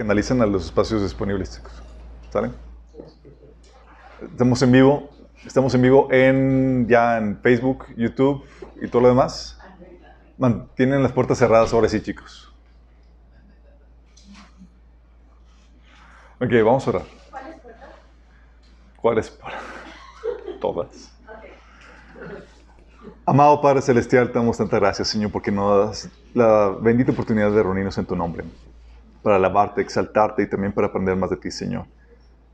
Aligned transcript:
analicen 0.00 0.40
a 0.40 0.46
los 0.46 0.66
espacios 0.66 1.02
disponibles, 1.02 1.56
chicos. 1.56 1.72
¿Sale? 2.30 2.52
Estamos 4.22 4.62
en 4.62 4.70
vivo. 4.70 5.10
Estamos 5.44 5.74
en 5.74 5.82
vivo 5.82 6.06
en, 6.12 6.86
ya 6.86 7.18
en 7.18 7.36
Facebook, 7.40 7.86
YouTube 7.96 8.44
y 8.80 8.86
todo 8.86 9.02
lo 9.02 9.08
demás. 9.08 9.58
Mantienen 10.36 11.02
las 11.02 11.10
puertas 11.10 11.38
cerradas 11.38 11.72
ahora 11.72 11.88
sí, 11.88 12.00
chicos. 12.00 12.54
Ok, 16.40 16.52
vamos 16.64 16.86
a 16.86 16.90
orar. 16.90 17.02
¿Cuáles 19.02 19.30
puertas? 19.30 19.60
¿Cuáles? 20.60 20.60
Todas. 20.60 21.12
Amado 23.26 23.60
Padre 23.60 23.82
Celestial, 23.82 24.28
te 24.28 24.38
damos 24.38 24.56
tanta 24.58 24.78
gracias, 24.78 25.08
Señor, 25.08 25.32
porque 25.32 25.50
nos 25.50 25.88
das 25.88 26.08
la 26.34 26.68
bendita 26.80 27.10
oportunidad 27.10 27.50
de 27.50 27.64
reunirnos 27.64 27.98
en 27.98 28.06
tu 28.06 28.14
nombre, 28.14 28.44
para 29.22 29.36
alabarte, 29.36 29.80
exaltarte 29.80 30.42
y 30.42 30.46
también 30.46 30.72
para 30.72 30.88
aprender 30.88 31.16
más 31.16 31.30
de 31.30 31.36
ti, 31.36 31.50
Señor. 31.50 31.86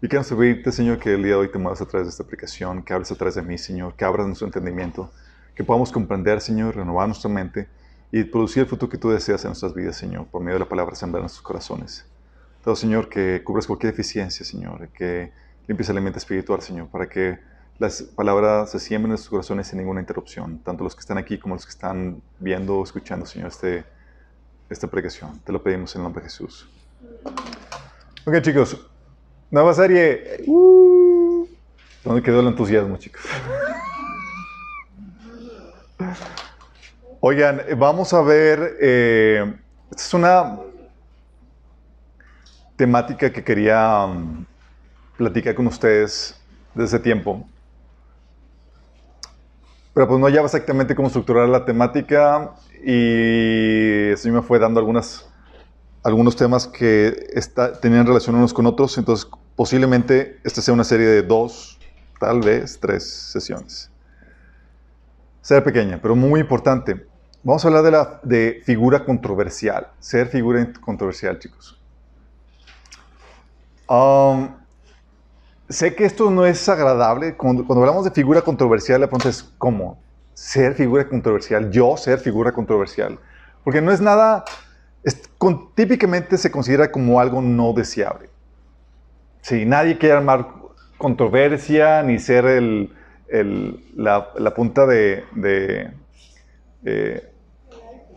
Y 0.03 0.09
quiero 0.09 0.25
pedirte, 0.25 0.71
Señor, 0.71 0.99
que 0.99 1.15
el 1.15 1.23
día 1.23 1.33
de 1.33 1.37
hoy 1.37 1.51
te 1.51 1.59
muevas 1.59 1.81
a 1.81 1.87
través 1.87 2.07
de 2.07 2.11
esta 2.11 2.23
aplicación, 2.23 2.83
que 2.83 2.93
hables 2.93 3.11
a 3.11 3.15
través 3.15 3.37
de 3.37 3.43
mí, 3.43 3.57
Señor, 3.57 3.95
que 3.95 4.05
abras 4.05 4.27
nuestro 4.27 4.47
entendimiento, 4.47 5.11
que 5.55 5.65
podamos 5.65 5.91
comprender, 5.91 6.41
Señor, 6.41 6.77
renovar 6.77 7.07
nuestra 7.07 7.31
mente 7.31 7.69
y 8.13 8.25
producir 8.25 8.63
el 8.63 8.69
fruto 8.69 8.89
que 8.89 8.99
tú 8.99 9.11
deseas 9.11 9.45
en 9.45 9.51
nuestras 9.51 9.75
vidas, 9.75 9.97
Señor, 9.97 10.27
por 10.27 10.43
medio 10.43 10.55
de 10.55 10.61
la 10.61 10.69
palabra 10.69 10.95
sembrar 10.95 11.21
en 11.21 11.25
nuestros 11.25 11.43
corazones. 11.43 12.05
Todo, 12.63 12.77
Señor, 12.77 13.09
que 13.09 13.43
cubras 13.43 13.67
cualquier 13.67 13.93
deficiencia, 13.93 14.45
Señor, 14.45 14.89
que 14.89 15.33
limpies 15.67 15.89
el 15.89 15.97
alimento 15.97 16.19
espiritual, 16.19 16.61
Señor, 16.61 16.89
para 16.89 17.09
que 17.09 17.39
las 17.79 18.03
palabras 18.03 18.71
se 18.71 18.79
siembren 18.79 19.07
en 19.07 19.11
nuestros 19.11 19.31
corazones 19.31 19.69
sin 19.69 19.79
ninguna 19.79 20.01
interrupción, 20.01 20.59
tanto 20.59 20.85
los 20.85 20.95
que 20.95 21.01
están 21.01 21.19
aquí 21.19 21.39
como 21.39 21.55
los 21.55 21.65
que 21.65 21.71
están 21.71 22.23
viendo 22.39 22.79
o 22.79 22.85
escuchando, 22.85 23.27
Señor, 23.27 23.49
este, 23.49 23.85
esta 24.71 24.87
predicación. 24.87 25.39
Te 25.41 25.53
lo 25.53 25.63
pedimos 25.63 25.95
en 25.95 26.01
el 26.01 26.05
nombre 26.05 26.23
de 26.23 26.31
Jesús. 26.31 26.69
Ok, 28.27 28.41
chicos, 28.41 28.79
nueva 29.51 29.75
serie. 29.75 30.43
Uh, 30.47 31.47
¿Dónde 32.03 32.23
quedó 32.23 32.41
el 32.41 32.49
entusiasmo, 32.49 32.97
chicos? 32.97 33.23
Oigan, 37.21 37.63
vamos 37.79 38.13
a 38.13 38.21
ver, 38.21 38.77
eh, 38.81 39.55
esta 39.91 40.03
es 40.03 40.15
una 40.15 40.59
temática 42.77 43.33
que 43.33 43.43
quería 43.43 44.05
um, 44.05 44.45
platicar 45.17 45.55
con 45.55 45.67
ustedes 45.67 46.39
desde 46.75 46.99
tiempo. 46.99 47.49
Pero 49.95 50.09
pues 50.09 50.21
no 50.21 50.27
hallaba 50.27 50.47
exactamente 50.47 50.95
cómo 50.97 51.07
estructurar 51.07 51.49
la 51.49 51.65
temática 51.65 52.55
y 52.85 54.11
eso 54.11 54.29
me 54.29 54.43
fue 54.43 54.59
dando 54.59 54.81
algunas, 54.81 55.27
algunos 56.03 56.35
temas 56.35 56.67
que 56.67 57.29
tenían 57.81 58.05
relación 58.05 58.35
unos 58.35 58.53
con 58.53 58.67
otros. 58.67 58.99
Entonces 58.99 59.31
posiblemente 59.55 60.41
esta 60.43 60.61
sea 60.61 60.75
una 60.75 60.83
serie 60.83 61.07
de 61.07 61.23
dos, 61.23 61.79
tal 62.19 62.41
vez 62.41 62.79
tres 62.81 63.09
sesiones. 63.09 63.91
Ser 65.41 65.63
pequeña, 65.63 66.01
pero 66.03 66.17
muy 66.17 66.41
importante. 66.41 67.07
Vamos 67.45 67.65
a 67.65 67.69
hablar 67.69 67.85
de, 67.85 67.91
la, 67.91 68.21
de 68.25 68.63
figura 68.65 69.05
controversial. 69.05 69.89
Ser 70.01 70.27
figura 70.29 70.73
controversial, 70.81 71.39
chicos. 71.39 71.79
Um, 73.89 74.49
sé 75.69 75.95
que 75.95 76.05
esto 76.05 76.31
no 76.31 76.47
es 76.47 76.69
agradable. 76.69 77.37
Cuando, 77.37 77.65
hablamos 77.69 78.05
de 78.05 78.11
figura 78.11 78.43
controversial, 78.43 79.01
la 79.01 79.07
pregunta 79.07 79.29
es 79.29 79.43
¿cómo? 79.59 79.99
Ser 80.35 80.75
figura 80.75 81.09
controversial, 81.09 81.71
yo 81.71 81.97
ser 81.97 82.19
figura 82.19 82.53
controversial. 82.53 83.19
Porque 83.63 83.81
no 83.81 83.93
es 83.93 84.01
nada, 84.01 84.45
típicamente 85.75 86.37
se 86.39 86.51
considera 86.51 86.91
como 86.91 87.21
algo 87.21 87.41
no 87.41 87.73
deseable. 87.73 88.29
Si 89.43 89.65
nadie 89.65 89.99
quiere 89.99 90.17
armar 90.17 90.49
controversia 90.99 92.03
ni 92.03 92.19
ser 92.19 92.47
el, 92.47 92.95
la, 93.97 94.55
punta 94.55 94.87
de, 94.87 95.25
de 95.35 95.91
eh, 96.85 97.31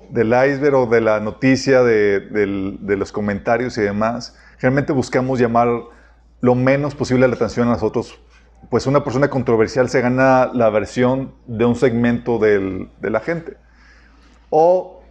del 0.09 0.28
iceberg 0.28 0.75
o 0.75 0.86
de 0.86 1.02
la 1.02 1.19
noticia, 1.19 1.84
de, 1.84 2.19
de 2.19 2.97
los 2.97 3.12
comentarios 3.12 3.78
y 3.78 3.81
demás, 3.81 4.38
generalmente 4.57 4.94
buscamos 4.94 5.40
llamar 5.40 5.68
lo 6.42 6.56
menos 6.56 6.96
posible 6.96 7.28
la 7.28 7.36
atención 7.36 7.68
a 7.68 7.72
nosotros, 7.72 8.20
pues 8.70 8.88
una 8.88 9.03
persona 9.03 9.30
controversial 9.30 9.90
se 9.90 10.02
gana 10.02 10.50
la 10.53 10.70
versión 10.70 11.34
de 11.46 11.66
un 11.66 11.75
segmento 11.75 12.40
de 12.40 12.90
la 13.02 13.20
gente. 13.20 13.58
O 14.50 15.02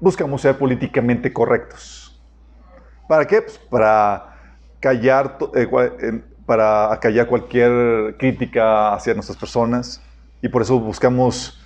buscamos 0.00 0.42
ser 0.42 0.58
políticamente 0.58 1.32
correctos. 1.32 2.22
¿Para 3.08 3.26
qué? 3.26 3.42
Pues 3.42 3.58
para 3.58 4.34
callar, 4.80 5.38
eh, 5.54 6.22
para 6.46 6.98
callar 7.00 7.26
cualquier 7.26 8.16
crítica 8.18 8.94
hacia 8.94 9.14
nuestras 9.14 9.36
personas. 9.36 10.02
Y 10.42 10.48
por 10.48 10.62
eso 10.62 10.78
buscamos 10.78 11.60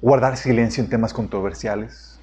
guardar 0.00 0.36
silencio 0.36 0.82
en 0.82 0.90
temas 0.90 1.12
controversiales. 1.12 2.20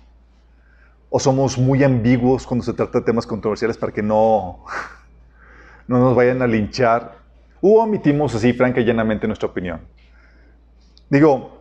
O 1.10 1.20
somos 1.20 1.58
muy 1.58 1.84
ambiguos 1.84 2.46
cuando 2.46 2.64
se 2.64 2.74
trata 2.74 3.00
de 3.00 3.06
temas 3.06 3.26
controversiales 3.26 3.78
para 3.78 3.92
que 3.92 4.04
no 4.04 4.66
no 5.90 5.98
nos 5.98 6.16
vayan 6.16 6.40
a 6.44 6.48
linchar, 6.48 7.18
o 7.62 7.82
omitimos 7.82 8.36
así 8.36 8.54
franca 8.54 8.80
y 8.80 8.86
llanamente 8.86 9.26
nuestra 9.26 9.50
opinión. 9.50 9.82
Digo, 11.10 11.58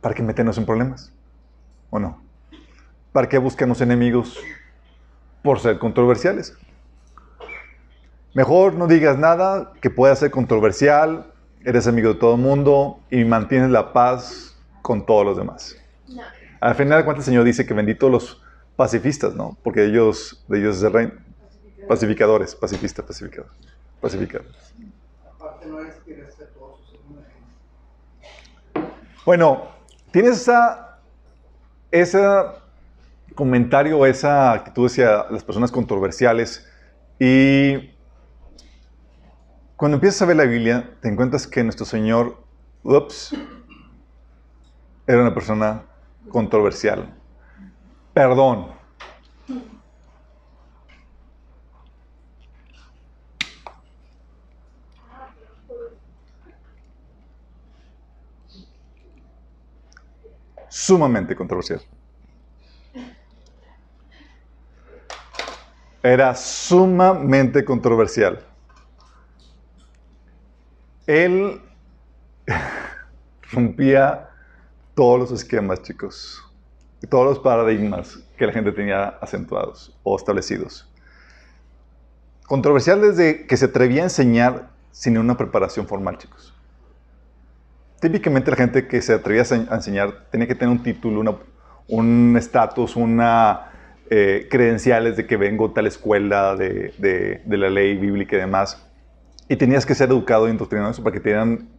¿para 0.00 0.14
qué 0.14 0.22
meternos 0.22 0.56
en 0.56 0.64
problemas? 0.64 1.12
¿O 1.90 1.98
no? 1.98 2.22
¿Para 3.12 3.28
qué 3.28 3.36
buscamos 3.36 3.82
enemigos 3.82 4.38
por 5.42 5.60
ser 5.60 5.78
controversiales? 5.78 6.56
Mejor 8.32 8.76
no 8.76 8.86
digas 8.86 9.18
nada 9.18 9.72
que 9.82 9.90
pueda 9.90 10.16
ser 10.16 10.30
controversial, 10.30 11.30
eres 11.64 11.86
amigo 11.86 12.14
de 12.14 12.18
todo 12.18 12.36
el 12.36 12.40
mundo 12.40 13.00
y 13.10 13.24
mantienes 13.24 13.70
la 13.70 13.92
paz 13.92 14.56
con 14.80 15.04
todos 15.04 15.26
los 15.26 15.36
demás. 15.36 15.76
Al 16.60 16.74
final 16.76 17.00
de 17.00 17.04
cuentas 17.04 17.26
el 17.26 17.32
Señor 17.32 17.44
dice 17.44 17.66
que 17.66 17.74
bendito 17.74 18.08
los 18.08 18.42
pacifistas, 18.74 19.34
¿no? 19.34 19.58
Porque 19.62 19.84
ellos, 19.84 20.42
de 20.48 20.60
ellos 20.60 20.78
es 20.78 20.82
el 20.82 20.92
reino. 20.94 21.23
Pacificadores, 21.88 22.54
pacifistas, 22.54 23.04
pacificadores. 23.04 23.56
Pacificadores. 24.00 24.74
Bueno, 29.24 29.68
tienes 30.10 30.42
esa, 30.42 31.00
ese 31.90 32.22
comentario, 33.34 34.04
esa 34.06 34.52
actitud 34.52 34.86
hacia 34.86 35.24
las 35.30 35.42
personas 35.42 35.72
controversiales 35.72 36.68
y 37.18 37.90
cuando 39.76 39.96
empiezas 39.96 40.22
a 40.22 40.26
ver 40.26 40.36
la 40.36 40.44
Biblia 40.44 40.96
te 41.00 41.08
encuentras 41.08 41.46
que 41.46 41.64
nuestro 41.64 41.86
Señor, 41.86 42.36
ups, 42.82 43.34
era 45.06 45.20
una 45.20 45.34
persona 45.34 45.82
controversial. 46.30 47.14
Perdón, 48.12 48.68
sumamente 60.74 61.36
controversial. 61.36 61.80
Era 66.02 66.34
sumamente 66.34 67.64
controversial. 67.64 68.44
Él 71.06 71.62
rompía 73.52 74.28
todos 74.96 75.20
los 75.20 75.30
esquemas, 75.30 75.80
chicos, 75.82 76.42
y 77.00 77.06
todos 77.06 77.24
los 77.24 77.38
paradigmas 77.38 78.18
que 78.36 78.44
la 78.44 78.52
gente 78.52 78.72
tenía 78.72 79.10
acentuados 79.20 79.96
o 80.02 80.16
establecidos. 80.16 80.92
Controversial 82.46 83.00
desde 83.00 83.46
que 83.46 83.56
se 83.56 83.66
atrevía 83.66 84.00
a 84.02 84.04
enseñar 84.04 84.70
sin 84.90 85.18
una 85.18 85.36
preparación 85.36 85.86
formal, 85.86 86.18
chicos 86.18 86.53
típicamente 88.04 88.50
la 88.50 88.58
gente 88.58 88.86
que 88.86 89.00
se 89.00 89.14
atrevía 89.14 89.44
a 89.70 89.76
enseñar 89.76 90.26
tenía 90.30 90.46
que 90.46 90.54
tener 90.54 90.70
un 90.70 90.82
título, 90.82 91.40
un 91.88 92.36
estatus, 92.36 92.96
una 92.96 93.70
eh, 94.10 94.46
credenciales 94.50 95.16
de 95.16 95.26
que 95.26 95.38
vengo 95.38 95.70
tal 95.70 95.86
escuela 95.86 96.54
de, 96.54 96.92
de, 96.98 97.56
la 97.56 97.70
ley 97.70 97.96
bíblica 97.96 98.36
y 98.36 98.40
demás. 98.40 98.86
Y 99.48 99.56
tenías 99.56 99.86
que 99.86 99.94
ser 99.94 100.10
educado 100.10 100.48
y 100.48 100.50
indoctrinado 100.50 100.90
eso 100.90 101.02
para 101.02 101.14
que 101.14 101.20
te 101.20 101.30
dieran 101.30 101.70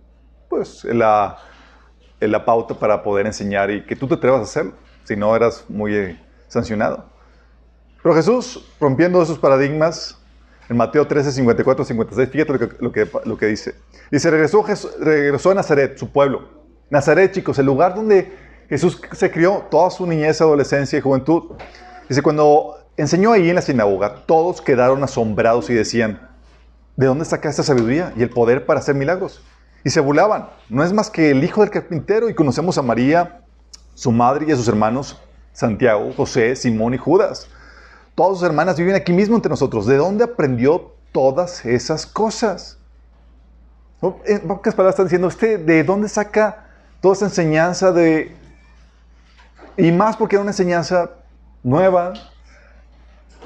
pues, 0.49 0.83
la, 0.85 1.37
la 2.19 2.43
pauta 2.43 2.73
para 2.73 3.03
poder 3.03 3.27
enseñar 3.27 3.69
y 3.69 3.85
que 3.85 3.95
tú 3.95 4.07
te 4.07 4.15
atrevas 4.15 4.39
a 4.39 4.43
hacerlo, 4.45 4.73
si 5.03 5.15
no 5.15 5.35
eras 5.35 5.63
muy 5.69 5.95
eh, 5.95 6.19
sancionado. 6.47 7.05
Pero 8.01 8.15
Jesús, 8.15 8.67
rompiendo 8.79 9.21
esos 9.21 9.37
paradigmas, 9.37 10.19
en 10.69 10.77
Mateo 10.77 11.05
13, 11.05 11.31
54, 11.31 11.85
56, 11.85 12.29
fíjate 12.29 12.53
lo 12.79 12.91
que, 12.91 13.07
lo 13.25 13.37
que, 13.37 13.45
dice. 13.45 13.75
Dice, 14.11 14.31
regresó, 14.31 14.65
regresó 14.99 15.51
a 15.51 15.55
Nazaret, 15.55 15.97
su 15.97 16.11
pueblo. 16.11 16.49
Nazaret, 16.89 17.31
chicos, 17.31 17.59
el 17.59 17.65
lugar 17.65 17.95
donde 17.95 18.31
Jesús 18.69 18.99
se 19.11 19.31
crió 19.31 19.65
toda 19.69 19.89
su 19.91 20.05
niñez, 20.07 20.41
adolescencia 20.41 20.97
y 20.97 21.01
juventud. 21.01 21.51
Dice, 22.09 22.21
cuando 22.21 22.77
enseñó 22.97 23.31
ahí 23.31 23.49
en 23.49 23.55
la 23.55 23.61
sinagoga, 23.61 24.25
todos 24.25 24.61
quedaron 24.61 25.03
asombrados 25.03 25.69
y 25.69 25.73
decían, 25.73 26.29
¿de 26.95 27.07
dónde 27.07 27.25
saca 27.25 27.49
esta 27.49 27.63
sabiduría 27.63 28.13
y 28.15 28.23
el 28.23 28.29
poder 28.29 28.65
para 28.65 28.79
hacer 28.79 28.95
milagros? 28.95 29.43
Y 29.83 29.91
se 29.91 29.99
burlaban, 29.99 30.49
no 30.69 30.83
es 30.83 30.93
más 30.93 31.11
que 31.11 31.29
el 31.29 31.43
hijo 31.43 31.61
del 31.61 31.69
carpintero 31.69 32.27
y 32.29 32.33
conocemos 32.33 32.77
a 32.77 32.81
María, 32.81 33.41
su 33.93 34.11
madre 34.11 34.45
y 34.47 34.51
a 34.51 34.55
sus 34.55 34.67
hermanos, 34.67 35.21
Santiago, 35.53 36.11
José, 36.17 36.55
Simón 36.55 36.95
y 36.95 36.97
Judas. 36.97 37.47
Todas 38.15 38.39
sus 38.39 38.47
hermanas 38.47 38.77
viven 38.77 38.95
aquí 38.95 39.11
mismo 39.11 39.35
entre 39.35 39.49
nosotros. 39.49 39.85
¿De 39.85 39.97
dónde 39.97 40.23
aprendió 40.23 40.93
todas 41.11 41.65
esas 41.65 42.05
cosas? 42.05 42.79
En 44.25 44.47
pocas 44.47 44.73
palabras 44.73 44.93
están 44.93 45.07
diciendo, 45.07 45.27
¿usted 45.27 45.59
de 45.59 45.83
dónde 45.83 46.07
saca 46.07 46.65
toda 47.01 47.15
esa 47.15 47.25
enseñanza 47.25 47.91
de... 47.91 48.35
Y 49.77 49.91
más 49.91 50.15
porque 50.15 50.37
era 50.37 50.43
una 50.43 50.51
enseñanza 50.51 51.11
nueva, 51.61 52.13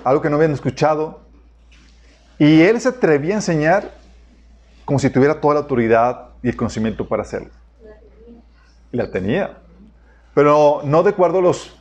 algo 0.04 0.22
que 0.22 0.30
no 0.30 0.36
habían 0.36 0.52
escuchado. 0.52 1.22
Y 2.38 2.62
él 2.62 2.80
se 2.80 2.90
atrevía 2.90 3.34
a 3.34 3.38
enseñar 3.38 3.92
como 4.86 5.00
si 5.00 5.10
tuviera 5.10 5.42
toda 5.42 5.56
la 5.56 5.60
autoridad 5.62 6.30
y 6.44 6.50
el 6.50 6.56
conocimiento 6.56 7.08
para 7.08 7.24
hacerlo. 7.24 7.50
La 8.92 9.10
tenía. 9.10 9.58
Pero 10.36 10.82
no 10.84 11.02
de 11.02 11.10
acuerdo 11.10 11.40
a 11.40 11.42
los 11.42 11.76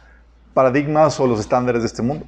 paradigmas 0.55 1.20
o 1.20 1.26
los 1.26 1.40
estándares 1.40 1.82
de 1.82 1.87
este 1.87 2.02
mundo. 2.02 2.26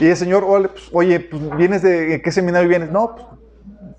Y 0.00 0.06
el 0.06 0.16
Señor, 0.16 0.46
pues, 0.72 0.90
oye, 0.92 1.20
pues, 1.20 1.56
¿vienes 1.56 1.82
de 1.82 2.20
qué 2.22 2.32
seminario 2.32 2.68
vienes? 2.68 2.90
No, 2.90 3.38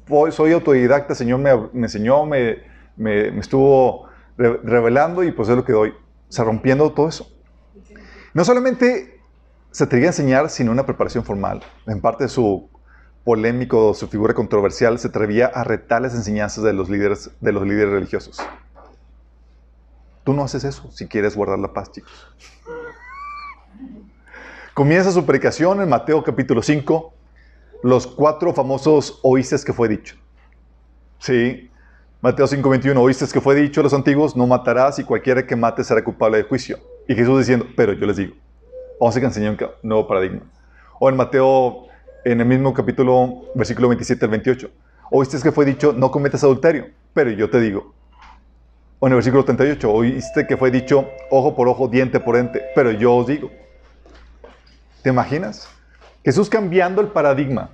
pues, 0.05 0.35
soy 0.35 0.53
autodidacta, 0.53 1.13
el 1.13 1.17
Señor 1.17 1.39
me, 1.39 1.83
enseñó, 1.83 2.25
me, 2.25 2.57
me, 2.95 3.39
estuvo 3.39 4.07
revelando 4.37 5.23
y 5.23 5.31
pues 5.31 5.49
es 5.49 5.55
lo 5.55 5.65
que 5.65 5.73
doy. 5.73 5.89
O 5.89 6.31
sea, 6.31 6.45
rompiendo 6.45 6.91
todo 6.93 7.09
eso. 7.09 7.27
No 8.33 8.45
solamente 8.45 9.19
se 9.71 9.83
atrevía 9.83 10.07
a 10.07 10.11
enseñar 10.11 10.49
sin 10.49 10.69
una 10.69 10.85
preparación 10.85 11.23
formal. 11.23 11.61
En 11.87 12.01
parte 12.01 12.25
de 12.25 12.29
su 12.29 12.69
polémico, 13.23 13.93
su 13.93 14.07
figura 14.07 14.33
controversial, 14.33 14.97
se 14.99 15.09
atrevía 15.09 15.47
a 15.47 15.63
retar 15.63 16.01
las 16.01 16.15
enseñanzas 16.15 16.63
de 16.63 16.73
los 16.73 16.89
líderes, 16.89 17.31
de 17.39 17.51
los 17.51 17.63
líderes 17.63 17.91
religiosos. 17.91 18.39
Tú 20.23 20.33
no 20.33 20.43
haces 20.43 20.63
eso 20.63 20.89
si 20.91 21.07
quieres 21.07 21.35
guardar 21.35 21.59
la 21.59 21.73
paz, 21.73 21.91
chicos. 21.91 22.11
Comienza 24.79 25.11
su 25.11 25.25
predicación 25.25 25.81
en 25.81 25.89
Mateo 25.89 26.23
capítulo 26.23 26.61
5, 26.61 27.13
los 27.83 28.07
cuatro 28.07 28.53
famosos 28.53 29.19
oíste 29.23 29.57
que 29.65 29.73
fue 29.73 29.89
dicho. 29.89 30.15
Sí, 31.17 31.69
Mateo 32.21 32.47
5, 32.47 32.69
21, 32.69 33.01
oíste 33.01 33.25
que 33.27 33.41
fue 33.41 33.55
dicho 33.55 33.81
a 33.81 33.83
los 33.83 33.93
antiguos, 33.93 34.37
no 34.37 34.47
matarás 34.47 34.97
y 34.97 35.03
cualquiera 35.03 35.45
que 35.45 35.57
mate 35.57 35.83
será 35.83 36.01
culpable 36.01 36.37
de 36.37 36.43
juicio. 36.43 36.79
Y 37.09 37.13
Jesús 37.13 37.39
diciendo, 37.39 37.65
pero 37.75 37.91
yo 37.91 38.07
les 38.07 38.15
digo, 38.15 38.35
vamos 39.01 39.17
a 39.17 39.19
enseñar 39.19 39.51
un 39.51 39.69
nuevo 39.83 40.07
paradigma. 40.07 40.43
O 40.97 41.09
en 41.09 41.17
Mateo, 41.17 41.87
en 42.23 42.39
el 42.39 42.47
mismo 42.47 42.73
capítulo, 42.73 43.51
versículo 43.55 43.89
27 43.89 44.23
al 44.23 44.31
28, 44.31 44.71
oíste 45.11 45.41
que 45.43 45.51
fue 45.51 45.65
dicho, 45.65 45.91
no 45.91 46.09
cometas 46.09 46.45
adulterio, 46.45 46.85
pero 47.13 47.31
yo 47.31 47.49
te 47.49 47.59
digo. 47.59 47.93
O 48.99 49.07
en 49.07 49.11
el 49.11 49.17
versículo 49.17 49.43
38, 49.43 49.91
oíste 49.91 50.47
que 50.47 50.55
fue 50.55 50.71
dicho, 50.71 51.05
ojo 51.29 51.53
por 51.53 51.67
ojo, 51.67 51.89
diente 51.89 52.21
por 52.21 52.35
diente, 52.35 52.63
pero 52.73 52.91
yo 52.91 53.13
os 53.13 53.27
digo. 53.27 53.51
¿Te 55.01 55.09
imaginas? 55.09 55.69
Jesús 56.23 56.49
cambiando 56.49 57.01
el 57.01 57.07
paradigma. 57.07 57.69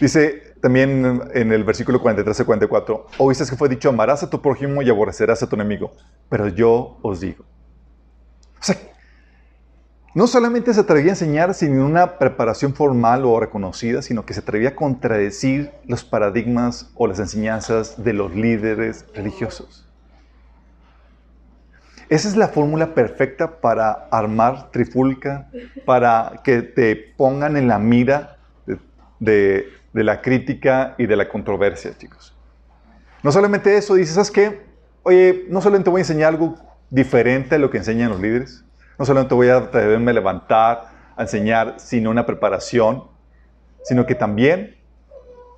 Dice 0.00 0.54
también 0.60 1.22
en 1.32 1.52
el 1.52 1.64
versículo 1.64 2.00
43 2.00 2.40
y 2.40 2.44
44, 2.44 3.06
oíste 3.18 3.44
que 3.46 3.56
fue 3.56 3.68
dicho, 3.68 3.88
amarás 3.88 4.22
a 4.22 4.30
tu 4.30 4.40
prójimo 4.40 4.82
y 4.82 4.90
aborrecerás 4.90 5.42
a 5.42 5.48
tu 5.48 5.56
enemigo, 5.56 5.92
pero 6.28 6.48
yo 6.48 6.98
os 7.02 7.20
digo. 7.20 7.44
O 8.60 8.62
sea, 8.62 8.76
no 10.14 10.26
solamente 10.26 10.74
se 10.74 10.80
atrevía 10.80 11.12
a 11.12 11.14
enseñar 11.14 11.54
sin 11.54 11.78
una 11.78 12.18
preparación 12.18 12.74
formal 12.74 13.24
o 13.24 13.38
reconocida, 13.40 14.02
sino 14.02 14.26
que 14.26 14.34
se 14.34 14.40
atrevía 14.40 14.70
a 14.70 14.74
contradecir 14.74 15.70
los 15.86 16.04
paradigmas 16.04 16.90
o 16.94 17.06
las 17.06 17.20
enseñanzas 17.20 18.02
de 18.02 18.12
los 18.12 18.34
líderes 18.34 19.06
religiosos. 19.14 19.89
Esa 22.10 22.26
es 22.26 22.36
la 22.36 22.48
fórmula 22.48 22.92
perfecta 22.92 23.60
para 23.60 24.08
armar 24.10 24.72
trifulca, 24.72 25.48
para 25.86 26.40
que 26.42 26.60
te 26.60 26.96
pongan 26.96 27.56
en 27.56 27.68
la 27.68 27.78
mira 27.78 28.36
de, 29.20 29.68
la 29.92 30.20
crítica 30.20 30.96
y 30.98 31.06
de 31.06 31.14
la 31.14 31.28
controversia, 31.28 31.96
chicos. 31.96 32.36
No 33.22 33.30
solamente 33.30 33.76
eso, 33.76 33.94
dices, 33.94 34.16
¿sabes 34.16 34.32
qué? 34.32 34.60
Oye, 35.04 35.44
no 35.50 35.60
solamente 35.60 35.88
voy 35.88 36.00
a 36.00 36.02
enseñar 36.02 36.30
algo 36.30 36.56
diferente 36.90 37.54
a 37.54 37.58
lo 37.58 37.70
que 37.70 37.78
enseñan 37.78 38.10
los 38.10 38.20
líderes, 38.20 38.64
no 38.98 39.04
solamente 39.04 39.36
voy 39.36 39.48
a 39.48 39.58
atreverme 39.58 40.10
a 40.10 40.14
levantar, 40.14 40.88
a 41.16 41.22
enseñar 41.22 41.76
sin 41.78 42.08
una 42.08 42.26
preparación, 42.26 43.04
sino 43.84 44.04
que 44.04 44.16
también 44.16 44.74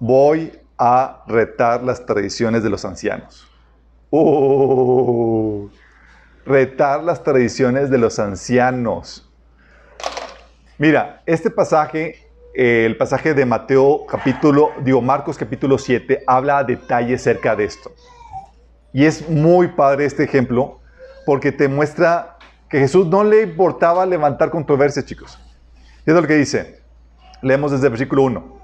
voy 0.01 0.53
a 0.77 1.25
retar 1.27 1.83
las 1.83 2.05
tradiciones 2.05 2.63
de 2.63 2.69
los 2.69 2.85
ancianos. 2.85 3.49
¡Oh! 4.11 5.71
Retar 6.45 7.03
las 7.03 7.23
tradiciones 7.23 7.91
de 7.91 7.99
los 7.99 8.19
ancianos. 8.19 9.31
Mira, 10.79 11.23
este 11.27 11.51
pasaje, 11.51 12.29
el 12.55 12.97
pasaje 12.97 13.35
de 13.35 13.47
Mateo 13.47 14.07
capítulo, 14.07 14.73
digo 14.83 15.01
Marcos 15.01 15.39
capítulo 15.39 15.79
7, 15.79 16.25
habla 16.27 16.59
a 16.59 16.65
detalle 16.65 17.15
acerca 17.15 17.55
de 17.55 17.65
esto. 17.65 17.93
Y 18.93 19.05
es 19.05 19.29
muy 19.29 19.69
padre 19.69 20.05
este 20.05 20.25
ejemplo 20.25 20.81
porque 21.25 21.53
te 21.53 21.69
muestra 21.69 22.37
que 22.69 22.79
Jesús 22.79 23.07
no 23.07 23.23
le 23.23 23.43
importaba 23.43 24.05
levantar 24.07 24.51
controversias, 24.51 25.05
chicos. 25.05 25.39
Y 26.07 26.11
es 26.11 26.17
lo 26.17 26.27
que 26.27 26.35
dice. 26.35 26.83
Leemos 27.43 27.71
desde 27.71 27.87
el 27.87 27.91
versículo 27.91 28.23
1. 28.23 28.61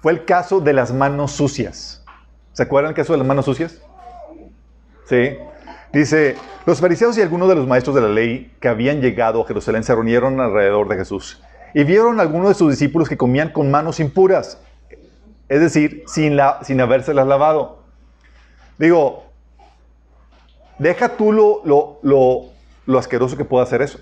Fue 0.00 0.12
el 0.12 0.24
caso 0.24 0.60
de 0.60 0.72
las 0.72 0.92
manos 0.92 1.32
sucias. 1.32 2.04
¿Se 2.52 2.62
acuerdan 2.62 2.90
el 2.90 2.96
caso 2.96 3.12
de 3.12 3.18
las 3.18 3.26
manos 3.26 3.44
sucias? 3.44 3.80
Sí. 5.06 5.36
Dice, 5.92 6.36
los 6.66 6.80
fariseos 6.80 7.16
y 7.16 7.22
algunos 7.22 7.48
de 7.48 7.54
los 7.54 7.66
maestros 7.66 7.94
de 7.94 8.02
la 8.02 8.08
ley 8.08 8.52
que 8.60 8.68
habían 8.68 9.00
llegado 9.00 9.42
a 9.42 9.46
Jerusalén 9.46 9.84
se 9.84 9.94
reunieron 9.94 10.38
alrededor 10.40 10.88
de 10.88 10.96
Jesús 10.96 11.42
y 11.74 11.84
vieron 11.84 12.18
a 12.18 12.22
algunos 12.22 12.48
de 12.48 12.54
sus 12.54 12.70
discípulos 12.70 13.08
que 13.08 13.16
comían 13.16 13.50
con 13.50 13.70
manos 13.70 14.00
impuras, 14.00 14.60
es 15.48 15.60
decir, 15.60 16.04
sin, 16.06 16.36
la, 16.36 16.60
sin 16.62 16.80
habérselas 16.80 17.26
lavado. 17.26 17.82
Digo, 18.78 19.24
deja 20.78 21.16
tú 21.16 21.32
lo, 21.32 21.62
lo, 21.64 21.98
lo, 22.02 22.46
lo 22.86 22.98
asqueroso 22.98 23.36
que 23.36 23.44
pueda 23.44 23.64
hacer 23.64 23.82
eso. 23.82 24.00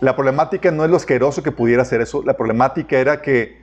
La 0.00 0.16
problemática 0.16 0.70
no 0.70 0.84
es 0.84 0.90
lo 0.90 0.96
asqueroso 0.96 1.42
que 1.42 1.52
pudiera 1.52 1.82
hacer 1.82 2.00
eso, 2.00 2.22
la 2.24 2.36
problemática 2.36 2.98
era 2.98 3.22
que 3.22 3.62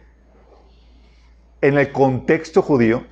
en 1.62 1.78
el 1.78 1.92
contexto 1.92 2.62
judío, 2.62 3.04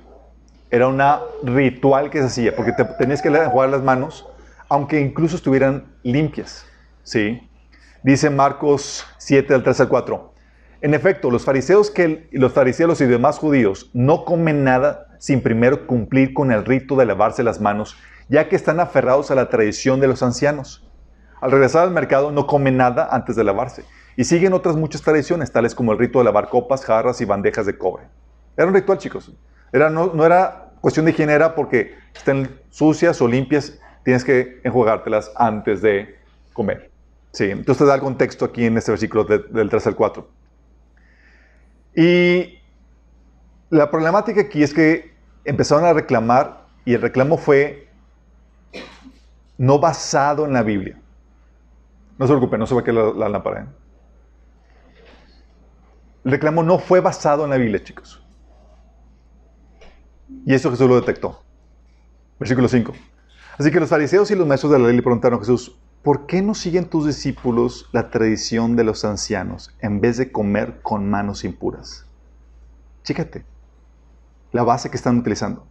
era 0.70 0.86
un 0.86 1.02
ritual 1.42 2.10
que 2.10 2.18
se 2.18 2.26
hacía, 2.26 2.56
porque 2.56 2.72
te, 2.72 2.84
tenías 2.84 3.22
que 3.22 3.30
jugar 3.30 3.68
las 3.70 3.82
manos, 3.82 4.28
aunque 4.68 5.00
incluso 5.00 5.36
estuvieran 5.36 5.86
limpias. 6.02 6.64
¿sí? 7.02 7.48
Dice 8.02 8.30
Marcos 8.30 9.04
7, 9.18 9.52
del 9.52 9.62
3 9.62 9.80
al 9.80 9.88
4. 9.88 10.34
En 10.82 10.94
efecto, 10.94 11.30
los 11.30 11.44
fariseos, 11.44 11.90
que, 11.90 12.28
los 12.32 12.52
fariseos 12.52 13.00
y 13.00 13.06
demás 13.06 13.38
judíos 13.38 13.90
no 13.92 14.24
comen 14.24 14.64
nada 14.64 15.08
sin 15.18 15.42
primero 15.42 15.86
cumplir 15.86 16.32
con 16.32 16.52
el 16.52 16.64
rito 16.64 16.96
de 16.96 17.04
lavarse 17.04 17.42
las 17.42 17.60
manos, 17.60 17.96
ya 18.28 18.48
que 18.48 18.56
están 18.56 18.80
aferrados 18.80 19.30
a 19.30 19.34
la 19.34 19.50
tradición 19.50 20.00
de 20.00 20.06
los 20.06 20.22
ancianos. 20.22 20.88
Al 21.40 21.50
regresar 21.50 21.82
al 21.82 21.90
mercado 21.90 22.32
no 22.32 22.46
comen 22.46 22.76
nada 22.76 23.08
antes 23.10 23.36
de 23.36 23.44
lavarse 23.44 23.84
y 24.16 24.24
siguen 24.24 24.52
otras 24.52 24.76
muchas 24.76 25.02
tradiciones, 25.02 25.52
tales 25.52 25.74
como 25.74 25.92
el 25.92 25.98
rito 25.98 26.18
de 26.18 26.24
lavar 26.24 26.48
copas, 26.48 26.84
jarras 26.84 27.20
y 27.20 27.24
bandejas 27.24 27.66
de 27.66 27.76
cobre. 27.76 28.04
Era 28.56 28.66
un 28.66 28.74
ritual, 28.74 28.98
chicos. 28.98 29.32
Era, 29.72 29.90
no, 29.90 30.24
era 30.24 30.72
cuestión 30.80 31.06
de 31.06 31.12
higiene, 31.12 31.32
era 31.32 31.54
porque 31.54 31.94
estén 32.14 32.60
sucias 32.70 33.20
o 33.20 33.28
limpias, 33.28 33.78
tienes 34.04 34.24
que 34.24 34.60
enjuagártelas 34.64 35.30
antes 35.36 35.82
de 35.82 36.18
comer. 36.52 36.90
Sí, 37.32 37.44
entonces 37.44 37.78
te 37.78 37.84
da 37.84 37.94
el 37.94 38.00
contexto 38.00 38.44
aquí 38.44 38.64
en 38.64 38.76
este 38.76 38.90
versículo 38.90 39.24
del 39.24 39.70
3 39.70 39.86
al 39.86 39.94
4. 39.94 40.28
Y 41.96 42.58
la 43.68 43.90
problemática 43.90 44.40
aquí 44.40 44.62
es 44.62 44.74
que 44.74 45.14
empezaron 45.44 45.84
a 45.84 45.92
reclamar 45.92 46.66
y 46.84 46.94
el 46.94 47.02
reclamo 47.02 47.36
fue 47.36 47.88
no 49.58 49.78
basado 49.78 50.46
en 50.46 50.52
la 50.52 50.62
Biblia. 50.62 50.98
No 52.18 52.26
se 52.26 52.32
preocupen, 52.32 52.58
no 52.60 52.66
se 52.66 52.74
va 52.74 52.80
a 52.80 52.84
quedar 52.84 53.04
la, 53.04 53.12
la 53.12 53.28
lámpara. 53.28 53.62
¿eh? 53.62 53.66
El 56.24 56.32
reclamo 56.32 56.62
no 56.62 56.78
fue 56.78 57.00
basado 57.00 57.44
en 57.44 57.50
la 57.50 57.56
Biblia, 57.56 57.82
chicos. 57.82 58.22
Y 60.44 60.54
eso 60.54 60.70
Jesús 60.70 60.88
lo 60.88 60.96
detectó. 60.96 61.42
Versículo 62.38 62.68
5. 62.68 62.92
Así 63.58 63.70
que 63.70 63.80
los 63.80 63.90
fariseos 63.90 64.30
y 64.30 64.34
los 64.34 64.46
maestros 64.46 64.72
de 64.72 64.78
la 64.78 64.86
ley 64.86 64.96
le 64.96 65.02
preguntaron 65.02 65.38
a 65.38 65.40
Jesús, 65.40 65.78
¿por 66.02 66.26
qué 66.26 66.40
no 66.40 66.54
siguen 66.54 66.86
tus 66.86 67.06
discípulos 67.06 67.88
la 67.92 68.10
tradición 68.10 68.74
de 68.76 68.84
los 68.84 69.04
ancianos 69.04 69.76
en 69.80 70.00
vez 70.00 70.16
de 70.16 70.32
comer 70.32 70.80
con 70.82 71.10
manos 71.10 71.44
impuras? 71.44 72.06
Chícate, 73.04 73.44
la 74.52 74.62
base 74.62 74.90
que 74.90 74.96
están 74.96 75.18
utilizando 75.18 75.66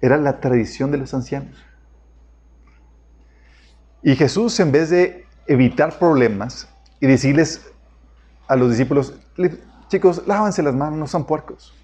era 0.00 0.16
la 0.16 0.40
tradición 0.40 0.90
de 0.90 0.98
los 0.98 1.12
ancianos. 1.14 1.56
Y 4.02 4.16
Jesús, 4.16 4.60
en 4.60 4.70
vez 4.70 4.90
de 4.90 5.26
evitar 5.46 5.98
problemas 5.98 6.68
y 7.00 7.06
decirles 7.06 7.66
a 8.46 8.56
los 8.56 8.70
discípulos, 8.70 9.14
chicos, 9.88 10.22
lávanse 10.26 10.62
las 10.62 10.74
manos, 10.74 10.98
no 10.98 11.06
son 11.06 11.24
puercos. 11.24 11.74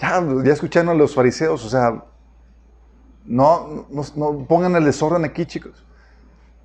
Ya, 0.00 0.24
ya 0.44 0.52
escucharon 0.52 0.88
a 0.88 0.94
los 0.94 1.14
fariseos, 1.14 1.64
o 1.64 1.68
sea, 1.68 2.04
no, 3.24 3.86
no, 4.16 4.46
pongan 4.46 4.74
el 4.76 4.84
desorden 4.84 5.24
aquí, 5.24 5.44
chicos. 5.44 5.84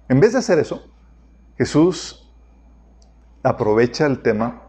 En 0.08 0.20
vez 0.20 0.34
de 0.34 0.40
hacer 0.40 0.58
eso, 0.60 0.84
Jesús 1.58 2.32
aprovecha 3.44 4.06
el 4.06 4.22
tema 4.22 4.62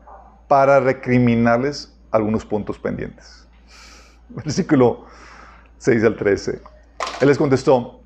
para 0.48 0.80
recriminarles 0.80 1.94
algunos 2.10 2.44
puntos 2.44 2.78
pendientes. 2.78 3.46
Versículo 4.28 5.06
6 5.78 6.04
al 6.04 6.16
13. 6.16 6.60
Él 7.20 7.28
les 7.28 7.38
contestó, 7.38 8.00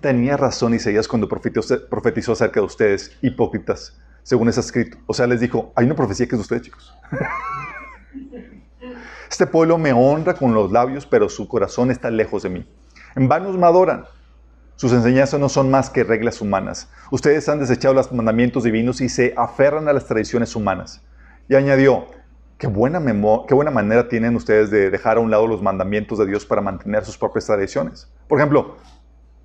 tenía 0.00 0.36
razón 0.36 0.74
Isaías 0.74 1.08
cuando 1.08 1.28
profetizó 1.28 2.32
acerca 2.32 2.60
de 2.60 2.66
ustedes, 2.66 3.16
hipócritas, 3.22 3.98
según 4.22 4.48
es 4.48 4.58
escrito. 4.58 4.98
O 5.06 5.14
sea, 5.14 5.26
les 5.26 5.40
dijo, 5.40 5.72
hay 5.76 5.86
una 5.86 5.94
profecía 5.94 6.26
que 6.26 6.34
es 6.34 6.38
de 6.38 6.42
ustedes, 6.42 6.62
chicos. 6.62 6.94
Este 9.30 9.46
pueblo 9.46 9.78
me 9.78 9.92
honra 9.92 10.34
con 10.34 10.54
los 10.54 10.70
labios, 10.70 11.06
pero 11.06 11.28
su 11.28 11.48
corazón 11.48 11.90
está 11.90 12.10
lejos 12.10 12.42
de 12.42 12.50
mí. 12.50 12.66
En 13.16 13.28
vanos 13.28 13.56
me 13.56 13.66
adoran. 13.66 14.04
Sus 14.76 14.92
enseñanzas 14.92 15.38
no 15.38 15.48
son 15.48 15.70
más 15.70 15.88
que 15.88 16.02
reglas 16.02 16.40
humanas. 16.40 16.90
Ustedes 17.10 17.48
han 17.48 17.60
desechado 17.60 17.94
los 17.94 18.10
mandamientos 18.12 18.64
divinos 18.64 19.00
y 19.00 19.08
se 19.08 19.32
aferran 19.36 19.88
a 19.88 19.92
las 19.92 20.06
tradiciones 20.06 20.56
humanas. 20.56 21.00
Y 21.48 21.54
añadió, 21.54 22.06
qué 22.58 22.66
buena, 22.66 23.00
qué 23.46 23.54
buena 23.54 23.70
manera 23.70 24.08
tienen 24.08 24.34
ustedes 24.34 24.70
de 24.70 24.90
dejar 24.90 25.18
a 25.18 25.20
un 25.20 25.30
lado 25.30 25.46
los 25.46 25.62
mandamientos 25.62 26.18
de 26.18 26.26
Dios 26.26 26.44
para 26.44 26.60
mantener 26.60 27.04
sus 27.04 27.16
propias 27.16 27.46
tradiciones. 27.46 28.10
Por 28.26 28.38
ejemplo, 28.38 28.76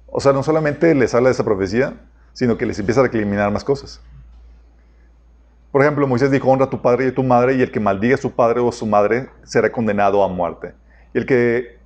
o 0.07 0.19
sea, 0.19 0.33
no 0.33 0.41
solamente 0.41 0.95
les 0.95 1.13
habla 1.13 1.29
de 1.29 1.33
esa 1.33 1.43
profecía, 1.43 1.93
sino 2.33 2.57
que 2.57 2.65
les 2.65 2.79
empieza 2.79 3.01
a 3.01 3.03
recriminar 3.03 3.51
más 3.51 3.63
cosas. 3.63 4.01
Por 5.71 5.81
ejemplo, 5.81 6.07
Moisés 6.07 6.31
dijo, 6.31 6.49
honra 6.49 6.65
a 6.65 6.69
tu 6.69 6.81
padre 6.81 7.05
y 7.05 7.07
a 7.09 7.15
tu 7.15 7.23
madre, 7.23 7.55
y 7.55 7.61
el 7.61 7.71
que 7.71 7.79
maldiga 7.79 8.15
a 8.15 8.17
su 8.17 8.31
padre 8.31 8.59
o 8.59 8.69
a 8.69 8.71
su 8.71 8.87
madre 8.87 9.29
será 9.43 9.71
condenado 9.71 10.23
a 10.23 10.27
muerte. 10.27 10.73
Y 11.13 11.19
el 11.19 11.25
que 11.27 11.77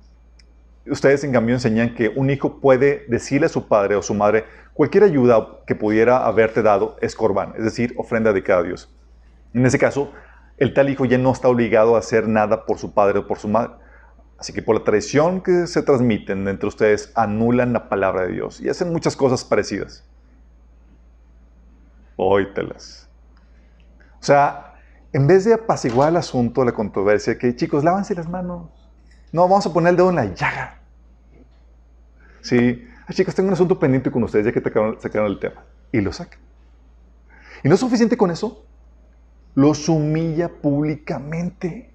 ustedes 0.86 1.22
en 1.24 1.32
cambio 1.32 1.54
enseñan 1.54 1.94
que 1.94 2.08
un 2.08 2.30
hijo 2.30 2.60
puede 2.60 3.04
decirle 3.08 3.46
a 3.46 3.50
su 3.50 3.68
padre 3.68 3.96
o 3.96 4.02
su 4.02 4.14
madre, 4.14 4.44
cualquier 4.72 5.04
ayuda 5.04 5.60
que 5.66 5.74
pudiera 5.74 6.26
haberte 6.26 6.62
dado 6.62 6.96
es 7.00 7.14
corbán, 7.14 7.52
es 7.58 7.64
decir, 7.64 7.94
ofrenda 7.96 8.32
de 8.32 8.52
a 8.52 8.62
Dios. 8.62 8.90
En 9.52 9.66
ese 9.66 9.78
caso, 9.78 10.12
el 10.56 10.72
tal 10.72 10.88
hijo 10.88 11.04
ya 11.04 11.18
no 11.18 11.32
está 11.32 11.48
obligado 11.48 11.96
a 11.96 11.98
hacer 11.98 12.26
nada 12.26 12.64
por 12.64 12.78
su 12.78 12.92
padre 12.94 13.18
o 13.20 13.26
por 13.26 13.38
su 13.38 13.48
madre. 13.48 13.74
Así 14.38 14.52
que 14.52 14.62
por 14.62 14.76
la 14.76 14.84
tradición 14.84 15.40
que 15.40 15.66
se 15.66 15.82
transmiten 15.82 16.48
entre 16.48 16.68
ustedes, 16.68 17.12
anulan 17.14 17.72
la 17.72 17.88
palabra 17.88 18.22
de 18.22 18.32
Dios 18.32 18.60
y 18.60 18.68
hacen 18.68 18.92
muchas 18.92 19.16
cosas 19.16 19.44
parecidas. 19.44 20.04
Óitelas. 22.16 23.03
O 24.24 24.26
sea, 24.26 24.72
en 25.12 25.26
vez 25.26 25.44
de 25.44 25.52
apaciguar 25.52 26.08
el 26.08 26.16
asunto, 26.16 26.64
la 26.64 26.72
controversia, 26.72 27.36
que 27.36 27.54
chicos, 27.54 27.84
lávanse 27.84 28.14
las 28.14 28.26
manos. 28.26 28.70
No, 29.32 29.42
vamos 29.42 29.66
a 29.66 29.72
poner 29.74 29.90
el 29.90 29.96
dedo 29.98 30.08
en 30.08 30.16
la 30.16 30.24
llaga. 30.24 30.78
Sí, 32.40 32.88
chicos, 33.10 33.34
tengo 33.34 33.48
un 33.48 33.52
asunto 33.52 33.78
pendiente 33.78 34.10
con 34.10 34.24
ustedes 34.24 34.46
ya 34.46 34.52
que 34.52 34.62
sacaron 34.62 35.30
el 35.30 35.38
tema. 35.38 35.62
Y 35.92 36.00
lo 36.00 36.10
sacan. 36.10 36.38
Y 37.62 37.68
no 37.68 37.74
es 37.74 37.80
suficiente 37.80 38.16
con 38.16 38.30
eso, 38.30 38.64
los 39.54 39.90
humilla 39.90 40.48
públicamente. 40.48 41.92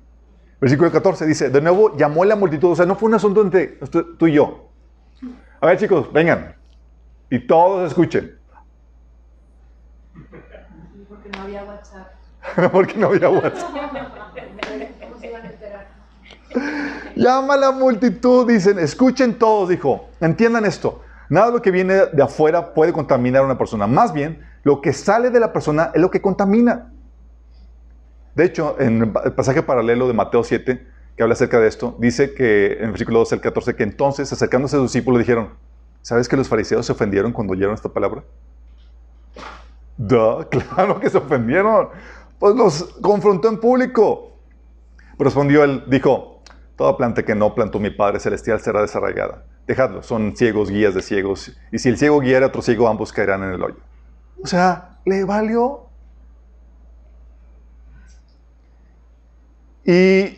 Versículo 0.62 0.92
14 0.92 1.26
dice, 1.26 1.50
de 1.50 1.62
nuevo 1.62 1.98
llamó 1.98 2.22
a 2.22 2.28
la 2.28 2.36
multitud, 2.36 2.74
o 2.74 2.76
sea, 2.76 2.86
no 2.86 2.96
fue 2.96 3.10
un 3.10 3.16
asunto 3.16 3.42
entre 3.42 3.80
tú 4.20 4.28
y 4.28 4.34
yo. 4.34 4.70
A 5.62 5.66
ver 5.66 5.80
chicos, 5.80 6.14
vengan. 6.14 6.56
Y 7.32 7.48
todos 7.48 7.88
escuchen. 7.88 8.38
Porque 11.10 11.30
no 11.36 11.42
había 11.42 11.64
WhatsApp. 11.64 12.19
Porque 12.72 12.98
no 12.98 13.08
había 13.08 13.29
WhatsApp. 13.29 13.69
Llama 17.15 17.53
a 17.53 17.58
la 17.58 17.72
multitud, 17.72 18.48
dicen, 18.48 18.79
escuchen 18.79 19.38
todos, 19.38 19.69
dijo, 19.69 20.10
entiendan 20.19 20.65
esto. 20.65 21.01
Nada 21.29 21.48
de 21.48 21.53
lo 21.53 21.62
que 21.62 21.69
viene 21.69 22.05
de 22.08 22.24
afuera 22.24 22.74
puede 22.74 22.93
contaminar 22.93 23.43
a 23.43 23.46
una 23.46 23.58
persona. 23.58 23.86
Más 23.88 24.13
bien, 24.13 24.43
lo 24.63 24.81
que 24.81 24.93
sale 24.93 25.29
de 25.29 25.39
la 25.39 25.53
persona 25.53 25.91
es 25.93 26.01
lo 26.01 26.10
que 26.10 26.22
contamina. 26.22 26.91
De 28.36 28.46
hecho, 28.46 28.77
en 28.79 29.13
el 29.24 29.34
pasaje 29.34 29.62
paralelo 29.62 30.08
de 30.08 30.13
Mateo 30.13 30.43
7, 30.43 30.88
que 31.15 31.24
habla 31.24 31.34
acerca 31.34 31.60
de 31.60 31.67
esto, 31.67 31.96
dice 32.00 32.34
que 32.34 32.77
en 32.77 32.86
el 32.86 32.91
versículo 32.91 33.19
12 33.19 33.36
al 33.36 33.41
14, 33.41 33.75
que 33.75 33.84
entonces, 33.84 34.31
acercándose 34.31 34.77
a 34.77 34.79
sus 34.79 34.93
discípulos, 34.93 35.19
dijeron, 35.19 35.50
¿sabes 36.01 36.29
que 36.29 36.38
los 36.38 36.48
fariseos 36.48 36.86
se 36.86 36.93
ofendieron 36.93 37.34
cuando 37.34 37.53
oyeron 37.53 37.74
esta 37.74 37.89
palabra? 37.89 38.24
Claro 40.50 41.00
que 41.00 41.10
se 41.10 41.17
ofendieron. 41.17 41.89
Pues 42.39 42.55
los 42.55 42.84
confrontó 43.01 43.50
en 43.50 43.60
público. 43.60 44.39
Respondió 45.17 45.63
él, 45.63 45.84
dijo, 45.88 46.41
toda 46.75 46.98
planta 46.98 47.24
que 47.24 47.36
no 47.36 47.53
plantó 47.53 47.79
mi 47.79 47.89
Padre 47.89 48.19
Celestial 48.19 48.62
será 48.62 48.81
desarraigada. 48.81 49.46
Dejadlo, 49.67 50.01
son 50.01 50.36
ciegos, 50.36 50.72
guías 50.72 50.96
de 50.96 51.01
ciegos. 51.01 51.55
Y 51.72 51.77
si 51.77 51.89
el 51.89 51.98
ciego 51.98 52.19
guiara 52.19 52.46
a 52.46 52.50
otro 52.50 52.62
ciego, 52.62 52.88
ambos 52.88 53.13
caerán 53.13 53.43
en 53.43 53.51
el 53.51 53.62
hoyo. 53.62 53.77
O 54.41 54.48
sea, 54.48 54.98
le 55.05 55.25
valió 55.25 55.89
Y 59.89 60.38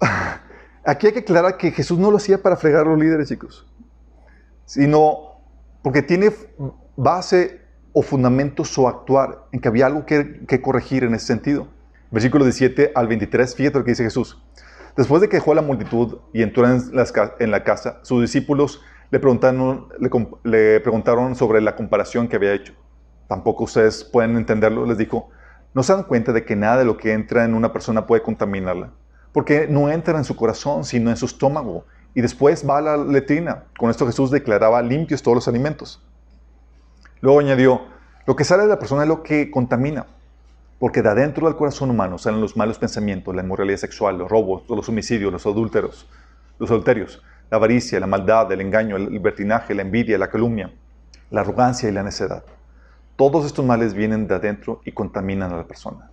aquí 0.84 1.08
hay 1.08 1.12
que 1.12 1.18
aclarar 1.18 1.56
que 1.56 1.72
Jesús 1.72 1.98
no 1.98 2.12
lo 2.12 2.18
hacía 2.18 2.40
para 2.40 2.56
fregar 2.56 2.86
a 2.86 2.90
los 2.90 2.98
líderes, 3.00 3.28
chicos, 3.28 3.66
sino 4.64 5.40
porque 5.82 6.02
tiene 6.02 6.30
base 6.96 7.62
o 7.98 8.02
fundamento 8.02 8.62
su 8.62 8.86
actuar, 8.86 9.46
en 9.52 9.60
que 9.60 9.68
había 9.68 9.86
algo 9.86 10.04
que, 10.04 10.60
corregir 10.60 11.02
en 11.04 11.14
ese 11.14 11.28
sentido. 11.28 11.66
Versículo 12.10 12.44
17 12.44 12.92
al 12.94 13.08
23, 13.08 13.54
fíjate 13.54 13.78
lo 13.78 13.84
que 13.86 13.92
dice 13.92 14.04
Jesús. 14.04 14.38
Después 14.98 15.22
de 15.22 15.30
que 15.30 15.38
dejó 15.38 15.52
a 15.52 15.54
la 15.54 15.62
multitud 15.62 16.18
y 16.34 16.42
entró 16.42 16.68
en, 16.68 16.82
en 17.38 17.50
la 17.50 17.64
casa, 17.64 18.00
sus 18.02 18.20
discípulos 18.20 18.82
le 19.10 19.18
preguntaron, 19.18 19.88
le 20.44 20.80
preguntaron 20.80 21.36
sobre 21.36 21.62
la 21.62 21.74
comparación 21.74 22.28
que 22.28 22.36
había 22.36 22.52
hecho. 22.52 22.74
Tampoco 23.28 23.64
ustedes 23.64 24.04
pueden 24.04 24.36
entenderlo, 24.36 24.84
les 24.84 24.98
dijo, 24.98 25.30
no 25.72 25.82
se 25.82 25.94
dan 25.94 26.02
cuenta 26.02 26.34
de 26.34 26.44
que 26.44 26.54
nada 26.54 26.76
de 26.76 26.84
lo 26.84 26.98
que 26.98 27.14
entra 27.14 27.46
en 27.46 27.54
una 27.54 27.72
persona 27.72 28.06
puede 28.06 28.20
contaminarla, 28.20 28.90
porque 29.32 29.68
no 29.70 29.88
entra 29.88 30.18
en 30.18 30.24
su 30.24 30.36
corazón, 30.36 30.84
sino 30.84 31.08
en 31.08 31.16
su 31.16 31.24
estómago, 31.24 31.86
y 32.12 32.20
después 32.20 32.68
va 32.68 32.76
a 32.76 32.82
la 32.82 32.96
letrina. 32.98 33.64
Con 33.78 33.88
esto 33.88 34.04
Jesús 34.04 34.30
declaraba 34.30 34.82
limpios 34.82 35.22
todos 35.22 35.36
los 35.36 35.48
alimentos. 35.48 36.06
Luego 37.26 37.40
añadió, 37.40 37.80
lo 38.24 38.36
que 38.36 38.44
sale 38.44 38.62
de 38.62 38.68
la 38.68 38.78
persona 38.78 39.02
es 39.02 39.08
lo 39.08 39.24
que 39.24 39.50
contamina, 39.50 40.06
porque 40.78 41.02
de 41.02 41.08
adentro 41.08 41.48
del 41.48 41.56
corazón 41.56 41.90
humano 41.90 42.18
salen 42.18 42.40
los 42.40 42.56
malos 42.56 42.78
pensamientos, 42.78 43.34
la 43.34 43.42
inmoralidad 43.42 43.78
sexual, 43.78 44.16
los 44.16 44.30
robos, 44.30 44.62
los 44.68 44.88
homicidios, 44.88 45.32
los 45.32 45.44
adúlteros, 45.44 46.08
los 46.60 46.70
adulterios, 46.70 47.20
la 47.50 47.56
avaricia, 47.56 47.98
la 47.98 48.06
maldad, 48.06 48.52
el 48.52 48.60
engaño, 48.60 48.94
el 48.94 49.10
libertinaje, 49.10 49.74
la 49.74 49.82
envidia, 49.82 50.18
la 50.18 50.30
calumnia, 50.30 50.70
la 51.32 51.40
arrogancia 51.40 51.88
y 51.88 51.92
la 51.92 52.04
necedad. 52.04 52.44
Todos 53.16 53.44
estos 53.44 53.64
males 53.64 53.92
vienen 53.92 54.28
de 54.28 54.36
adentro 54.36 54.80
y 54.84 54.92
contaminan 54.92 55.52
a 55.52 55.56
la 55.56 55.64
persona. 55.64 56.12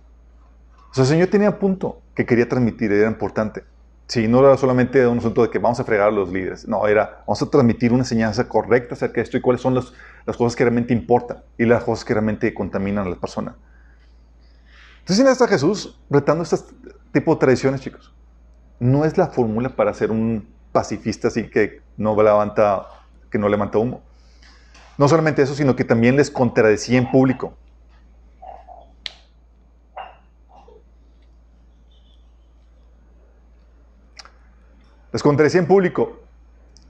O 0.96 1.00
el 1.00 1.06
Señor 1.06 1.28
tenía 1.28 1.50
un 1.50 1.58
punto 1.60 2.00
que 2.12 2.26
quería 2.26 2.48
transmitir, 2.48 2.90
era 2.90 3.08
importante. 3.08 3.62
Sí, 4.06 4.28
no 4.28 4.40
era 4.40 4.56
solamente 4.56 5.06
un 5.06 5.18
asunto 5.18 5.42
de 5.42 5.50
que 5.50 5.58
vamos 5.58 5.80
a 5.80 5.84
fregar 5.84 6.08
a 6.08 6.10
los 6.10 6.30
líderes. 6.30 6.68
No, 6.68 6.86
era 6.86 7.22
vamos 7.26 7.40
a 7.40 7.46
transmitir 7.50 7.92
una 7.92 8.02
enseñanza 8.02 8.48
correcta 8.48 8.94
acerca 8.94 9.16
de 9.16 9.22
esto 9.22 9.36
y 9.36 9.40
cuáles 9.40 9.62
son 9.62 9.74
las, 9.74 9.92
las 10.26 10.36
cosas 10.36 10.54
que 10.54 10.64
realmente 10.64 10.92
importan 10.92 11.42
y 11.56 11.64
las 11.64 11.84
cosas 11.84 12.04
que 12.04 12.12
realmente 12.12 12.52
contaminan 12.52 13.06
a 13.06 13.10
la 13.10 13.16
persona. 13.16 13.56
Entonces, 15.00 15.26
está 15.26 15.46
Jesús 15.46 15.98
retando 16.08 16.44
este 16.44 16.56
tipo 17.12 17.34
de 17.34 17.40
tradiciones, 17.40 17.80
chicos. 17.80 18.14
No 18.80 19.04
es 19.04 19.18
la 19.18 19.26
fórmula 19.26 19.68
para 19.70 19.92
ser 19.92 20.10
un 20.10 20.48
pacifista 20.72 21.28
así 21.28 21.44
que 21.44 21.82
no 21.96 22.20
levanta, 22.20 22.86
que 23.30 23.38
no 23.38 23.48
levanta 23.48 23.78
humo. 23.78 24.02
No 24.96 25.08
solamente 25.08 25.42
eso, 25.42 25.54
sino 25.54 25.76
que 25.76 25.84
también 25.84 26.16
les 26.16 26.30
contradecía 26.30 26.98
en 26.98 27.10
público. 27.10 27.54
Les 35.14 35.22
contradecía 35.22 35.60
en 35.60 35.68
público. 35.68 36.18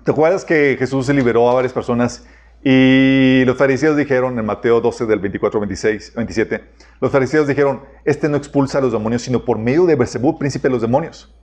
¿Te 0.02 0.10
acuerdas 0.10 0.46
que 0.46 0.76
Jesús 0.78 1.04
se 1.04 1.12
liberó 1.12 1.50
a 1.50 1.52
varias 1.52 1.74
personas 1.74 2.26
y 2.62 3.44
los 3.44 3.58
fariseos 3.58 3.98
dijeron 3.98 4.38
en 4.38 4.46
Mateo 4.46 4.80
12 4.80 5.04
del 5.04 5.18
24 5.18 5.60
26, 5.60 6.14
27, 6.14 6.64
los 7.02 7.12
fariseos 7.12 7.46
dijeron, 7.46 7.82
este 8.02 8.30
no 8.30 8.38
expulsa 8.38 8.78
a 8.78 8.80
los 8.80 8.92
demonios, 8.92 9.20
sino 9.20 9.44
por 9.44 9.58
medio 9.58 9.84
de 9.84 9.94
Bersebú, 9.94 10.38
príncipe 10.38 10.68
de 10.68 10.72
los 10.72 10.80
demonios. 10.80 11.34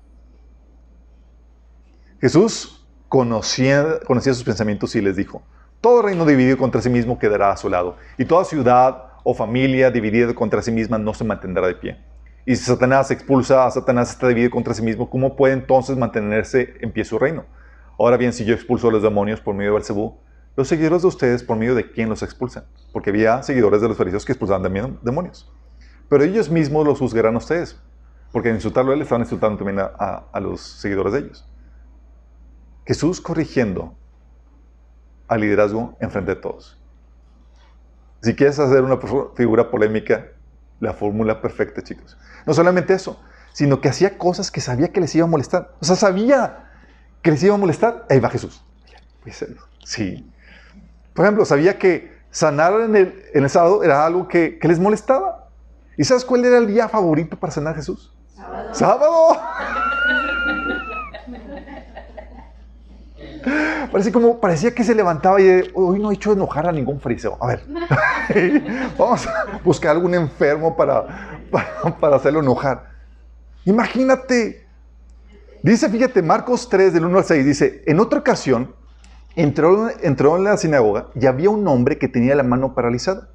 Jesús 2.20 2.84
conocía, 3.10 4.00
conocía 4.08 4.34
sus 4.34 4.44
pensamientos 4.44 4.96
y 4.96 5.02
les 5.02 5.16
dijo, 5.16 5.44
todo 5.82 6.02
reino 6.02 6.26
dividido 6.26 6.58
contra 6.58 6.82
sí 6.82 6.90
mismo 6.90 7.20
quedará 7.20 7.52
a 7.52 7.58
su 7.58 7.70
lado, 7.70 7.98
y 8.18 8.26
toda 8.26 8.44
ciudad 8.44 9.04
o 9.24 9.36
familia 9.36 9.92
dividida 9.92 10.34
contra 10.34 10.64
sí 10.64 10.72
misma 10.72 10.98
no 10.98 11.14
se 11.14 11.26
mantendrá 11.26 11.68
de 11.68 11.76
pie. 11.76 12.11
Y 12.45 12.55
si 12.55 12.63
Satanás 12.65 13.12
expulsa 13.12 13.65
a 13.65 13.71
Satanás 13.71 14.12
está 14.12 14.27
dividido 14.27 14.51
contra 14.51 14.74
sí 14.74 14.81
mismo, 14.81 15.10
¿cómo 15.10 15.36
puede 15.36 15.53
entonces 15.53 15.98
mantenerse 15.98 16.74
en 16.81 16.91
pie 16.91 17.05
su 17.05 17.19
reino? 17.19 17.45
Ahora 18.00 18.17
bien, 18.17 18.33
si 18.33 18.45
yo 18.45 18.53
expulso 18.55 18.89
a 18.89 18.91
los 18.91 19.03
demonios 19.03 19.41
por 19.41 19.53
medio 19.55 19.71
de 19.71 19.75
Belcebú, 19.75 20.19
los 20.55 20.67
seguidores 20.67 21.03
de 21.03 21.07
ustedes 21.07 21.43
por 21.43 21.57
medio 21.57 21.75
de 21.75 21.91
quién 21.91 22.10
los 22.10 22.24
expulsan. 22.24 22.65
Porque 22.91 23.12
había 23.12 23.41
seguidores 23.43 23.81
de 23.81 23.88
los 23.88 23.98
fariseos 23.98 24.25
que 24.25 24.31
expulsaban 24.33 24.63
también 24.63 25.00
demonios. 25.01 25.50
Pero 26.10 26.24
ellos 26.24 26.50
mismos 26.50 26.86
los 26.86 27.00
juzgarán 27.00 27.36
a 27.36 27.39
ustedes. 27.39 27.81
Porque 28.31 28.50
en 28.50 28.55
insultarlo 28.55 28.91
a 28.91 28.95
él 28.95 29.01
estaban 29.01 29.21
insultando 29.24 29.57
también 29.57 29.79
a, 29.79 29.86
a- 30.33 30.39
los 30.39 30.62
seguidores 30.62 31.13
de 31.13 31.19
ellos. 31.19 31.50
Jesús 32.86 33.19
corrigiendo 33.21 33.98
al 35.27 35.41
liderazgo 35.41 35.98
enfrente 36.00 36.36
de 36.36 36.41
todos. 36.41 36.79
Si 38.21 38.36
quieres 38.36 38.60
hacer 38.60 38.83
una 38.83 39.00
figura 39.36 39.69
polémica, 39.71 40.27
la 40.82 40.94
fórmula 40.94 41.42
perfecta, 41.42 41.82
chicos. 41.82 42.18
No 42.46 42.54
solamente 42.54 42.94
eso, 42.94 43.22
sino 43.54 43.80
que 43.80 43.88
hacía 43.88 44.18
cosas 44.18 44.52
que 44.52 44.60
sabía 44.60 44.90
que 44.90 45.00
les 45.00 45.16
iba 45.16 45.26
a 45.26 45.30
molestar. 45.30 45.74
O 45.80 45.86
sea, 45.86 45.96
sabía 45.96 46.66
que 47.22 47.32
les 47.32 47.42
iba 47.44 47.56
a 47.56 47.58
molestar. 47.58 48.06
Ahí 48.10 48.20
va 48.20 48.30
Jesús. 48.30 48.66
A 49.26 49.30
hacerlo. 49.30 49.62
Sí. 49.86 50.30
Por 51.14 51.26
ejemplo, 51.26 51.46
sabía 51.46 51.78
que 51.78 52.12
sanar 52.32 52.82
en 52.82 52.96
el, 52.96 53.24
en 53.34 53.44
el 53.44 53.50
sábado 53.50 53.84
era 53.84 54.06
algo 54.06 54.28
que, 54.28 54.58
que 54.60 54.68
les 54.68 54.80
molestaba. 54.80 55.48
¿Y 55.98 56.04
sabes 56.04 56.26
cuál 56.26 56.44
era 56.44 56.58
el 56.58 56.68
día 56.68 56.90
favorito 56.90 57.38
para 57.38 57.52
sanar 57.52 57.74
a 57.74 57.76
Jesús? 57.76 58.12
Sábado. 58.36 58.74
¡Sábado! 58.74 59.42
Parece 63.91 64.12
como, 64.12 64.39
parecía 64.39 64.74
que 64.74 64.83
se 64.83 64.95
levantaba 64.95 65.41
y 65.41 65.69
hoy 65.74 66.00
no 66.00 66.12
he 66.12 66.15
hecho 66.15 66.33
enojar 66.33 66.67
a 66.67 66.71
ningún 66.71 67.00
fariseo. 67.00 67.38
A 67.39 67.48
ver, 67.48 67.63
vamos 68.98 69.27
a 69.27 69.60
buscar 69.63 69.91
algún 69.91 70.13
enfermo 70.13 70.75
para, 70.75 71.39
para, 71.50 71.98
para 71.98 72.15
hacerlo 72.15 72.39
enojar. 72.39 72.91
Imagínate. 73.65 74.65
Dice, 75.63 75.89
fíjate, 75.89 76.21
Marcos 76.21 76.69
3, 76.69 76.93
del 76.93 77.05
1 77.05 77.17
al 77.19 77.24
6, 77.24 77.45
dice, 77.45 77.83
en 77.86 78.00
otra 78.00 78.19
ocasión 78.19 78.74
entró, 79.36 79.89
entró 80.01 80.38
en 80.38 80.43
la 80.43 80.57
sinagoga 80.57 81.07
y 81.13 81.27
había 81.27 81.50
un 81.50 81.67
hombre 81.67 81.98
que 81.98 82.07
tenía 82.07 82.36
la 82.36 82.43
mano 82.43 82.74
paralizada. 82.74 83.29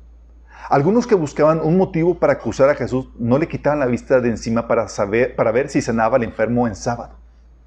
Algunos 0.68 1.06
que 1.06 1.14
buscaban 1.14 1.60
un 1.60 1.76
motivo 1.76 2.18
para 2.18 2.32
acusar 2.32 2.68
a 2.68 2.74
Jesús 2.74 3.08
no 3.18 3.38
le 3.38 3.46
quitaban 3.46 3.78
la 3.78 3.86
vista 3.86 4.20
de 4.20 4.30
encima 4.30 4.66
para, 4.66 4.88
saber, 4.88 5.36
para 5.36 5.52
ver 5.52 5.68
si 5.68 5.80
sanaba 5.80 6.16
al 6.16 6.24
enfermo 6.24 6.66
en 6.66 6.74
sábado. 6.74 7.14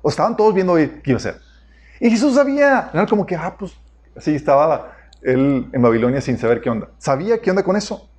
O 0.02 0.10
estaban 0.10 0.36
todos 0.36 0.54
viendo 0.54 0.76
qué 0.76 1.02
iba 1.06 1.16
a 1.16 1.18
hacer. 1.18 1.49
Y 2.00 2.10
Jesús 2.10 2.36
sabía, 2.36 2.90
era 2.94 3.06
como 3.06 3.26
que, 3.26 3.36
ah, 3.36 3.56
pues, 3.58 3.74
así 4.16 4.36
estaba 4.36 4.94
él 5.22 5.68
en 5.72 5.82
Babilonia 5.82 6.22
sin 6.22 6.38
saber 6.38 6.62
qué 6.62 6.70
onda. 6.70 6.90
Sabía 6.98 7.40
qué 7.42 7.50
onda 7.50 7.64
con 7.64 7.76
eso. 7.76 8.10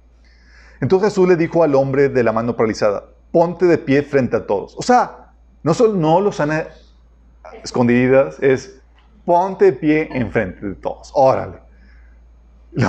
Entonces 0.80 1.10
Jesús 1.10 1.28
le 1.28 1.36
dijo 1.36 1.62
al 1.62 1.74
hombre 1.74 2.08
de 2.08 2.22
la 2.22 2.32
mano 2.32 2.56
paralizada, 2.56 3.04
ponte 3.32 3.66
de 3.66 3.78
pie 3.78 4.02
frente 4.02 4.36
a 4.36 4.46
todos. 4.46 4.74
O 4.76 4.82
sea, 4.82 5.32
no 5.62 5.74
solo 5.74 5.94
no 5.94 6.20
los 6.20 6.36
sana 6.36 6.66
escondidas, 7.62 8.38
es 8.40 8.80
ponte 9.24 9.66
de 9.66 9.72
pie 9.72 10.08
enfrente 10.12 10.66
de 10.66 10.74
todos. 10.74 11.10
Órale. 11.14 11.58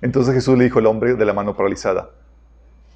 Entonces 0.00 0.34
Jesús 0.34 0.56
le 0.56 0.64
dijo 0.64 0.78
al 0.78 0.86
hombre 0.86 1.14
de 1.14 1.24
la 1.24 1.32
mano 1.32 1.56
paralizada, 1.56 2.10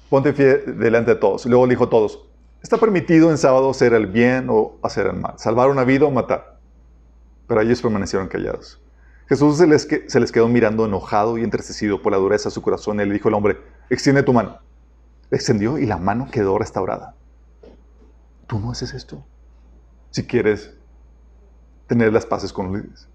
ponte 0.09 0.31
de 0.31 0.33
pie 0.33 0.73
delante 0.73 1.13
de 1.13 1.19
todos. 1.19 1.45
Luego 1.45 1.65
le 1.65 1.71
dijo 1.71 1.85
a 1.85 1.89
todos, 1.89 2.25
está 2.63 2.77
permitido 2.77 3.29
en 3.29 3.37
sábado 3.37 3.69
hacer 3.69 3.93
el 3.93 4.07
bien 4.07 4.47
o 4.49 4.77
hacer 4.81 5.07
el 5.07 5.13
mal, 5.13 5.33
salvar 5.37 5.69
una 5.69 5.83
vida 5.83 6.05
o 6.05 6.11
matar. 6.11 6.57
Pero 7.45 7.61
ellos 7.61 7.81
permanecieron 7.81 8.27
callados. 8.29 8.81
Jesús 9.27 9.57
se 9.57 9.67
les, 9.67 10.31
quedó 10.31 10.47
mirando 10.47 10.85
enojado 10.85 11.37
y 11.37 11.43
entristecido 11.43 12.01
por 12.01 12.11
la 12.11 12.17
dureza 12.17 12.49
de 12.49 12.53
su 12.53 12.61
corazón 12.61 12.99
y 12.99 13.05
le 13.05 13.13
dijo 13.13 13.27
al 13.27 13.35
hombre, 13.35 13.57
extiende 13.89 14.23
tu 14.23 14.33
mano. 14.33 14.59
Extendió 15.29 15.77
y 15.77 15.85
la 15.85 15.97
mano 15.97 16.29
quedó 16.31 16.57
restaurada. 16.57 17.15
Tú 18.47 18.59
no 18.59 18.71
haces 18.71 18.93
esto 18.93 19.23
si 20.11 20.25
quieres 20.25 20.73
tener 21.87 22.13
las 22.13 22.25
paces 22.25 22.53
con 22.53 22.71
los. 22.71 23.07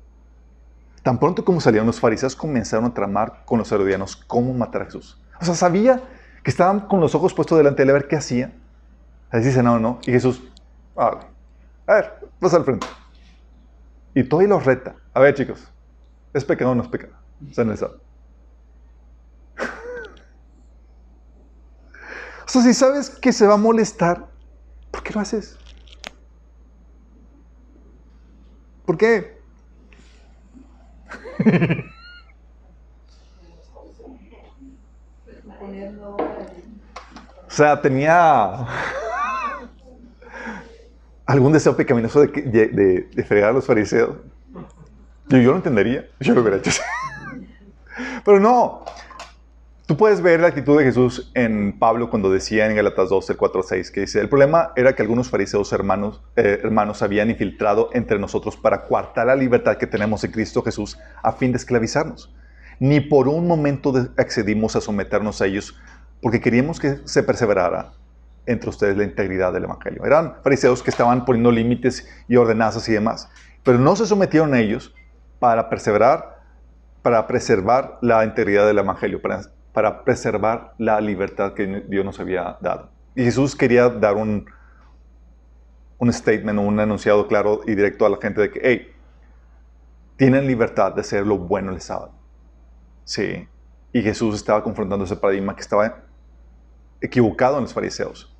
Tan 1.02 1.18
pronto 1.18 1.44
como 1.44 1.60
salieron 1.60 1.86
los 1.86 2.00
fariseos, 2.00 2.34
comenzaron 2.34 2.86
a 2.86 2.94
tramar 2.94 3.44
con 3.46 3.58
los 3.58 3.70
herodianos 3.70 4.16
cómo 4.16 4.52
matar 4.52 4.82
a 4.82 4.84
Jesús. 4.86 5.20
O 5.40 5.44
sea, 5.44 5.54
sabía 5.54 6.02
que 6.42 6.50
estaban 6.50 6.80
con 6.80 7.00
los 7.00 7.14
ojos 7.14 7.32
puestos 7.32 7.56
delante 7.56 7.78
de 7.78 7.84
él 7.84 7.90
a 7.90 7.92
ver 7.94 8.08
qué 8.08 8.16
hacía. 8.16 8.52
Así 9.30 9.46
dice, 9.46 9.62
no, 9.62 9.78
no. 9.78 9.98
Y 10.06 10.12
Jesús, 10.12 10.42
"Órale. 10.94 11.26
a 11.86 11.94
ver, 11.94 12.14
pasa 12.40 12.56
al 12.56 12.64
frente. 12.64 12.86
Y 14.14 14.24
todo 14.24 14.42
y 14.42 14.46
los 14.46 14.64
reta. 14.64 14.96
A 15.14 15.20
ver, 15.20 15.34
chicos, 15.34 15.66
¿es 16.34 16.44
pecado 16.44 16.72
o 16.72 16.74
no 16.74 16.82
es 16.82 16.88
pecado? 16.88 17.14
Sean 17.52 17.70
el 17.70 17.78
sábado. 17.78 18.00
O 22.46 22.50
sea, 22.50 22.62
si 22.62 22.72
sabes 22.74 23.10
que 23.10 23.32
se 23.32 23.46
va 23.46 23.54
a 23.54 23.58
molestar, 23.58 24.26
¿por 24.90 25.02
qué 25.02 25.12
lo 25.12 25.20
haces? 25.20 25.56
¿Por 28.86 28.96
qué? 28.96 29.38
O 37.46 37.50
sea, 37.50 37.80
tenía 37.80 38.66
algún 41.28 41.52
deseo 41.52 41.76
pecaminoso 41.76 42.22
de, 42.22 43.06
de, 43.14 43.24
fregar 43.24 43.50
a 43.50 43.52
los 43.52 43.66
fariseos. 43.66 44.16
Yo, 45.28 45.38
yo 45.38 45.50
lo 45.50 45.56
entendería, 45.56 46.06
yo 46.20 46.34
lo 46.34 46.40
hubiera 46.40 46.56
hecho. 46.56 46.70
Pero 48.24 48.40
no. 48.40 48.82
Tú 49.84 49.96
puedes 49.96 50.22
ver 50.22 50.40
la 50.40 50.48
actitud 50.48 50.78
de 50.78 50.84
Jesús 50.84 51.30
en 51.34 51.78
Pablo 51.78 52.08
cuando 52.08 52.30
decía 52.30 52.66
en 52.66 52.76
Galatas 52.76 53.10
2, 53.10 53.28
el 53.28 53.36
4 53.36 53.60
al 53.60 53.66
6, 53.66 53.90
que 53.90 54.00
dice, 54.00 54.20
el 54.20 54.30
problema 54.30 54.72
era 54.74 54.94
que 54.94 55.02
algunos 55.02 55.28
fariseos 55.28 55.70
hermanos, 55.72 56.22
eh, 56.36 56.60
hermanos 56.62 57.02
habían 57.02 57.28
infiltrado 57.28 57.90
entre 57.92 58.18
nosotros 58.18 58.56
para 58.56 58.86
coartar 58.86 59.26
la 59.26 59.36
libertad 59.36 59.76
que 59.76 59.86
tenemos 59.86 60.24
en 60.24 60.30
Cristo 60.30 60.62
Jesús 60.62 60.98
a 61.22 61.32
fin 61.32 61.52
de 61.52 61.58
esclavizarnos. 61.58 62.34
Ni 62.80 63.00
por 63.00 63.28
un 63.28 63.46
momento 63.46 63.92
accedimos 64.16 64.76
a 64.76 64.80
someternos 64.80 65.42
a 65.42 65.46
ellos 65.46 65.78
porque 66.22 66.40
queríamos 66.40 66.80
que 66.80 67.00
se 67.04 67.22
perseverara 67.22 67.92
entre 68.48 68.70
ustedes 68.70 68.96
la 68.96 69.04
integridad 69.04 69.52
del 69.52 69.64
Evangelio. 69.64 70.04
Eran 70.04 70.36
fariseos 70.42 70.82
que 70.82 70.90
estaban 70.90 71.24
poniendo 71.24 71.52
límites 71.52 72.08
y 72.26 72.36
ordenanzas 72.36 72.88
y 72.88 72.92
demás, 72.92 73.30
pero 73.62 73.78
no 73.78 73.94
se 73.94 74.06
sometieron 74.06 74.54
a 74.54 74.58
ellos 74.58 74.94
para 75.38 75.68
perseverar, 75.68 76.40
para 77.02 77.26
preservar 77.26 77.98
la 78.00 78.24
integridad 78.24 78.66
del 78.66 78.78
Evangelio, 78.78 79.20
para, 79.20 79.42
para 79.72 80.02
preservar 80.02 80.72
la 80.78 81.00
libertad 81.00 81.52
que 81.52 81.84
Dios 81.88 82.04
nos 82.04 82.18
había 82.18 82.56
dado. 82.60 82.90
Y 83.14 83.24
Jesús 83.24 83.54
quería 83.54 83.90
dar 83.90 84.16
un, 84.16 84.46
un 85.98 86.12
statement, 86.12 86.58
un 86.58 86.80
enunciado 86.80 87.26
claro 87.28 87.60
y 87.66 87.74
directo 87.74 88.06
a 88.06 88.08
la 88.08 88.16
gente 88.16 88.40
de 88.40 88.50
que, 88.50 88.60
hey, 88.62 88.92
tienen 90.16 90.46
libertad 90.46 90.94
de 90.94 91.02
hacer 91.02 91.26
lo 91.26 91.36
bueno 91.36 91.70
el 91.72 91.80
sábado. 91.80 92.12
Sí. 93.04 93.46
Y 93.92 94.02
Jesús 94.02 94.34
estaba 94.34 94.62
confrontando 94.62 95.04
ese 95.04 95.16
paradigma 95.16 95.54
que 95.54 95.62
estaba 95.62 96.02
equivocado 97.00 97.56
en 97.56 97.62
los 97.62 97.74
fariseos. 97.74 98.34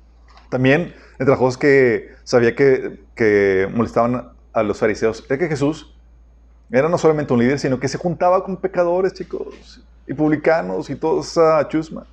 También, 0.49 0.93
entre 1.13 1.29
las 1.29 1.37
cosas 1.37 1.57
que 1.57 2.11
sabía 2.23 2.55
que, 2.55 2.99
que 3.15 3.69
molestaban 3.73 4.29
a 4.51 4.63
los 4.63 4.79
fariseos, 4.79 5.23
era 5.29 5.37
que 5.37 5.47
Jesús 5.47 5.95
era 6.71 6.87
no 6.87 6.97
solamente 6.97 7.33
un 7.33 7.39
líder, 7.39 7.59
sino 7.59 7.79
que 7.79 7.87
se 7.87 7.97
juntaba 7.97 8.43
con 8.43 8.57
pecadores, 8.57 9.13
chicos, 9.13 9.83
y 10.07 10.13
publicanos 10.13 10.89
y 10.89 10.95
toda 10.95 11.21
esa 11.21 11.67
chusma. 11.67 12.05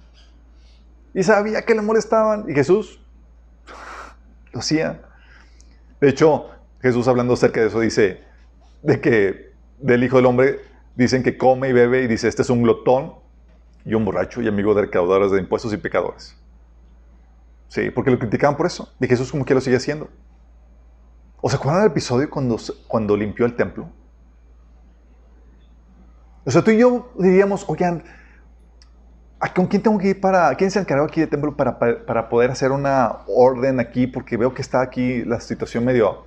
Y 1.15 1.23
sabía 1.23 1.63
que 1.63 1.75
le 1.75 1.83
molestaban. 1.83 2.45
Y 2.49 2.55
Jesús 2.55 3.01
lo 4.53 4.61
hacía. 4.61 5.01
De 6.01 6.11
hecho, 6.11 6.51
Jesús 6.81 7.09
hablando 7.09 7.35
acerca 7.35 7.61
de 7.61 7.69
eso 7.69 7.81
dice, 7.81 8.23
de 8.83 9.01
que 9.01 9.53
del 9.79 10.05
Hijo 10.05 10.17
del 10.17 10.27
Hombre 10.27 10.61
dicen 10.95 11.23
que 11.23 11.37
come 11.37 11.69
y 11.69 11.73
bebe 11.73 12.03
y 12.03 12.07
dice, 12.07 12.29
este 12.29 12.43
es 12.43 12.51
un 12.51 12.63
glotón 12.63 13.15
y 13.85 13.95
un 13.95 14.05
borracho 14.05 14.43
y 14.43 14.49
amigo 14.49 14.75
de 14.75 14.83
recaudadores 14.83 15.31
de 15.33 15.39
impuestos 15.39 15.73
y 15.73 15.77
pecadores. 15.77 16.37
Sí, 17.69 17.91
porque 17.91 18.11
lo 18.11 18.19
criticaban 18.19 18.57
por 18.57 18.67
eso. 18.67 18.93
Y 19.01 19.07
Jesús 19.07 19.31
como 19.31 19.45
que 19.45 19.55
lo 19.55 19.61
sigue 19.61 19.77
haciendo. 19.77 20.09
¿O 21.41 21.51
se 21.51 21.57
acuerdan 21.57 21.83
del 21.83 21.93
episodio 21.93 22.29
cuando, 22.31 22.57
cuando 22.87 23.17
limpió 23.17 23.47
el 23.47 23.55
templo? 23.55 23.89
O 26.45 26.51
sea, 26.51 26.63
tú 26.63 26.71
y 26.71 26.79
yo 26.79 27.13
diríamos, 27.19 27.65
oigan, 27.69 28.05
¿a 29.41 29.53
¿con 29.53 29.67
quién 29.67 29.83
tengo 29.83 29.99
que 29.99 30.09
ir 30.09 30.21
para, 30.21 30.55
quién 30.55 30.71
se 30.71 30.79
encargó 30.79 31.05
aquí 31.05 31.21
del 31.21 31.29
templo 31.29 31.57
para, 31.57 31.79
para, 31.79 32.07
para 32.07 32.29
poder 32.29 32.51
hacer 32.51 32.71
una 32.71 33.19
orden 33.27 33.81
aquí? 33.81 34.07
Porque 34.07 34.37
veo 34.37 34.55
que 34.55 34.63
está 34.63 34.81
aquí 34.81 35.25
la 35.25 35.41
situación 35.41 35.85
medio, 35.85 36.25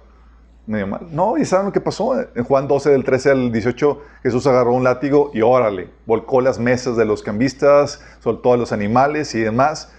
medio 0.68 0.88
mal. 0.88 1.08
No, 1.10 1.38
¿y 1.38 1.46
saben 1.46 1.68
lo 1.68 1.72
que 1.72 1.82
pasó? 1.82 2.20
En 2.36 2.44
Juan 2.44 2.68
12, 2.68 2.90
del 2.90 3.04
13 3.04 3.32
al 3.32 3.52
18, 3.52 4.02
Jesús 4.24 4.46
agarró 4.46 4.74
un 4.74 4.84
látigo 4.84 5.32
y 5.34 5.42
órale, 5.42 5.90
volcó 6.06 6.42
las 6.42 6.60
mesas 6.60 6.98
de 6.98 7.06
los 7.06 7.24
cambistas, 7.24 8.04
soltó 8.20 8.54
a 8.54 8.58
los 8.58 8.72
animales 8.72 9.34
y 9.36 9.40
demás. 9.40 9.92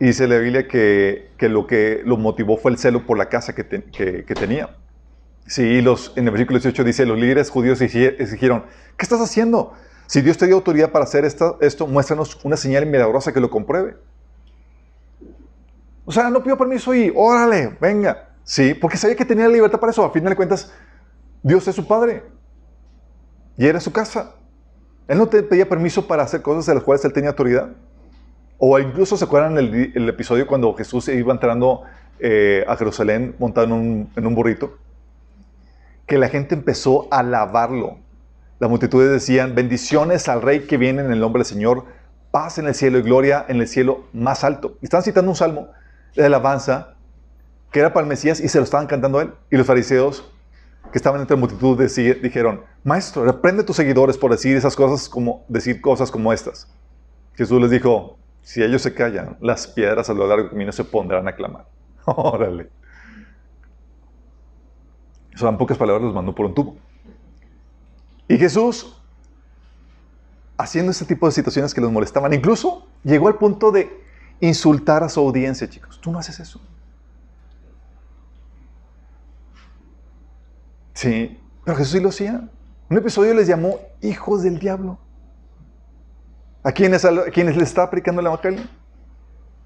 Y 0.00 0.06
dice 0.06 0.28
la 0.28 0.38
Biblia 0.38 0.68
que, 0.68 1.30
que 1.36 1.48
lo 1.48 1.66
que 1.66 2.02
lo 2.04 2.16
motivó 2.16 2.56
fue 2.56 2.70
el 2.70 2.78
celo 2.78 3.04
por 3.04 3.18
la 3.18 3.28
casa 3.28 3.54
que, 3.54 3.66
que- 3.66 4.34
tenía. 4.34 4.76
Sí, 5.46 5.80
los, 5.80 6.12
en 6.16 6.24
el 6.26 6.30
versículo 6.30 6.58
18 6.58 6.84
dice, 6.84 7.06
los 7.06 7.18
líderes 7.18 7.50
judíos 7.50 7.80
exigi- 7.80 8.14
exigieron, 8.18 8.64
¿qué 8.96 9.02
estás 9.04 9.20
haciendo? 9.20 9.72
Si 10.06 10.20
Dios 10.20 10.38
te 10.38 10.46
dio 10.46 10.54
autoridad 10.56 10.90
para 10.92 11.04
hacer 11.04 11.24
esta- 11.24 11.56
esto, 11.60 11.86
muéstranos 11.86 12.38
una 12.44 12.56
señal 12.56 12.86
milagrosa 12.86 13.32
que 13.32 13.40
lo 13.40 13.50
compruebe. 13.50 13.96
O 16.04 16.12
sea, 16.12 16.30
no 16.30 16.42
pido 16.42 16.56
permiso 16.56 16.94
y 16.94 17.12
órale, 17.14 17.76
venga. 17.80 18.28
Sí, 18.44 18.72
porque 18.74 18.96
sabía 18.96 19.16
que 19.16 19.24
tenía 19.24 19.48
libertad 19.48 19.78
para 19.78 19.90
eso. 19.92 20.04
A 20.04 20.10
fin 20.10 20.24
de 20.24 20.34
cuentas, 20.36 20.72
Dios 21.42 21.66
es 21.68 21.74
su 21.76 21.86
padre. 21.86 22.22
Y 23.58 23.66
era 23.66 23.80
su 23.80 23.92
casa. 23.92 24.36
Él 25.06 25.18
no 25.18 25.28
te 25.28 25.42
pedía 25.42 25.68
permiso 25.68 26.06
para 26.06 26.22
hacer 26.22 26.40
cosas 26.40 26.64
de 26.66 26.74
las 26.74 26.84
cuales 26.84 27.04
él 27.04 27.12
tenía 27.12 27.30
autoridad. 27.30 27.70
O 28.58 28.78
incluso 28.78 29.16
se 29.16 29.24
acuerdan 29.24 29.56
el, 29.56 30.08
episodio 30.08 30.46
cuando 30.46 30.74
Jesús 30.74 31.08
iba 31.08 31.32
entrando 31.32 31.82
eh, 32.18 32.64
a 32.66 32.76
Jerusalén 32.76 33.36
montado 33.38 33.66
en 33.66 33.72
un, 34.16 34.34
burrito, 34.34 34.76
que 36.06 36.18
la 36.18 36.28
gente 36.28 36.56
empezó 36.56 37.06
a 37.12 37.20
alabarlo. 37.20 37.98
Las 38.58 38.68
multitudes 38.68 39.12
decían, 39.12 39.54
bendiciones 39.54 40.28
al 40.28 40.42
rey 40.42 40.66
que 40.66 40.76
viene 40.76 41.02
en 41.02 41.12
el 41.12 41.20
nombre 41.20 41.40
del 41.40 41.46
Señor, 41.46 41.84
paz 42.32 42.58
en 42.58 42.66
el 42.66 42.74
cielo 42.74 42.98
y 42.98 43.02
gloria 43.02 43.44
en 43.48 43.60
el 43.60 43.68
cielo 43.68 44.06
más 44.12 44.42
alto. 44.42 44.76
Y 44.80 44.86
están 44.86 45.04
citando 45.04 45.30
un 45.30 45.36
salmo 45.36 45.68
de 46.16 46.26
alabanza 46.26 46.94
que 47.70 47.78
era 47.78 47.92
para 47.92 48.04
el 48.04 48.08
Mesías 48.08 48.40
y 48.40 48.48
se 48.48 48.58
lo 48.58 48.64
estaban 48.64 48.88
cantando 48.88 49.20
a 49.20 49.22
él. 49.22 49.34
Y 49.52 49.56
los 49.56 49.66
fariseos 49.68 50.28
que 50.90 50.98
estaban 50.98 51.20
entre 51.20 51.36
multitud 51.36 51.80
dijeron, 51.80 52.62
maestro, 52.82 53.24
reprende 53.24 53.62
a 53.62 53.66
tus 53.66 53.76
seguidores 53.76 54.18
por 54.18 54.32
decir 54.32 54.56
esas 54.56 54.74
cosas 54.74 55.08
como, 55.08 55.44
decir 55.46 55.80
cosas 55.80 56.10
como 56.10 56.32
estas. 56.32 56.66
Jesús 57.34 57.60
les 57.60 57.70
dijo, 57.70 58.18
si 58.48 58.62
ellos 58.62 58.80
se 58.80 58.94
callan, 58.94 59.36
las 59.42 59.66
piedras 59.66 60.08
a 60.08 60.14
lo 60.14 60.26
largo 60.26 60.44
del 60.44 60.52
camino 60.52 60.72
se 60.72 60.82
pondrán 60.82 61.28
a 61.28 61.34
clamar. 61.34 61.66
Órale. 62.06 62.70
Eso 65.34 65.46
en 65.46 65.58
pocas 65.58 65.76
palabras 65.76 66.02
los 66.02 66.14
mandó 66.14 66.34
por 66.34 66.46
un 66.46 66.54
tubo. 66.54 66.78
Y 68.26 68.38
Jesús, 68.38 68.98
haciendo 70.56 70.92
este 70.92 71.04
tipo 71.04 71.26
de 71.26 71.32
situaciones 71.32 71.74
que 71.74 71.82
los 71.82 71.92
molestaban, 71.92 72.32
incluso 72.32 72.86
llegó 73.04 73.28
al 73.28 73.36
punto 73.36 73.70
de 73.70 74.02
insultar 74.40 75.04
a 75.04 75.10
su 75.10 75.20
audiencia, 75.20 75.68
chicos. 75.68 76.00
Tú 76.00 76.10
no 76.10 76.18
haces 76.18 76.40
eso. 76.40 76.58
Sí, 80.94 81.38
pero 81.66 81.76
Jesús 81.76 81.92
sí 81.92 82.00
lo 82.00 82.08
hacía. 82.08 82.48
Un 82.88 82.96
episodio 82.96 83.34
les 83.34 83.46
llamó 83.46 83.78
hijos 84.00 84.42
del 84.42 84.58
diablo. 84.58 84.98
¿A 86.68 86.72
quienes, 86.72 87.02
a 87.06 87.24
quienes 87.32 87.56
le 87.56 87.62
está 87.62 87.82
aplicando 87.82 88.20
el 88.20 88.26
evangelio? 88.26 88.60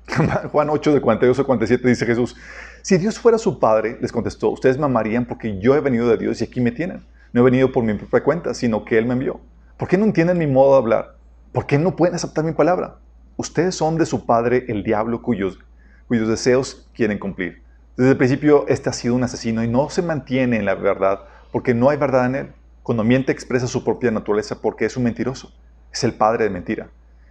Juan 0.53 0.71
8, 0.71 0.95
de 0.95 1.01
42 1.01 1.37
a 1.37 1.43
47 1.43 1.89
dice 1.89 2.07
Jesús, 2.07 2.37
si 2.81 2.97
Dios 2.97 3.19
fuera 3.19 3.39
su 3.39 3.59
padre, 3.59 3.99
les 4.01 4.13
contestó, 4.13 4.51
ustedes 4.51 4.79
me 4.79 5.25
porque 5.25 5.59
yo 5.59 5.75
he 5.75 5.81
venido 5.81 6.09
de 6.09 6.17
Dios 6.17 6.41
y 6.41 6.45
aquí 6.45 6.61
me 6.61 6.71
tienen. 6.71 7.05
No 7.33 7.41
he 7.41 7.45
venido 7.45 7.73
por 7.73 7.83
mi 7.83 7.95
propia 7.95 8.23
cuenta, 8.23 8.55
sino 8.55 8.85
que 8.85 8.99
Él 8.99 9.07
me 9.07 9.15
envió. 9.15 9.41
¿Por 9.79 9.89
qué 9.89 9.99
no 9.99 10.05
entienden 10.05 10.39
mi 10.39 10.47
modo 10.47 10.75
de 10.75 10.79
hablar? 10.79 11.17
¿Por 11.51 11.67
qué 11.67 11.77
no 11.77 11.97
pueden 11.97 12.15
aceptar 12.15 12.45
mi 12.45 12.53
palabra? 12.53 12.99
Ustedes 13.37 13.75
son 13.75 13.99
de 13.99 14.07
su 14.07 14.25
padre 14.25 14.67
el 14.69 14.85
diablo 14.85 15.23
cuyos, 15.23 15.59
cuyos 16.07 16.29
deseos 16.29 16.89
quieren 16.95 17.19
cumplir. 17.19 17.65
Desde 17.97 18.13
el 18.13 18.17
principio 18.17 18.65
este 18.69 18.91
ha 18.91 18.93
sido 18.93 19.17
un 19.17 19.25
asesino 19.25 19.65
y 19.65 19.67
no 19.67 19.91
se 19.91 20.03
mantiene 20.03 20.57
en 20.57 20.67
la 20.67 20.77
verdad 20.77 21.23
porque 21.51 21.75
no 21.75 21.91
hay 21.91 21.97
verdad 21.97 22.27
en 22.27 22.35
él. 22.37 22.53
Cuando 22.85 23.03
miente 23.03 23.33
expresa 23.33 23.67
su 23.67 23.83
propia 23.83 24.13
naturaleza 24.13 24.61
porque 24.63 24.85
es 24.85 24.97
un 24.97 25.03
mentiroso. 25.03 25.53
Es 25.93 26.05
el 26.05 26.15
padre 26.15 26.45
de 26.45 26.51
mentira. 26.51 26.89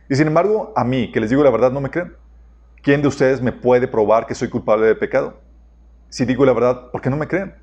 Y 0.09 0.15
sin 0.15 0.27
embargo, 0.27 0.73
a 0.75 0.83
mí, 0.83 1.11
que 1.11 1.19
les 1.19 1.29
digo 1.29 1.43
la 1.43 1.49
verdad, 1.49 1.71
no 1.71 1.81
me 1.81 1.89
creen. 1.89 2.13
¿Quién 2.83 3.01
de 3.01 3.07
ustedes 3.07 3.41
me 3.41 3.51
puede 3.51 3.87
probar 3.87 4.25
que 4.27 4.35
soy 4.35 4.49
culpable 4.49 4.85
de 4.87 4.95
pecado? 4.95 5.39
Si 6.09 6.25
digo 6.25 6.45
la 6.45 6.53
verdad, 6.53 6.91
¿por 6.91 7.01
qué 7.01 7.09
no 7.09 7.17
me 7.17 7.27
creen? 7.27 7.55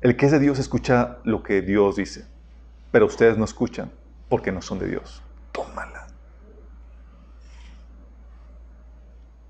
El 0.00 0.16
que 0.16 0.26
es 0.26 0.32
de 0.32 0.38
Dios 0.38 0.58
escucha 0.58 1.18
lo 1.24 1.42
que 1.42 1.62
Dios 1.62 1.96
dice, 1.96 2.24
pero 2.90 3.06
ustedes 3.06 3.38
no 3.38 3.44
escuchan 3.44 3.90
porque 4.28 4.52
no 4.52 4.62
son 4.62 4.78
de 4.78 4.86
Dios. 4.86 5.22
Tómala. 5.52 6.06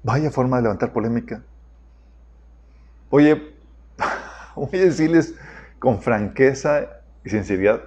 Vaya 0.03 0.31
forma 0.31 0.57
de 0.57 0.63
levantar 0.63 0.93
polémica. 0.93 1.43
Oye, 3.11 3.55
voy 4.57 4.69
a 4.73 4.85
decirles 4.85 5.35
con 5.79 6.01
franqueza 6.01 6.87
y 7.25 7.31
sinceridad 7.31 7.83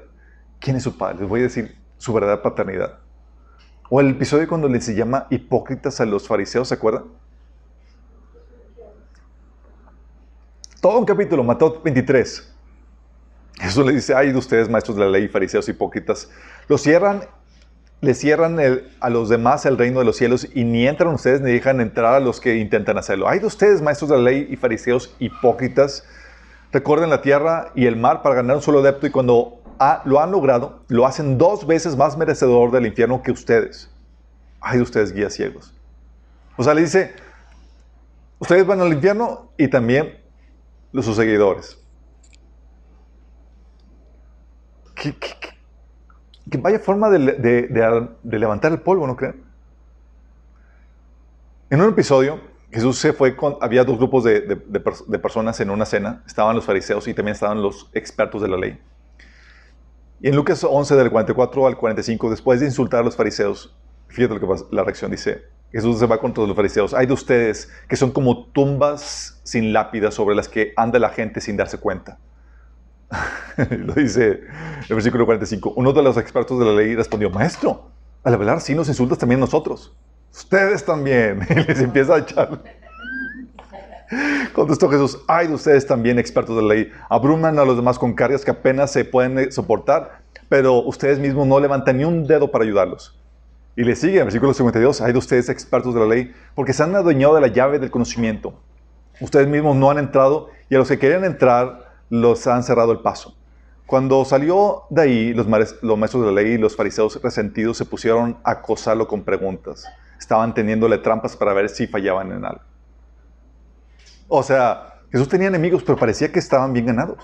quién 0.60 0.76
es 0.76 0.84
su 0.84 0.98
padre. 0.98 1.20
Les 1.20 1.30
voy 1.30 1.40
a 1.42 1.44
decir 1.44 1.76
su 1.98 2.14
verdadera 2.14 2.42
paternidad. 2.42 3.00
O 3.90 4.02
el 4.02 4.12
episodio 4.12 4.48
cuando 4.48 4.68
les 4.68 4.86
se 4.86 4.96
llama 4.96 5.28
hipócritas 5.30 6.02
a 6.02 6.06
los 6.06 6.28
fariseos, 6.28 6.68
¿se 6.68 6.74
acuerdan? 6.74 7.06
Todo 10.82 11.00
un 11.00 11.06
capítulo, 11.06 11.44
Mateo 11.44 11.82
23. 11.84 12.54
Jesús 13.56 13.86
le 13.86 13.94
dice, 13.94 14.14
ay 14.14 14.32
de 14.32 14.38
ustedes, 14.38 14.70
maestros 14.70 14.98
de 14.98 15.06
la 15.06 15.10
ley, 15.10 15.28
fariseos 15.28 15.68
hipócritas, 15.70 16.30
los 16.68 16.82
cierran, 16.82 17.24
le 18.02 18.14
cierran 18.14 18.60
a 19.00 19.10
los 19.10 19.30
demás 19.30 19.66
el 19.66 19.78
reino 19.78 20.00
de 20.00 20.06
los 20.06 20.18
cielos 20.18 20.48
y 20.54 20.64
ni 20.64 20.88
entran 20.88 21.14
ustedes 21.14 21.42
ni 21.42 21.52
dejan 21.52 21.80
entrar 21.80 22.16
a 22.16 22.20
los 22.20 22.42
que 22.42 22.58
intentan 22.58 22.98
hacerlo. 22.98 23.28
Ay 23.28 23.40
de 23.40 23.46
ustedes, 23.46 23.82
maestros 23.82 24.10
de 24.10 24.18
la 24.18 24.24
ley 24.24 24.48
y 24.50 24.58
fariseos 24.58 25.16
hipócritas, 25.20 26.06
recorren 26.72 27.10
la 27.10 27.22
tierra 27.22 27.72
y 27.74 27.86
el 27.86 27.96
mar 27.96 28.22
para 28.22 28.36
ganar 28.36 28.58
un 28.58 28.62
solo 28.62 28.80
adepto 28.80 29.08
y 29.08 29.12
cuando 29.12 29.62
lo 30.06 30.20
han 30.20 30.32
logrado, 30.32 30.84
lo 30.88 31.06
hacen 31.06 31.38
dos 31.38 31.66
veces 31.66 31.96
más 31.96 32.18
merecedor 32.18 32.72
del 32.72 32.86
infierno 32.86 33.22
que 33.22 33.32
ustedes. 33.32 33.90
Ay 34.62 34.78
de 34.78 34.84
ustedes, 34.84 35.14
guías 35.14 35.34
ciegos. 35.34 35.74
O 36.58 36.64
sea, 36.64 36.74
le 36.74 36.82
dice, 36.82 37.14
ustedes 38.40 38.66
van 38.66 38.82
al 38.82 38.94
infierno 38.94 39.52
y 39.58 39.68
también 39.68 40.18
los 40.92 41.06
sus 41.06 41.18
seguidores. 41.18 41.78
¿Qué, 44.96 45.14
vaya 46.58 46.80
forma 46.80 47.10
de, 47.10 48.18
levantar 48.24 48.72
el 48.72 48.80
polvo, 48.80 49.06
¿no 49.06 49.16
creen? 49.16 49.44
En 51.70 51.82
un 51.82 51.90
episodio, 51.90 52.40
Jesús 52.72 52.98
se 52.98 53.12
fue 53.12 53.36
con, 53.36 53.58
había 53.62 53.84
dos 53.84 53.98
grupos 53.98 54.24
de, 54.24 54.56
personas 55.22 55.60
en 55.60 55.70
una 55.70 55.86
cena, 55.86 56.24
estaban 56.26 56.56
los 56.56 56.66
fariseos 56.66 57.08
y 57.08 57.14
también 57.14 57.34
estaban 57.34 57.62
los 57.62 57.90
expertos 57.94 58.42
de 58.42 58.48
la 58.48 58.58
ley. 58.58 58.80
Y 60.22 60.30
en 60.30 60.36
Lucas 60.36 60.64
11, 60.64 60.96
del 60.96 61.12
44 61.12 61.68
al 61.68 61.78
45, 61.78 62.30
después 62.30 62.60
de 62.60 62.68
insultar 62.68 63.02
a 63.02 63.04
los 63.04 63.16
fariseos, 63.16 63.76
fíjate 64.08 64.34
lo 64.34 64.40
que 64.40 64.48
pasa, 64.48 64.66
la 64.72 64.84
reacción 64.84 65.12
dice, 65.12 65.44
Jesús 65.72 66.00
se 66.00 66.06
va 66.06 66.20
contra 66.20 66.46
los 66.46 66.56
fariseos. 66.56 66.94
Hay 66.94 67.06
de 67.06 67.14
ustedes 67.14 67.70
que 67.88 67.96
son 67.96 68.12
como 68.12 68.46
tumbas 68.48 69.42
sin 69.44 69.74
lápidas 69.74 70.14
sobre 70.14 70.36
las 70.36 70.48
que 70.48 70.74
anda 70.78 71.00
la 71.00 71.10
gente 71.10 71.42
sin 71.42 71.58
darse 71.58 71.78
cuenta. 71.78 72.18
lo 73.70 73.94
dice 73.94 74.42
el 74.90 74.96
versículo 74.96 75.26
45. 75.26 75.74
Uno 75.76 75.94
de 75.94 76.02
los 76.02 76.18
expertos 76.18 76.60
de 76.60 76.66
la 76.66 76.72
ley 76.72 76.96
respondió, 76.96 77.30
maestro, 77.30 77.92
al 78.24 78.34
hablar 78.34 78.62
sí 78.62 78.74
nos 78.74 78.88
insultas 78.88 79.18
también 79.18 79.40
nosotros. 79.40 79.96
Ustedes 80.32 80.84
también. 80.86 81.46
Y 81.50 81.56
les 81.56 81.80
empieza 81.80 82.16
a 82.16 82.20
echar. 82.20 82.64
Contestó 84.54 84.90
Jesús, 84.90 85.20
ay 85.28 85.48
de 85.48 85.56
ustedes 85.56 85.88
también, 85.88 86.20
expertos 86.20 86.56
de 86.56 86.62
la 86.62 86.74
ley, 86.76 86.92
abruman 87.10 87.58
a 87.60 87.66
los 87.66 87.76
demás 87.76 87.98
con 87.98 88.14
cargas 88.14 88.46
que 88.46 88.52
apenas 88.52 88.92
se 88.92 89.06
pueden 89.06 89.40
eh, 89.40 89.52
soportar, 89.52 90.22
pero 90.50 90.84
ustedes 90.84 91.20
mismos 91.20 91.48
no 91.48 91.60
levantan 91.60 91.98
ni 91.98 92.06
un 92.06 92.26
dedo 92.26 92.52
para 92.52 92.64
ayudarlos. 92.64 93.18
Y 93.76 93.84
le 93.84 93.96
sigue, 93.96 94.20
en 94.20 94.26
versículo 94.26 94.54
52, 94.54 95.02
hay 95.02 95.12
de 95.12 95.18
ustedes, 95.18 95.50
expertos 95.50 95.94
de 95.94 96.00
la 96.00 96.06
ley, 96.06 96.34
porque 96.54 96.72
se 96.72 96.84
han 96.84 96.96
adueñado 96.96 97.36
de 97.36 97.42
la 97.42 97.48
llave 97.48 97.80
del 97.80 97.92
conocimiento. 97.92 98.54
Ustedes 99.20 99.48
mismos 99.48 99.76
no 99.76 99.90
han 99.90 99.98
entrado 99.98 100.50
y 100.70 100.76
a 100.76 100.78
los 100.78 100.88
que 100.88 101.00
querían 101.00 101.26
entrar 101.26 101.94
los 102.10 102.48
han 102.48 102.64
cerrado 102.64 102.92
el 102.92 103.00
paso. 103.00 103.36
Cuando 103.86 104.24
salió 104.26 104.84
de 104.90 105.02
ahí, 105.02 105.34
los, 105.34 105.48
maestros 105.48 106.26
de 106.26 106.26
la 106.26 106.42
ley 106.42 106.54
y 106.54 106.58
los 106.58 106.76
fariseos 106.76 107.22
resentidos 107.22 107.78
se 107.78 107.86
pusieron 107.86 108.38
a 108.44 108.52
acosarlo 108.52 109.08
con 109.08 109.24
preguntas. 109.24 109.86
Estaban 110.18 110.54
teniéndole 110.54 110.98
trampas 110.98 111.36
para 111.36 111.54
ver 111.54 111.70
si 111.70 111.86
fallaban 111.86 112.32
en 112.32 112.46
algo. 112.46 112.62
O 114.28 114.44
sea, 114.44 115.02
Jesús 115.12 115.30
tenía 115.30 115.48
enemigos, 115.48 115.84
pero 115.84 115.98
parecía 115.98 116.32
que 116.32 116.40
estaban 116.40 116.74
bien 116.74 116.88
ganados. 116.88 117.18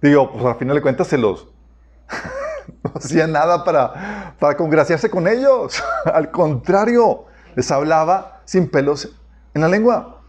Digo, 0.00 0.30
pues 0.32 0.44
al 0.44 0.56
final 0.56 0.76
de 0.76 0.82
cuentas 0.82 1.08
se 1.08 1.18
los... 1.18 1.48
no 2.82 2.92
hacía 2.94 3.26
nada 3.26 3.64
para, 3.64 4.34
para 4.38 4.56
congraciarse 4.56 5.10
con 5.10 5.26
ellos. 5.28 5.82
al 6.04 6.30
contrario, 6.30 7.24
les 7.54 7.70
hablaba 7.70 8.42
sin 8.44 8.68
pelos 8.68 9.14
en 9.54 9.62
la 9.62 9.68
lengua. 9.68 10.20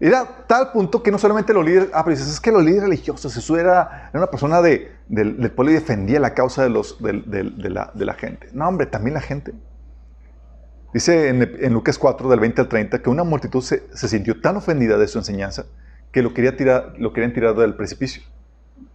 Era 0.00 0.46
tal 0.46 0.72
punto 0.72 1.02
que 1.02 1.10
no 1.10 1.18
solamente 1.18 1.54
los 1.54 1.64
líderes, 1.64 1.88
ah, 1.94 2.04
es 2.08 2.40
que 2.40 2.50
los 2.50 2.62
líderes 2.62 2.82
religiosos, 2.84 3.32
Jesús 3.32 3.58
era, 3.58 4.10
era 4.10 4.20
una 4.20 4.26
persona 4.26 4.60
de, 4.60 4.92
del, 5.08 5.50
pueblo 5.52 5.70
y 5.72 5.74
defendía 5.74 6.20
la 6.20 6.34
causa 6.34 6.62
de, 6.62 6.68
los, 6.68 7.02
de, 7.02 7.70
la, 7.70 7.90
de 7.94 8.04
la 8.04 8.14
gente. 8.14 8.48
No, 8.52 8.68
hombre, 8.68 8.86
también 8.86 9.14
la 9.14 9.20
gente. 9.20 9.54
Dice 10.94 11.28
en, 11.28 11.72
Lucas 11.72 11.98
4, 11.98 12.28
del 12.28 12.38
20 12.38 12.60
al 12.60 12.68
30, 12.68 13.02
que 13.02 13.10
una 13.10 13.24
multitud 13.24 13.60
se, 13.60 13.82
sintió 13.96 14.40
tan 14.40 14.56
ofendida 14.56 14.96
de 14.96 15.08
su 15.08 15.18
enseñanza 15.18 15.66
que 16.12 16.22
lo, 16.22 16.32
quería 16.32 16.56
tirar, 16.56 16.94
lo 16.98 17.12
querían 17.12 17.32
tirar 17.32 17.56
del 17.56 17.74
precipicio. 17.74 18.22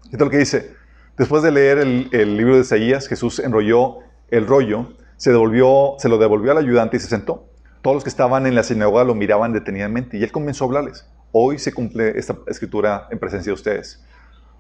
Esto 0.06 0.16
es 0.16 0.22
lo 0.22 0.30
que 0.30 0.38
dice. 0.38 0.74
Después 1.18 1.44
de 1.44 1.52
leer 1.52 1.80
el, 1.80 2.38
libro 2.38 2.56
de 2.56 2.62
Isaías, 2.62 3.10
Jesús 3.10 3.40
enrolló 3.40 3.98
el 4.30 4.48
rollo, 4.48 4.94
se, 5.18 5.32
devolvió, 5.32 5.96
se 5.98 6.08
lo 6.08 6.18
devolvió 6.18 6.54
al 6.54 6.60
ayudante 6.60 6.96
y 6.96 7.02
se 7.02 7.08
sentó. 7.08 7.50
Todos 7.82 7.96
los 7.96 8.04
que 8.06 8.10
estaban 8.10 8.48
en 8.48 8.56
la 8.56 8.64
sinagoga 8.64 9.04
lo 9.04 9.14
miraban 9.14 9.52
detenidamente 9.52 10.18
y 10.18 10.24
él 10.24 10.32
comenzó 10.32 10.64
a 10.64 10.68
hablarles. 10.68 11.06
Hoy 11.34 11.60
se 11.60 11.74
cumple 11.74 12.18
esta 12.18 12.38
escritura 12.48 13.10
en 13.12 13.20
presencia 13.20 13.50
de 13.50 13.56
ustedes. 13.56 14.02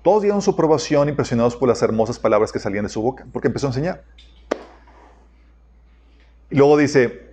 Todos 0.01 0.23
dieron 0.23 0.41
su 0.41 0.51
aprobación 0.51 1.07
impresionados 1.07 1.55
por 1.55 1.69
las 1.69 1.81
hermosas 1.81 2.19
palabras 2.19 2.51
que 2.51 2.59
salían 2.59 2.83
de 2.83 2.89
su 2.89 3.01
boca, 3.01 3.25
porque 3.31 3.47
empezó 3.47 3.67
a 3.67 3.69
enseñar. 3.69 4.03
Y 6.49 6.55
luego 6.55 6.75
dice, 6.75 7.28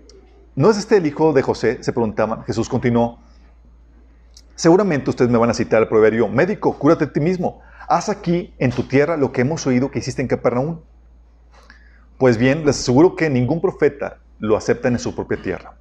¿No 0.56 0.70
es 0.70 0.78
este 0.78 0.96
el 0.96 1.06
hijo 1.06 1.34
de 1.34 1.42
José? 1.42 1.82
Se 1.82 1.92
preguntaban. 1.92 2.42
Jesús 2.44 2.66
continuó. 2.70 3.18
Seguramente 4.54 5.10
ustedes 5.10 5.30
me 5.30 5.36
van 5.36 5.50
a 5.50 5.54
citar 5.54 5.82
el 5.82 5.88
proverbio, 5.88 6.28
médico, 6.28 6.78
cúrate 6.78 7.04
a 7.04 7.12
ti 7.12 7.20
mismo. 7.20 7.60
haz 7.88 8.08
aquí 8.08 8.54
en 8.58 8.70
tu 8.70 8.82
tierra 8.84 9.18
lo 9.18 9.32
que 9.32 9.42
hemos 9.42 9.66
oído 9.66 9.90
que 9.90 9.98
hiciste 9.98 10.22
en 10.22 10.28
Capernaum. 10.28 10.80
Pues 12.16 12.38
bien, 12.38 12.64
les 12.64 12.80
aseguro 12.80 13.16
que 13.16 13.28
ningún 13.28 13.60
profeta 13.60 14.16
lo 14.38 14.56
acepta 14.56 14.88
en 14.88 14.98
su 14.98 15.14
propia 15.14 15.42
tierra. 15.42 15.74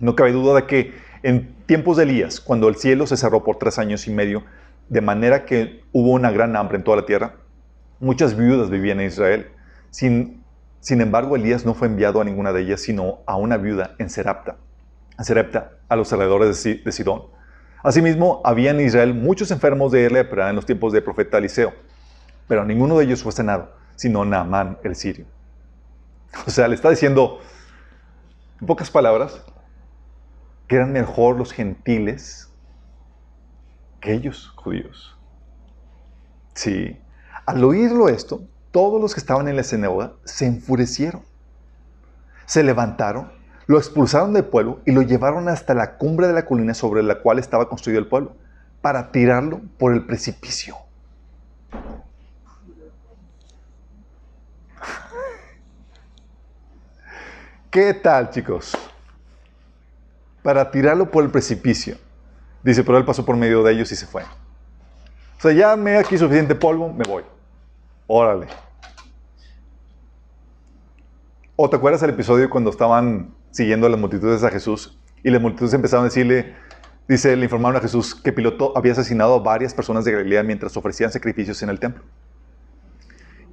No 0.00 0.16
cabe 0.16 0.32
duda 0.32 0.54
de 0.54 0.66
que 0.66 0.94
en 1.22 1.54
tiempos 1.66 1.98
de 1.98 2.04
Elías, 2.04 2.40
cuando 2.40 2.68
el 2.68 2.76
cielo 2.76 3.06
se 3.06 3.18
cerró 3.18 3.44
por 3.44 3.58
tres 3.58 3.78
años 3.78 4.06
y 4.06 4.10
medio, 4.10 4.42
de 4.88 5.02
manera 5.02 5.44
que 5.44 5.82
hubo 5.92 6.12
una 6.12 6.30
gran 6.30 6.56
hambre 6.56 6.78
en 6.78 6.84
toda 6.84 6.96
la 6.96 7.04
tierra, 7.06 7.34
muchas 8.00 8.34
viudas 8.34 8.70
vivían 8.70 9.00
en 9.00 9.08
Israel. 9.08 9.48
Sin, 9.90 10.37
sin 10.80 11.00
embargo, 11.00 11.36
Elías 11.36 11.66
no 11.66 11.74
fue 11.74 11.88
enviado 11.88 12.20
a 12.20 12.24
ninguna 12.24 12.52
de 12.52 12.62
ellas, 12.62 12.80
sino 12.80 13.20
a 13.26 13.36
una 13.36 13.56
viuda 13.56 13.94
en 13.98 14.10
Serapta, 14.10 14.56
en 15.18 15.24
Serepta, 15.24 15.72
a 15.88 15.96
los 15.96 16.12
alrededores 16.12 16.62
de 16.62 16.92
Sidón. 16.92 17.24
Asimismo, 17.82 18.40
había 18.44 18.70
en 18.70 18.80
Israel 18.80 19.14
muchos 19.14 19.50
enfermos 19.50 19.92
de 19.92 20.08
lepra 20.10 20.50
en 20.50 20.56
los 20.56 20.66
tiempos 20.66 20.92
del 20.92 21.02
profeta 21.02 21.38
Eliseo, 21.38 21.72
pero 22.46 22.64
ninguno 22.64 22.98
de 22.98 23.04
ellos 23.04 23.22
fue 23.22 23.32
sanado, 23.32 23.72
sino 23.96 24.24
Naamán 24.24 24.78
el 24.84 24.96
sirio. 24.96 25.26
O 26.46 26.50
sea, 26.50 26.68
le 26.68 26.74
está 26.74 26.90
diciendo, 26.90 27.40
en 28.60 28.66
pocas 28.66 28.90
palabras, 28.90 29.44
que 30.66 30.76
eran 30.76 30.92
mejor 30.92 31.36
los 31.36 31.52
gentiles 31.52 32.52
que 34.00 34.12
ellos, 34.12 34.52
judíos. 34.56 35.16
Sí. 36.54 37.00
Al 37.46 37.64
oírlo 37.64 38.08
esto, 38.08 38.42
todos 38.70 39.00
los 39.00 39.14
que 39.14 39.20
estaban 39.20 39.48
en 39.48 39.56
la 39.56 39.62
sinagoga 39.62 40.12
se 40.24 40.46
enfurecieron. 40.46 41.22
Se 42.46 42.62
levantaron, 42.62 43.32
lo 43.66 43.78
expulsaron 43.78 44.32
del 44.32 44.44
pueblo 44.44 44.80
y 44.86 44.92
lo 44.92 45.02
llevaron 45.02 45.48
hasta 45.48 45.74
la 45.74 45.96
cumbre 45.96 46.26
de 46.26 46.32
la 46.32 46.44
colina 46.46 46.74
sobre 46.74 47.02
la 47.02 47.20
cual 47.20 47.38
estaba 47.38 47.68
construido 47.68 48.00
el 48.00 48.06
pueblo, 48.06 48.34
para 48.80 49.10
tirarlo 49.10 49.60
por 49.78 49.92
el 49.92 50.06
precipicio. 50.06 50.76
¿Qué 57.70 57.92
tal, 57.92 58.30
chicos? 58.30 58.76
Para 60.42 60.70
tirarlo 60.70 61.10
por 61.10 61.24
el 61.24 61.30
precipicio. 61.30 61.96
Dice, 62.62 62.82
pero 62.82 62.96
él 62.96 63.04
pasó 63.04 63.24
por 63.24 63.36
medio 63.36 63.62
de 63.62 63.72
ellos 63.72 63.92
y 63.92 63.96
se 63.96 64.06
fue. 64.06 64.22
O 64.22 65.40
sea, 65.40 65.52
ya 65.52 65.76
me 65.76 65.96
aquí 65.98 66.16
suficiente 66.16 66.54
polvo, 66.54 66.92
me 66.92 67.04
voy. 67.04 67.24
Órale. 68.10 68.46
¿O 71.56 71.68
te 71.68 71.76
acuerdas 71.76 72.02
el 72.02 72.10
episodio 72.10 72.48
cuando 72.48 72.70
estaban 72.70 73.34
siguiendo 73.50 73.86
a 73.86 73.90
las 73.90 74.00
multitudes 74.00 74.42
a 74.44 74.50
Jesús 74.50 74.98
y 75.22 75.30
las 75.30 75.42
multitudes 75.42 75.74
empezaron 75.74 76.06
a 76.06 76.08
decirle, 76.08 76.54
dice, 77.06 77.36
le 77.36 77.44
informaron 77.44 77.76
a 77.76 77.80
Jesús 77.80 78.14
que 78.14 78.32
Piloto 78.32 78.72
había 78.78 78.92
asesinado 78.92 79.34
a 79.34 79.38
varias 79.40 79.74
personas 79.74 80.06
de 80.06 80.12
Galilea 80.12 80.42
mientras 80.42 80.74
ofrecían 80.78 81.12
sacrificios 81.12 81.62
en 81.62 81.68
el 81.68 81.78
templo? 81.78 82.02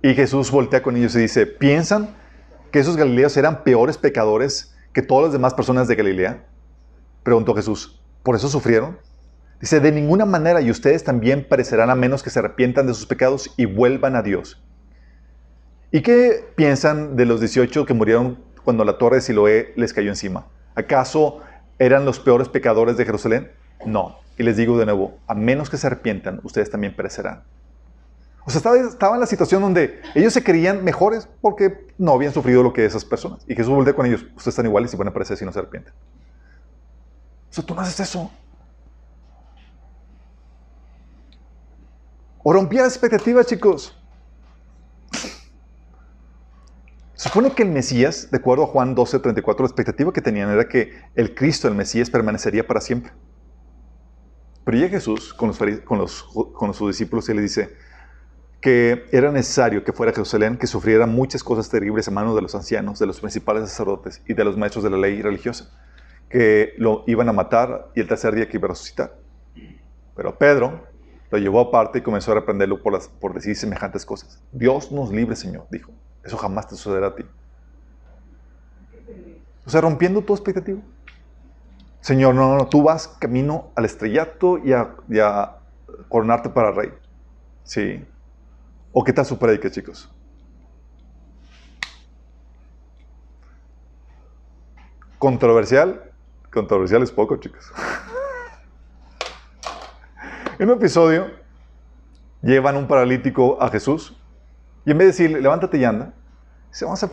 Y 0.01 0.13
Jesús 0.13 0.49
voltea 0.51 0.81
con 0.81 0.95
ellos 0.95 1.13
y 1.15 1.19
dice, 1.19 1.47
¿piensan 1.47 2.15
que 2.71 2.79
esos 2.79 2.95
galileos 2.95 3.35
eran 3.35 3.65
peores 3.65 3.97
pecadores 3.97 4.73
que 4.93 5.01
todas 5.01 5.25
las 5.25 5.33
demás 5.33 5.53
personas 5.53 5.89
de 5.89 5.95
Galilea? 5.95 6.45
Preguntó 7.23 7.53
Jesús. 7.55 8.01
¿Por 8.23 8.37
eso 8.37 8.47
sufrieron? 8.47 8.97
Dice, 9.61 9.79
de 9.79 9.91
ninguna 9.91 10.25
manera 10.25 10.61
y 10.61 10.69
ustedes 10.69 11.03
también 11.03 11.45
parecerán 11.47 11.89
a 11.89 11.95
menos 11.95 12.23
que 12.23 12.29
se 12.29 12.39
arrepientan 12.39 12.87
de 12.87 12.93
sus 12.93 13.05
pecados 13.05 13.53
y 13.57 13.65
vuelvan 13.65 14.15
a 14.15 14.21
Dios. 14.21 14.61
¿Y 15.91 16.01
qué 16.01 16.43
piensan 16.55 17.15
de 17.15 17.25
los 17.25 17.39
18 17.39 17.85
que 17.85 17.93
murieron 17.93 18.37
cuando 18.63 18.83
la 18.83 18.97
torre 18.97 19.17
de 19.17 19.21
Siloé 19.21 19.73
les 19.75 19.93
cayó 19.93 20.09
encima? 20.09 20.47
¿Acaso 20.75 21.39
eran 21.79 22.05
los 22.05 22.19
peores 22.19 22.49
pecadores 22.49 22.97
de 22.97 23.05
Jerusalén? 23.05 23.51
No. 23.85 24.19
Y 24.37 24.43
les 24.43 24.57
digo 24.57 24.77
de 24.77 24.85
nuevo, 24.85 25.17
a 25.27 25.35
menos 25.35 25.69
que 25.69 25.77
se 25.77 25.87
arrepientan, 25.87 26.41
ustedes 26.43 26.69
también 26.69 26.95
perecerán. 26.95 27.43
O 28.45 28.51
sea, 28.51 28.59
estaba, 28.59 29.15
en 29.15 29.19
la 29.19 29.25
situación 29.25 29.61
donde 29.61 30.01
ellos 30.13 30.31
se 30.31 30.43
creían 30.43 30.83
mejores 30.83 31.27
porque 31.41 31.87
no 31.97 32.11
habían 32.11 32.31
sufrido 32.31 32.61
lo 32.61 32.73
que 32.73 32.85
esas 32.85 33.03
personas. 33.03 33.43
Y 33.47 33.55
Jesús 33.55 33.73
volvió 33.73 33.95
con 33.95 34.05
ellos, 34.05 34.21
ustedes 34.35 34.49
están 34.49 34.67
iguales 34.67 34.93
y 34.93 34.97
van 34.97 35.07
a 35.07 35.13
perecer 35.13 35.37
si 35.37 35.45
no 35.45 35.51
se 35.51 35.59
arrepienten. 35.59 35.93
O 37.49 37.53
sea, 37.53 37.63
tú 37.65 37.73
no 37.73 37.81
haces 37.81 37.99
eso. 38.01 38.29
O 42.47 42.53
rompía 42.53 42.83
las 42.83 42.93
expectativas, 42.93 43.47
chicos. 43.47 43.97
Supone 47.15 47.49
que 47.53 47.63
el 47.63 47.69
Mesías, 47.69 48.29
de 48.29 48.37
acuerdo 48.37 48.65
a 48.65 48.67
Juan 48.67 48.93
12, 48.93 49.17
34, 49.17 49.63
la 49.63 49.67
expectativa 49.67 50.13
que 50.13 50.21
tenían 50.21 50.51
era 50.51 50.69
que 50.69 50.91
el 51.15 51.33
Cristo, 51.33 51.67
el 51.67 51.73
Mesías, 51.73 52.11
permanecería 52.11 52.67
para 52.67 52.81
siempre. 52.81 53.13
Pero 54.63 54.77
llega 54.77 54.91
Jesús 54.91 55.33
con 55.33 55.47
los, 55.47 55.57
con 55.85 55.97
los, 55.97 56.21
con 56.53 56.75
sus 56.75 56.89
discípulos 56.89 57.27
y 57.29 57.33
le 57.33 57.41
dice, 57.41 57.75
que 58.61 59.07
era 59.11 59.31
necesario 59.31 59.83
que 59.83 59.91
fuera 59.91 60.13
Jerusalén, 60.13 60.59
que 60.59 60.67
sufriera 60.67 61.07
muchas 61.07 61.43
cosas 61.43 61.67
terribles 61.67 62.07
a 62.09 62.11
manos 62.11 62.35
de 62.35 62.43
los 62.43 62.53
ancianos, 62.53 62.99
de 62.99 63.07
los 63.07 63.21
principales 63.21 63.67
sacerdotes 63.71 64.21
y 64.27 64.35
de 64.35 64.43
los 64.43 64.55
maestros 64.55 64.83
de 64.83 64.91
la 64.91 64.97
ley 64.97 65.19
religiosa, 65.19 65.71
que 66.29 66.75
lo 66.77 67.05
iban 67.07 67.27
a 67.27 67.33
matar 67.33 67.89
y 67.95 68.01
el 68.01 68.07
tercer 68.07 68.35
día 68.35 68.47
que 68.47 68.57
iba 68.57 68.67
a 68.67 68.69
resucitar. 68.69 69.17
Pero 70.15 70.37
Pedro 70.37 70.94
lo 71.31 71.37
llevó 71.37 71.59
aparte 71.59 71.99
y 71.99 72.01
comenzó 72.01 72.31
a 72.31 72.35
reprenderlo 72.35 72.81
por, 72.81 72.99
por 73.19 73.33
decir 73.33 73.55
semejantes 73.55 74.05
cosas. 74.05 74.43
Dios 74.51 74.91
nos 74.91 75.11
libre, 75.11 75.35
Señor, 75.35 75.67
dijo. 75.69 75.91
Eso 76.23 76.37
jamás 76.37 76.67
te 76.67 76.75
sucederá 76.75 77.07
a 77.07 77.15
ti. 77.15 77.23
O 79.65 79.69
sea, 79.69 79.81
rompiendo 79.81 80.21
tu 80.23 80.33
expectativa. 80.33 80.81
Señor, 82.01 82.35
no, 82.35 82.49
no, 82.49 82.57
no, 82.57 82.67
tú 82.67 82.83
vas 82.83 83.07
camino 83.07 83.71
al 83.75 83.85
estrellato 83.85 84.59
y 84.59 84.73
a, 84.73 84.95
y 85.09 85.19
a 85.19 85.57
coronarte 86.07 86.49
para 86.49 86.71
rey. 86.71 86.93
Sí, 87.63 88.05
¿O 88.97 89.03
qué 89.03 89.11
tal 89.11 89.25
su 89.25 89.37
predica, 89.37 89.69
chicos? 89.69 90.09
Controversial. 95.19 96.13
Controversial 96.49 97.03
es 97.03 97.11
poco, 97.11 97.35
chicos. 97.35 97.73
en 100.59 100.69
un 100.69 100.77
episodio, 100.77 101.31
llevan 102.41 102.77
un 102.77 102.87
paralítico 102.87 103.61
a 103.61 103.69
Jesús 103.69 104.15
y 104.85 104.91
en 104.91 104.97
vez 104.97 105.05
de 105.05 105.11
decirle, 105.11 105.41
levántate 105.41 105.77
y 105.77 105.83
anda, 105.83 106.13
se 106.71 106.85
vamos 106.85 107.03
a 107.03 107.09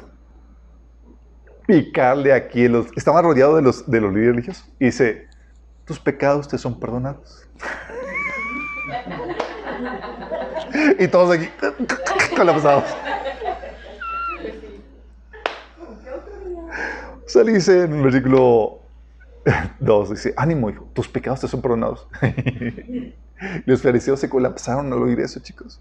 picarle 1.67 2.33
aquí. 2.33 2.69
Los, 2.69 2.87
estaba 2.97 3.23
rodeado 3.23 3.57
de 3.57 3.63
los, 3.63 3.91
de 3.91 4.01
los 4.01 4.13
líderes 4.13 4.35
religiosos 4.37 4.69
y 4.79 4.87
dice, 4.87 5.27
tus 5.85 5.99
pecados 5.99 6.49
te 6.49 6.59
son 6.59 6.79
perdonados. 6.79 7.49
y 10.99 11.09
todos 11.09 11.37
aquí 11.37 11.49
colapsados. 12.37 12.85
O 17.25 17.29
sea, 17.29 17.45
dice 17.45 17.85
en 17.85 17.95
el 17.95 18.03
versículo 18.03 18.81
2, 19.81 20.11
dice, 20.11 20.35
ánimo, 20.37 20.71
hijo, 20.71 20.87
tus 20.93 21.09
pecados 21.09 21.41
te 21.41 21.49
son 21.49 21.63
perdonados. 21.63 22.07
los 23.67 23.83
fariseos 23.83 24.21
se 24.21 24.29
colapsaron 24.29 24.93
al 24.93 25.03
oír 25.03 25.21
eso, 25.21 25.41
chicos. 25.41 25.81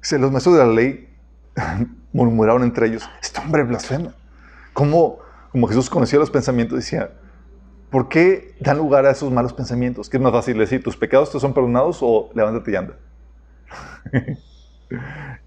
Dice, 0.00 0.18
los 0.18 0.30
maestros 0.30 0.56
de 0.56 0.64
la 0.64 0.72
ley 0.72 1.08
murmuraron 2.12 2.62
entre 2.62 2.86
ellos, 2.86 3.08
este 3.22 3.40
hombre 3.40 3.62
blasfema. 3.64 4.14
Como, 4.72 5.18
como 5.50 5.66
Jesús 5.68 5.88
conocía 5.88 6.18
los 6.18 6.30
pensamientos, 6.30 6.76
decía, 6.76 7.10
¿por 7.90 8.08
qué 8.08 8.54
dan 8.60 8.78
lugar 8.78 9.06
a 9.06 9.10
esos 9.10 9.32
malos 9.32 9.52
pensamientos? 9.52 10.08
¿Qué 10.08 10.16
es 10.16 10.22
más 10.22 10.32
fácil 10.32 10.58
decir, 10.58 10.82
tus 10.82 10.96
pecados 10.96 11.32
te 11.32 11.40
son 11.40 11.54
perdonados 11.54 11.98
o 12.02 12.30
levántate 12.34 12.70
y 12.70 12.76
anda? 12.76 12.96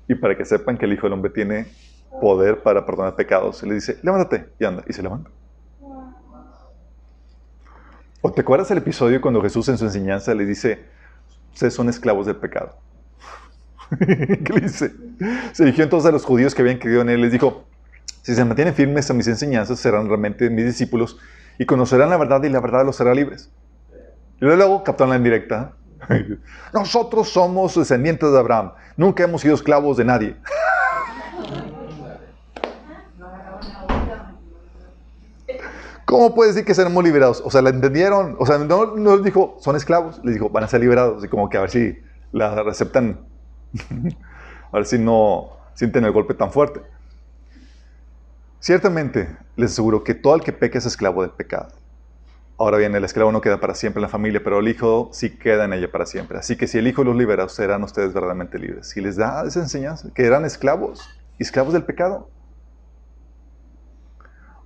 y 0.08 0.16
para 0.16 0.36
que 0.36 0.46
sepan 0.46 0.78
que 0.78 0.86
el 0.86 0.94
Hijo 0.94 1.04
del 1.04 1.14
Hombre 1.14 1.32
tiene 1.32 1.68
poder 2.20 2.64
para 2.64 2.86
perdonar 2.86 3.16
pecados, 3.16 3.62
le 3.64 3.76
dice, 3.76 4.00
levántate 4.02 4.50
y 4.60 4.66
anda, 4.66 4.84
y 4.88 4.94
se 4.94 5.04
levanta. 5.04 5.30
¿O 8.22 8.34
te 8.34 8.42
acuerdas 8.42 8.70
el 8.72 8.80
episodio 8.80 9.22
cuando 9.22 9.42
Jesús 9.42 9.70
en 9.70 9.78
su 9.78 9.86
enseñanza 9.86 10.34
le 10.34 10.46
dice, 10.46 10.84
ustedes 11.54 11.74
son 11.74 11.90
esclavos 11.90 12.26
del 12.26 12.36
pecado? 12.38 12.78
¿Qué 14.00 14.54
le 14.54 14.62
dice? 14.62 14.92
Se 15.54 15.64
dirigió 15.64 15.84
entonces 15.84 16.10
a 16.10 16.12
los 16.12 16.26
judíos 16.26 16.54
que 16.54 16.62
habían 16.62 16.78
creído 16.78 17.02
en 17.02 17.10
él, 17.10 17.22
les 17.22 17.32
dijo, 17.32 17.66
si 18.22 18.36
se 18.36 18.46
mantienen 18.46 18.74
firmes 18.74 19.10
a 19.10 19.14
mis 19.14 19.28
enseñanzas, 19.28 19.80
serán 19.80 20.08
realmente 20.08 20.50
mis 20.50 20.66
discípulos 20.66 21.18
y 21.58 21.66
conocerán 21.66 22.10
la 22.10 22.18
verdad 22.18 22.44
y 22.44 22.50
la 22.50 22.60
verdad 22.60 22.86
los 22.86 23.02
hará 23.02 23.14
libres. 23.14 23.50
Y 24.42 24.46
luego 24.46 24.84
captaron 24.84 25.10
la 25.10 25.18
indirecta, 25.18 25.74
Nosotros 26.74 27.30
somos 27.30 27.76
descendientes 27.76 28.32
de 28.32 28.40
Abraham. 28.40 28.74
Nunca 28.98 29.24
hemos 29.24 29.42
sido 29.42 29.56
esclavos 29.56 29.98
de 29.98 30.06
nadie. 30.06 30.36
¿Cómo 36.10 36.34
puede 36.34 36.50
decir 36.50 36.66
que 36.66 36.74
seremos 36.74 37.04
liberados? 37.04 37.40
O 37.46 37.52
sea, 37.52 37.62
¿la 37.62 37.70
entendieron? 37.70 38.36
O 38.40 38.46
sea, 38.48 38.58
no, 38.58 38.96
les 38.96 39.24
dijo, 39.24 39.58
son 39.60 39.76
esclavos. 39.76 40.20
Les 40.24 40.34
dijo, 40.34 40.50
van 40.50 40.64
a 40.64 40.68
ser 40.68 40.82
liberados. 40.82 41.24
Y 41.24 41.28
como 41.28 41.50
que 41.50 41.58
a 41.58 41.62
ver 41.62 41.70
si 41.70 42.00
la 42.32 42.62
aceptan. 42.62 43.20
a 44.72 44.76
ver 44.76 44.88
si 44.88 44.98
no 44.98 45.52
sienten 45.76 46.06
el 46.06 46.12
golpe 46.12 46.34
tan 46.34 46.52
fuerte. 46.52 46.82
Ciertamente, 48.60 49.38
les 49.56 49.72
aseguro 49.72 50.04
que 50.04 50.16
todo 50.16 50.34
el 50.34 50.42
que 50.42 50.52
peca 50.52 50.80
es 50.80 50.88
esclavo 50.88 51.22
del 51.22 51.30
pecado. 51.30 51.68
Ahora 52.58 52.80
bien, 52.80 52.96
el 52.96 53.04
esclavo 53.04 53.32
no 53.32 53.40
queda 53.40 53.60
para 53.60 53.76
siempre 53.76 54.00
en 54.00 54.04
la 54.04 54.10
familia, 54.10 54.42
pero 54.44 54.62
el 54.62 54.68
hijo 54.68 55.12
sí 55.14 55.38
queda 55.38 55.66
en 55.66 55.74
ella 55.74 55.92
para 55.92 56.08
siempre. 56.08 56.40
Así 56.40 56.58
que 56.58 56.66
si 56.66 56.80
el 56.80 56.88
hijo 56.88 57.04
los 57.04 57.16
libera, 57.16 57.48
serán 57.50 57.84
ustedes 57.84 58.16
verdaderamente 58.16 58.58
libres. 58.58 58.90
Si 58.90 59.00
les 59.00 59.16
da 59.16 59.46
esa 59.46 59.60
enseñanza, 59.60 60.10
que 60.16 60.26
eran 60.26 60.44
esclavos, 60.44 61.08
esclavos 61.38 61.74
del 61.74 61.84
pecado. 61.84 62.32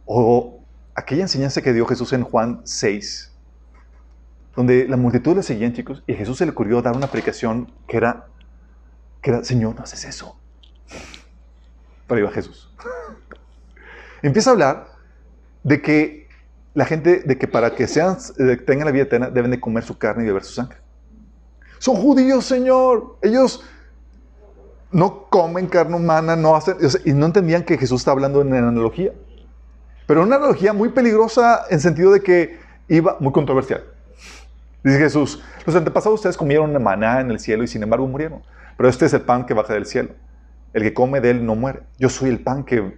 O 0.06 0.62
aquella 0.95 1.23
enseñanza 1.23 1.62
que 1.62 1.73
dio 1.73 1.86
Jesús 1.86 2.13
en 2.13 2.23
Juan 2.23 2.62
6, 2.63 3.32
donde 4.56 4.88
la 4.88 4.97
multitud 4.97 5.36
le 5.36 5.43
seguían, 5.43 5.73
chicos, 5.73 6.03
y 6.06 6.13
a 6.13 6.17
Jesús 6.17 6.38
se 6.38 6.45
le 6.45 6.51
ocurrió 6.51 6.82
dar 6.82 6.95
una 6.95 7.08
predicación 7.08 7.71
que 7.88 7.97
era, 7.97 8.27
que 9.21 9.32
era, 9.32 9.43
Señor, 9.43 9.75
no 9.75 9.84
haces 9.84 10.06
eso. 10.06 10.38
Pero 12.08 12.19
iba 12.19 12.32
Jesús. 12.32 12.71
Empieza 14.21 14.51
a 14.51 14.53
hablar 14.53 14.88
de 15.63 15.82
que 15.82 16.27
la 16.73 16.86
gente, 16.86 17.23
de 17.23 17.38
que 17.38 17.47
para 17.47 17.75
que 17.75 17.88
sean, 17.88 18.17
tengan 18.65 18.86
la 18.86 18.91
vida 18.91 19.03
eterna, 19.03 19.29
deben 19.29 19.51
de 19.51 19.60
comer 19.60 19.84
su 19.84 19.97
carne 19.97 20.23
y 20.23 20.27
beber 20.27 20.43
su 20.43 20.53
sangre. 20.53 20.77
Son 21.79 21.95
judíos, 21.95 22.45
Señor. 22.45 23.17
Ellos 23.21 23.63
no 24.91 25.27
comen 25.29 25.67
carne 25.67 25.95
humana, 25.95 26.36
no 26.36 26.56
hacen, 26.56 26.77
y 27.03 27.13
no 27.13 27.25
entendían 27.25 27.63
que 27.63 27.77
Jesús 27.77 28.01
está 28.01 28.12
hablando 28.12 28.41
en 28.41 28.53
analogía. 28.53 29.12
Pero 30.13 30.21
una 30.21 30.36
analogía 30.36 30.73
muy 30.73 30.89
peligrosa 30.89 31.65
en 31.71 31.80
sentido 31.80 32.12
de 32.12 32.21
que 32.21 32.60
iba 32.88 33.17
muy 33.19 33.32
controversial. 33.32 33.84
Dice 34.84 34.99
Jesús, 34.99 35.43
los 35.65 35.76
antepasados 35.76 36.19
ustedes 36.19 36.38
comieron 36.38 36.71
maná 36.84 37.19
en 37.19 37.32
el 37.32 37.39
cielo 37.39 37.63
y 37.63 37.67
sin 37.67 37.82
embargo 37.82 38.06
murieron. 38.06 38.43
Pero 38.78 38.89
este 38.89 39.08
es 39.08 39.13
el 39.15 39.21
pan 39.21 39.47
que 39.47 39.56
baja 39.56 39.73
del 39.73 39.88
cielo. 39.88 40.10
El 40.71 40.84
que 40.84 40.93
come 40.93 41.19
de 41.19 41.32
él 41.32 41.43
no 41.43 41.56
muere. 41.56 41.80
Yo 41.97 42.10
soy 42.10 42.30
el 42.30 42.41
pan 42.41 42.63
que, 42.63 42.93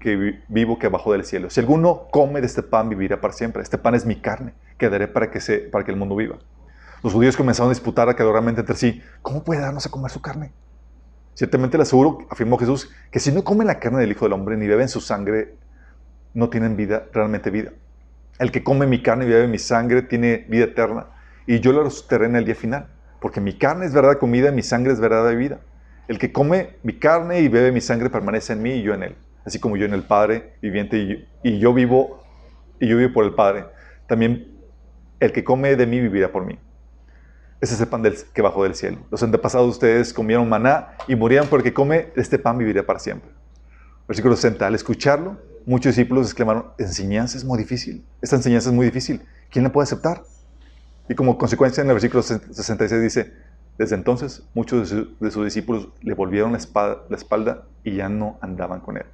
que 0.00 0.40
vivo 0.48 0.78
que 0.78 0.88
bajó 0.88 1.12
del 1.12 1.26
cielo. 1.26 1.50
Si 1.50 1.60
alguno 1.60 2.08
come 2.10 2.40
de 2.40 2.46
este 2.46 2.62
pan, 2.62 2.88
vivirá 2.88 3.20
para 3.20 3.34
siempre. 3.34 3.62
Este 3.62 3.76
pan 3.76 3.94
es 3.94 4.06
mi 4.06 4.16
carne, 4.16 4.54
que 4.78 4.88
daré 4.88 5.06
para 5.06 5.30
que, 5.30 5.40
para 5.70 5.84
que 5.84 5.90
el 5.90 5.98
mundo 5.98 6.16
viva. 6.16 6.38
Los 7.02 7.12
judíos 7.12 7.36
comenzaron 7.36 7.68
a 7.68 7.74
disputar 7.74 8.08
acadoramente 8.08 8.62
entre 8.62 8.76
sí, 8.76 9.02
¿cómo 9.20 9.44
puede 9.44 9.60
darnos 9.60 9.84
a 9.84 9.90
comer 9.90 10.10
su 10.10 10.22
carne? 10.22 10.50
Ciertamente 11.34 11.76
le 11.76 11.82
aseguro, 11.82 12.26
afirmó 12.30 12.56
Jesús, 12.56 12.90
que 13.10 13.20
si 13.20 13.32
no 13.32 13.44
comen 13.44 13.66
la 13.66 13.78
carne 13.80 14.00
del 14.00 14.12
Hijo 14.12 14.24
del 14.24 14.32
Hombre 14.32 14.56
ni 14.56 14.66
beben 14.66 14.88
su 14.88 15.02
sangre, 15.02 15.56
no 16.34 16.50
tienen 16.50 16.76
vida, 16.76 17.06
realmente 17.12 17.50
vida. 17.50 17.72
El 18.38 18.50
que 18.50 18.62
come 18.62 18.86
mi 18.86 19.02
carne 19.02 19.24
y 19.24 19.28
bebe 19.28 19.46
mi 19.46 19.58
sangre 19.58 20.02
tiene 20.02 20.44
vida 20.48 20.64
eterna 20.64 21.06
y 21.46 21.60
yo 21.60 21.72
lo 21.72 21.84
resucitaré 21.84 22.26
en 22.26 22.36
el 22.36 22.44
día 22.44 22.54
final, 22.54 22.88
porque 23.20 23.40
mi 23.40 23.56
carne 23.56 23.86
es 23.86 23.94
verdad 23.94 24.18
comida 24.18 24.50
y 24.50 24.52
mi 24.52 24.62
sangre 24.62 24.92
es 24.92 25.00
verdad 25.00 25.28
de 25.28 25.36
vida. 25.36 25.60
El 26.08 26.18
que 26.18 26.32
come 26.32 26.76
mi 26.82 26.98
carne 26.98 27.40
y 27.40 27.48
bebe 27.48 27.72
mi 27.72 27.80
sangre 27.80 28.10
permanece 28.10 28.52
en 28.52 28.62
mí 28.62 28.72
y 28.72 28.82
yo 28.82 28.92
en 28.94 29.04
él, 29.04 29.16
así 29.44 29.58
como 29.58 29.76
yo 29.76 29.86
en 29.86 29.94
el 29.94 30.02
Padre 30.02 30.54
viviente 30.60 30.98
y 30.98 31.08
yo, 31.08 31.16
y 31.42 31.58
yo 31.58 31.72
vivo 31.72 32.22
y 32.80 32.88
yo 32.88 32.96
vivo 32.96 33.12
por 33.12 33.24
el 33.24 33.34
Padre. 33.34 33.64
También 34.06 34.48
el 35.20 35.32
que 35.32 35.44
come 35.44 35.76
de 35.76 35.86
mí 35.86 36.00
vivirá 36.00 36.30
por 36.30 36.44
mí. 36.44 36.58
Ese 37.60 37.74
es 37.74 37.80
el 37.80 37.86
pan 37.86 38.02
del, 38.02 38.14
que 38.34 38.42
bajó 38.42 38.64
del 38.64 38.74
cielo. 38.74 38.98
Los 39.10 39.22
antepasados 39.22 39.66
de 39.66 39.70
ustedes 39.70 40.12
comieron 40.12 40.48
maná 40.48 40.88
y 41.08 41.16
morían 41.16 41.46
porque 41.46 41.72
come 41.72 42.08
este 42.16 42.38
pan 42.38 42.58
vivirá 42.58 42.82
para 42.82 42.98
siempre. 42.98 43.30
Versículo 44.06 44.36
60. 44.36 44.66
Al 44.66 44.74
escucharlo, 44.74 45.38
muchos 45.66 45.94
discípulos 45.94 46.26
exclamaron, 46.26 46.66
enseñanza 46.78 47.38
es 47.38 47.44
muy 47.44 47.58
difícil. 47.58 48.04
Esta 48.20 48.36
enseñanza 48.36 48.70
es 48.70 48.74
muy 48.74 48.86
difícil. 48.86 49.22
¿Quién 49.50 49.64
la 49.64 49.72
puede 49.72 49.84
aceptar? 49.84 50.22
Y 51.08 51.14
como 51.14 51.38
consecuencia 51.38 51.82
en 51.82 51.88
el 51.88 51.94
versículo 51.94 52.22
66 52.22 53.02
dice, 53.02 53.32
desde 53.78 53.96
entonces 53.96 54.42
muchos 54.54 54.90
de, 54.90 55.30
sus 55.30 55.44
discípulos 55.44 55.88
le 56.00 56.14
volvieron 56.14 56.52
la, 56.52 56.58
espalda 56.58 57.64
y 57.82 57.96
ya 57.96 58.08
no 58.08 58.38
andaban 58.40 58.80
con 58.80 58.96
él. 58.96 59.04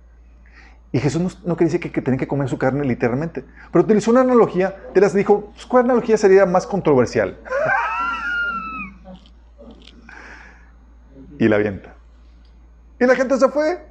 Y 0.93 0.99
Jesús 0.99 1.21
no, 1.21 1.29
no 1.45 1.57
quería 1.57 1.73
decir 1.73 1.81
que, 1.81 2.03
que 2.03 2.17
que 2.17 2.29
comer 2.29 2.49
su 2.49 2.59
carne 2.59 2.85
literalmente, 2.85 3.45
pero 3.73 3.85
utilizó 3.85 4.11
una 4.11 4.23
analogía, 4.23 4.75
te 4.93 5.01
las 5.01 5.15
dijo, 5.15 5.53
pues, 5.53 5.67
¿cuál 5.67 5.85
analogía 5.85 6.17
sería 6.17 6.47
más 6.47 6.67
controversial? 6.67 7.39
y 11.39 11.49
la 11.49 11.57
avienta. 11.57 11.95
Y 13.01 13.07
la 13.07 13.15
gente 13.15 13.39
se 13.39 13.49
fue. 13.49 13.83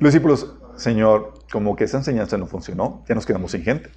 Los 0.00 0.12
discípulos, 0.12 0.54
Señor, 0.76 1.37
como 1.50 1.76
que 1.76 1.84
esa 1.84 1.98
enseñanza 1.98 2.36
no 2.36 2.46
funcionó, 2.46 3.04
ya 3.08 3.14
nos 3.14 3.24
quedamos 3.24 3.52
sin 3.52 3.62
gente. 3.62 3.90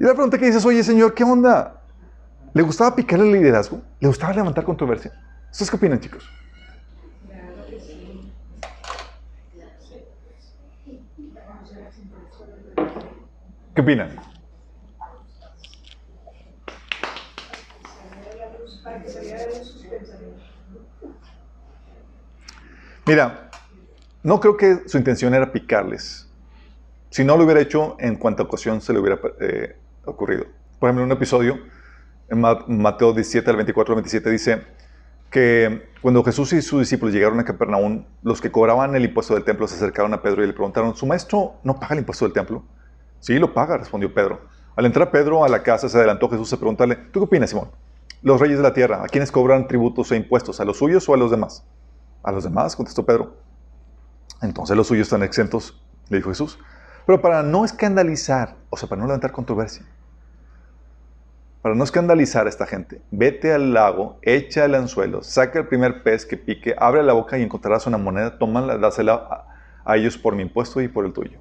Y 0.00 0.02
la 0.02 0.12
pregunta 0.12 0.38
que 0.38 0.46
dices, 0.46 0.64
oye, 0.64 0.82
Señor, 0.82 1.14
¿qué 1.14 1.22
onda? 1.22 1.80
¿Le 2.52 2.62
gustaba 2.62 2.94
picar 2.96 3.20
el 3.20 3.32
liderazgo? 3.32 3.80
¿Le 4.00 4.08
gustaba 4.08 4.32
levantar 4.32 4.64
controversia? 4.64 5.12
¿Ustedes 5.50 5.70
qué 5.70 5.76
opinan, 5.76 6.00
chicos? 6.00 6.28
¿Qué 13.74 13.80
opinan? 13.80 14.23
Mira, 23.06 23.50
no 24.22 24.40
creo 24.40 24.56
que 24.56 24.88
su 24.88 24.96
intención 24.96 25.34
era 25.34 25.52
picarles. 25.52 26.26
Si 27.10 27.22
no 27.22 27.36
lo 27.36 27.44
hubiera 27.44 27.60
hecho, 27.60 27.96
en 28.00 28.16
cuanta 28.16 28.44
ocasión 28.44 28.80
se 28.80 28.94
le 28.94 28.98
hubiera 28.98 29.20
eh, 29.40 29.76
ocurrido. 30.06 30.46
Por 30.78 30.88
ejemplo, 30.88 31.04
en 31.04 31.10
un 31.10 31.16
episodio, 31.16 31.58
en 32.30 32.40
Mateo 32.40 33.12
17 33.12 33.50
al 33.50 33.56
24 33.56 33.92
al 33.92 33.96
27, 33.96 34.30
dice 34.30 34.62
que 35.28 35.90
cuando 36.00 36.24
Jesús 36.24 36.54
y 36.54 36.62
sus 36.62 36.80
discípulos 36.80 37.14
llegaron 37.14 37.38
a 37.40 37.44
Capernaum, 37.44 38.06
los 38.22 38.40
que 38.40 38.50
cobraban 38.50 38.96
el 38.96 39.04
impuesto 39.04 39.34
del 39.34 39.44
templo 39.44 39.68
se 39.68 39.74
acercaron 39.74 40.14
a 40.14 40.22
Pedro 40.22 40.42
y 40.42 40.46
le 40.46 40.54
preguntaron, 40.54 40.96
¿su 40.96 41.04
maestro 41.04 41.56
no 41.62 41.78
paga 41.78 41.92
el 41.92 41.98
impuesto 41.98 42.24
del 42.24 42.32
templo? 42.32 42.64
Sí, 43.20 43.38
lo 43.38 43.52
paga, 43.52 43.76
respondió 43.76 44.14
Pedro. 44.14 44.40
Al 44.76 44.86
entrar 44.86 45.10
Pedro 45.10 45.44
a 45.44 45.48
la 45.50 45.62
casa, 45.62 45.90
se 45.90 45.98
adelantó 45.98 46.30
Jesús 46.30 46.50
a 46.54 46.56
preguntarle, 46.56 46.96
¿tú 46.96 47.20
qué 47.20 47.24
opinas, 47.24 47.50
Simón? 47.50 47.70
Los 48.22 48.40
reyes 48.40 48.56
de 48.56 48.62
la 48.62 48.72
tierra, 48.72 49.04
¿a 49.04 49.08
quiénes 49.08 49.30
cobran 49.30 49.68
tributos 49.68 50.10
e 50.10 50.16
impuestos? 50.16 50.58
¿A 50.60 50.64
los 50.64 50.78
suyos 50.78 51.06
o 51.08 51.14
a 51.14 51.18
los 51.18 51.30
demás? 51.30 51.66
A 52.24 52.32
los 52.32 52.42
demás, 52.42 52.74
contestó 52.74 53.06
Pedro. 53.06 53.36
Entonces 54.42 54.76
los 54.76 54.88
suyos 54.88 55.06
están 55.06 55.22
exentos, 55.22 55.80
le 56.08 56.16
dijo 56.16 56.30
Jesús. 56.30 56.58
Pero 57.06 57.20
para 57.20 57.42
no 57.42 57.64
escandalizar, 57.64 58.56
o 58.70 58.76
sea, 58.76 58.88
para 58.88 59.00
no 59.00 59.06
levantar 59.06 59.30
controversia, 59.30 59.86
para 61.62 61.74
no 61.74 61.84
escandalizar 61.84 62.46
a 62.46 62.48
esta 62.48 62.66
gente, 62.66 63.00
vete 63.10 63.52
al 63.52 63.72
lago, 63.72 64.18
echa 64.22 64.64
el 64.64 64.74
anzuelo, 64.74 65.22
saca 65.22 65.60
el 65.60 65.68
primer 65.68 66.02
pez 66.02 66.26
que 66.26 66.36
pique, 66.36 66.74
abre 66.78 67.02
la 67.02 67.12
boca 67.12 67.38
y 67.38 67.42
encontrarás 67.42 67.86
una 67.86 67.98
moneda, 67.98 68.38
tómala, 68.38 68.76
dásela 68.76 69.14
a, 69.14 69.46
a 69.84 69.96
ellos 69.96 70.18
por 70.18 70.34
mi 70.34 70.42
impuesto 70.42 70.80
y 70.80 70.88
por 70.88 71.06
el 71.06 71.12
tuyo. 71.12 71.38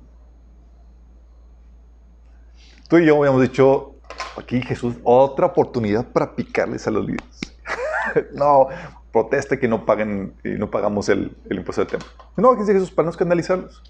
Tú 2.88 2.98
y 2.98 3.06
yo 3.06 3.18
habíamos 3.18 3.42
dicho, 3.42 3.96
aquí 4.38 4.62
Jesús, 4.62 4.96
otra 5.04 5.48
oportunidad 5.48 6.06
para 6.06 6.36
picarles 6.36 6.88
a 6.88 6.92
los 6.92 7.06
líderes. 7.06 7.40
no, 8.34 8.68
proteste 9.14 9.60
que 9.60 9.70
no 9.70 9.86
paguen 9.86 10.34
y 10.44 10.50
no 10.50 10.70
pagamos 10.70 11.08
el, 11.08 11.38
el 11.50 11.58
impuesto 11.58 11.82
del 11.82 11.92
templo. 11.92 12.10
No, 12.36 12.56
dice 12.56 12.74
Jesús, 12.74 12.92
para 12.92 13.06
no 13.06 13.12
escandalizarlos. 13.12 13.82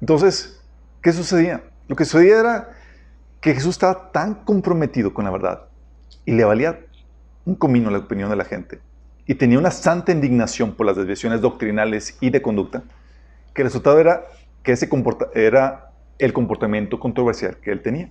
Entonces, 0.00 0.60
¿qué 1.02 1.12
sucedía? 1.12 1.62
Lo 1.86 1.94
que 1.94 2.04
sucedía 2.04 2.40
era 2.40 2.70
que 3.40 3.54
Jesús 3.54 3.76
estaba 3.76 4.10
tan 4.10 4.34
comprometido 4.34 5.12
con 5.12 5.26
la 5.26 5.30
verdad 5.30 5.66
y 6.24 6.32
le 6.32 6.44
valía 6.44 6.80
un 7.44 7.54
comino 7.54 7.90
la 7.90 7.98
opinión 7.98 8.30
de 8.30 8.36
la 8.36 8.44
gente 8.44 8.80
y 9.26 9.34
tenía 9.34 9.58
una 9.58 9.70
santa 9.70 10.12
indignación 10.12 10.74
por 10.74 10.86
las 10.86 10.96
desviaciones 10.96 11.40
doctrinales 11.40 12.16
y 12.20 12.30
de 12.30 12.42
conducta, 12.42 12.82
que 13.54 13.62
el 13.62 13.66
resultado 13.66 14.00
era 14.00 14.24
que 14.62 14.72
ese 14.72 14.88
era 15.34 15.92
el 16.18 16.32
comportamiento 16.32 16.98
controversial 16.98 17.56
que 17.58 17.72
él 17.72 17.82
tenía. 17.82 18.10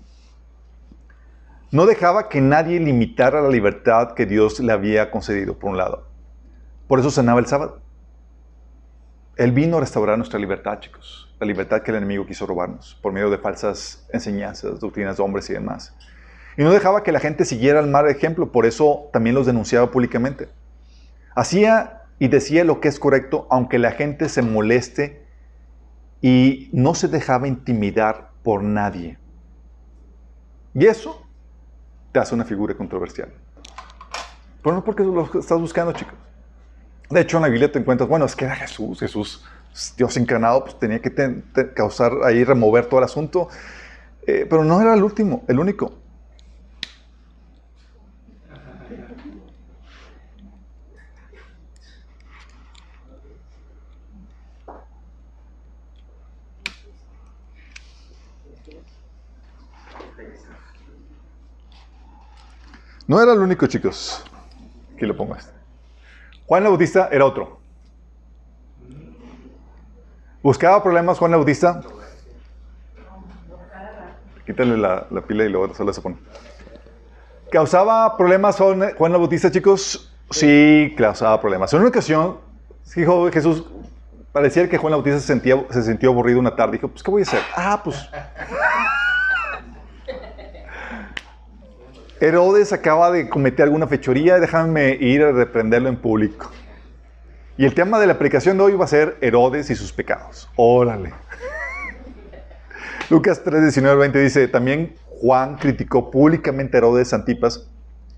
No 1.72 1.86
dejaba 1.86 2.30
que 2.30 2.42
nadie 2.42 2.80
limitara 2.80 3.42
la 3.42 3.50
libertad 3.50 4.14
que 4.14 4.26
Dios 4.26 4.60
le 4.60 4.74
había 4.74 5.10
concedido, 5.10 5.58
por 5.58 5.72
un 5.72 5.78
lado. 5.78 6.08
Por 6.88 7.00
eso 7.00 7.10
cenaba 7.12 7.40
el 7.40 7.46
sábado. 7.46 7.82
Él 9.38 9.52
vino 9.52 9.78
a 9.78 9.80
restaurar 9.80 10.18
nuestra 10.18 10.40
libertad, 10.40 10.80
chicos 10.80 11.32
la 11.42 11.48
libertad 11.48 11.82
que 11.82 11.90
el 11.90 11.98
enemigo 11.98 12.28
quiso 12.28 12.46
robarnos 12.46 13.00
por 13.02 13.12
medio 13.12 13.32
de 13.32 13.40
falsas 13.40 14.08
enseñanzas, 14.14 14.80
doctrinas 14.80 15.18
de 15.18 15.24
hombres 15.24 15.50
y 15.50 15.54
demás. 15.54 15.96
Y 16.56 16.64
no 16.64 16.72
dejaba 16.72 17.02
que 17.02 17.12
la 17.12 17.20
gente 17.20 17.46
siguiera 17.46 17.80
el 17.80 17.88
mal 17.88 18.08
ejemplo, 18.08 18.52
por 18.52 18.68
eso 18.68 19.10
también 19.12 19.34
los 19.34 19.48
denunciaba 19.48 19.90
públicamente. 19.90 20.50
Hacía 21.36 22.04
y 22.20 22.28
decía 22.28 22.64
lo 22.64 22.80
que 22.80 22.90
es 22.90 23.00
correcto, 23.00 23.48
aunque 23.50 23.80
la 23.80 23.90
gente 23.90 24.30
se 24.30 24.44
moleste 24.44 25.26
y 26.22 26.70
no 26.74 26.94
se 26.94 27.08
dejaba 27.08 27.48
intimidar 27.48 28.30
por 28.44 28.62
nadie. 28.62 29.18
Y 30.76 30.86
eso 30.86 31.21
te 32.12 32.20
hace 32.20 32.36
una 32.36 32.46
figura 32.46 32.74
controversial. 32.76 33.30
Pero 34.64 34.76
no 34.76 34.84
porque 34.84 35.04
lo 35.04 35.24
estás 35.40 35.60
buscando, 35.60 35.94
chicos. 35.94 36.14
De 37.10 37.22
hecho, 37.22 37.38
en 37.38 37.44
la 37.44 37.50
Biblia 37.50 37.72
te 37.72 37.80
encuentras, 37.80 38.08
bueno, 38.08 38.26
es 38.26 38.36
que 38.36 38.46
era 38.46 38.56
Jesús, 38.56 39.00
Jesús 39.00 39.44
Dios 39.98 40.18
encarnado, 40.18 40.64
pues 40.64 40.78
tenía 40.80 41.00
que 41.00 41.14
causar 41.74 42.12
ahí, 42.24 42.44
remover 42.44 42.86
todo 42.86 43.00
el 43.00 43.06
asunto. 43.06 43.48
Eh, 44.28 44.46
pero 44.50 44.64
no 44.64 44.82
era 44.82 44.94
el 44.94 45.04
último, 45.04 45.44
el 45.48 45.60
único. 45.60 45.94
No 63.12 63.22
era 63.22 63.34
el 63.34 63.40
único, 63.40 63.68
chicos. 63.68 64.24
Aquí 64.96 65.06
lo 65.06 65.18
pongo 65.18 65.36
este. 65.36 65.52
Juan 66.46 66.64
el 66.64 66.70
Bautista 66.70 67.10
era 67.12 67.26
otro. 67.26 67.60
Buscaba 70.42 70.82
problemas 70.82 71.20
Juan 71.20 71.32
el 71.34 71.40
Bautista. 71.40 71.82
Quítale 74.46 74.78
la, 74.78 75.08
la 75.12 75.20
pila 75.20 75.44
y 75.44 75.50
luego 75.50 75.74
se 75.74 75.84
la 75.84 75.92
se 75.92 76.00
pone. 76.00 76.16
¿Causaba 77.52 78.16
problemas 78.16 78.56
Juan, 78.56 78.82
el 78.82 79.18
Bautista, 79.18 79.52
chicos? 79.52 80.10
Sí, 80.30 80.96
causaba 80.98 81.42
problemas. 81.42 81.74
En 81.74 81.82
una 81.82 81.90
ocasión, 81.90 82.38
dijo 82.96 83.30
Jesús, 83.30 83.66
parecía 84.32 84.70
que 84.70 84.78
Juan 84.78 84.94
el 84.94 85.00
Bautista 85.00 85.20
se, 85.20 85.28
sentía, 85.28 85.62
se 85.70 85.84
sintió 85.84 86.12
aburrido 86.12 86.40
una 86.40 86.56
tarde. 86.56 86.78
Dijo, 86.78 86.88
pues, 86.88 87.04
¿qué 87.04 87.12
voy 87.12 87.24
a 87.24 87.26
hacer? 87.26 87.42
Ah, 87.58 87.82
pues... 87.84 88.10
Herodes 92.22 92.72
acaba 92.72 93.10
de 93.10 93.28
cometer 93.28 93.64
alguna 93.64 93.88
fechoría, 93.88 94.40
déjame 94.40 94.92
ir 94.92 95.24
a 95.24 95.32
reprenderlo 95.32 95.90
en 95.90 95.98
público. 95.98 96.52
Y 97.58 97.66
el 97.66 97.74
tema 97.74 98.00
de 98.00 98.06
la 98.06 98.20
predicación 98.20 98.60
de 98.60 98.64
hoy 98.64 98.74
va 98.74 98.86
a 98.86 98.88
ser 98.88 99.18
Herodes 99.22 99.72
y 99.72 99.76
sus 99.76 99.92
pecados. 99.92 100.48
Órale. 100.56 101.14
Lucas 103.10 103.42
3, 103.44 103.64
19 103.64 103.98
20 103.98 104.20
dice, 104.20 104.48
también 104.48 104.94
Juan 105.20 105.56
criticó 105.56 106.12
públicamente 106.12 106.78
a 106.78 106.82
Herodes 106.82 107.12
Antipas, 107.12 107.68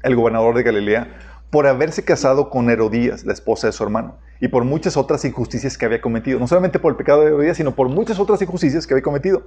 el 0.03 0.17
gobernador 0.17 0.53
de 0.53 0.63
Galilea, 0.63 1.07
por 1.49 1.65
haberse 1.65 2.03
casado 2.03 2.49
con 2.49 2.69
Herodías, 2.69 3.23
la 3.23 3.31
esposa 3.31 3.67
de 3.67 3.73
su 3.73 3.83
hermano, 3.83 4.17
y 4.41 4.49
por 4.49 4.65
muchas 4.65 4.97
otras 4.97 5.23
injusticias 5.23 5.77
que 5.77 5.85
había 5.85 6.01
cometido. 6.01 6.39
No 6.39 6.47
solamente 6.47 6.77
por 6.77 6.91
el 6.91 6.97
pecado 6.97 7.21
de 7.21 7.27
Herodías, 7.27 7.55
sino 7.55 7.73
por 7.73 7.87
muchas 7.87 8.19
otras 8.19 8.41
injusticias 8.41 8.85
que 8.85 8.95
había 8.95 9.03
cometido. 9.03 9.43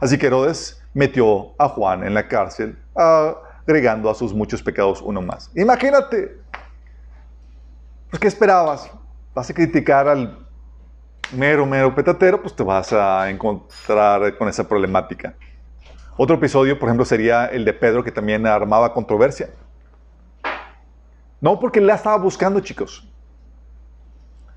Así 0.00 0.16
que 0.16 0.28
Herodes 0.28 0.80
metió 0.94 1.60
a 1.60 1.68
Juan 1.70 2.04
en 2.04 2.14
la 2.14 2.28
cárcel, 2.28 2.78
agregando 3.66 4.08
a 4.08 4.14
sus 4.14 4.32
muchos 4.32 4.62
pecados 4.62 5.02
uno 5.02 5.20
más. 5.20 5.50
Imagínate, 5.54 6.38
pues, 8.10 8.20
¿qué 8.20 8.28
esperabas? 8.28 8.90
Vas 9.34 9.50
a 9.50 9.54
criticar 9.54 10.08
al 10.08 10.46
mero, 11.32 11.66
mero 11.66 11.94
petatero, 11.94 12.40
pues 12.40 12.54
te 12.54 12.62
vas 12.62 12.92
a 12.92 13.28
encontrar 13.28 14.36
con 14.38 14.48
esa 14.48 14.66
problemática. 14.68 15.34
Otro 16.16 16.36
episodio, 16.36 16.78
por 16.78 16.88
ejemplo, 16.88 17.04
sería 17.04 17.46
el 17.46 17.64
de 17.64 17.72
Pedro, 17.72 18.02
que 18.02 18.12
también 18.12 18.46
armaba 18.46 18.94
controversia. 18.94 19.50
No 21.40 21.60
porque 21.60 21.80
la 21.80 21.96
estaba 21.96 22.16
buscando, 22.16 22.60
chicos, 22.60 23.06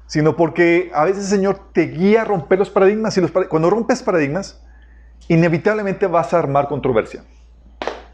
sino 0.05 0.35
porque 0.35 0.89
a 0.93 1.03
veces 1.03 1.25
el 1.25 1.37
Señor 1.37 1.59
te 1.73 1.87
guía 1.87 2.21
a 2.21 2.25
romper 2.25 2.59
los 2.59 2.69
paradigmas 2.69 3.17
y 3.17 3.21
cuando 3.27 3.69
rompes 3.69 4.01
paradigmas, 4.01 4.63
inevitablemente 5.27 6.07
vas 6.07 6.33
a 6.33 6.39
armar 6.39 6.67
controversia. 6.67 7.23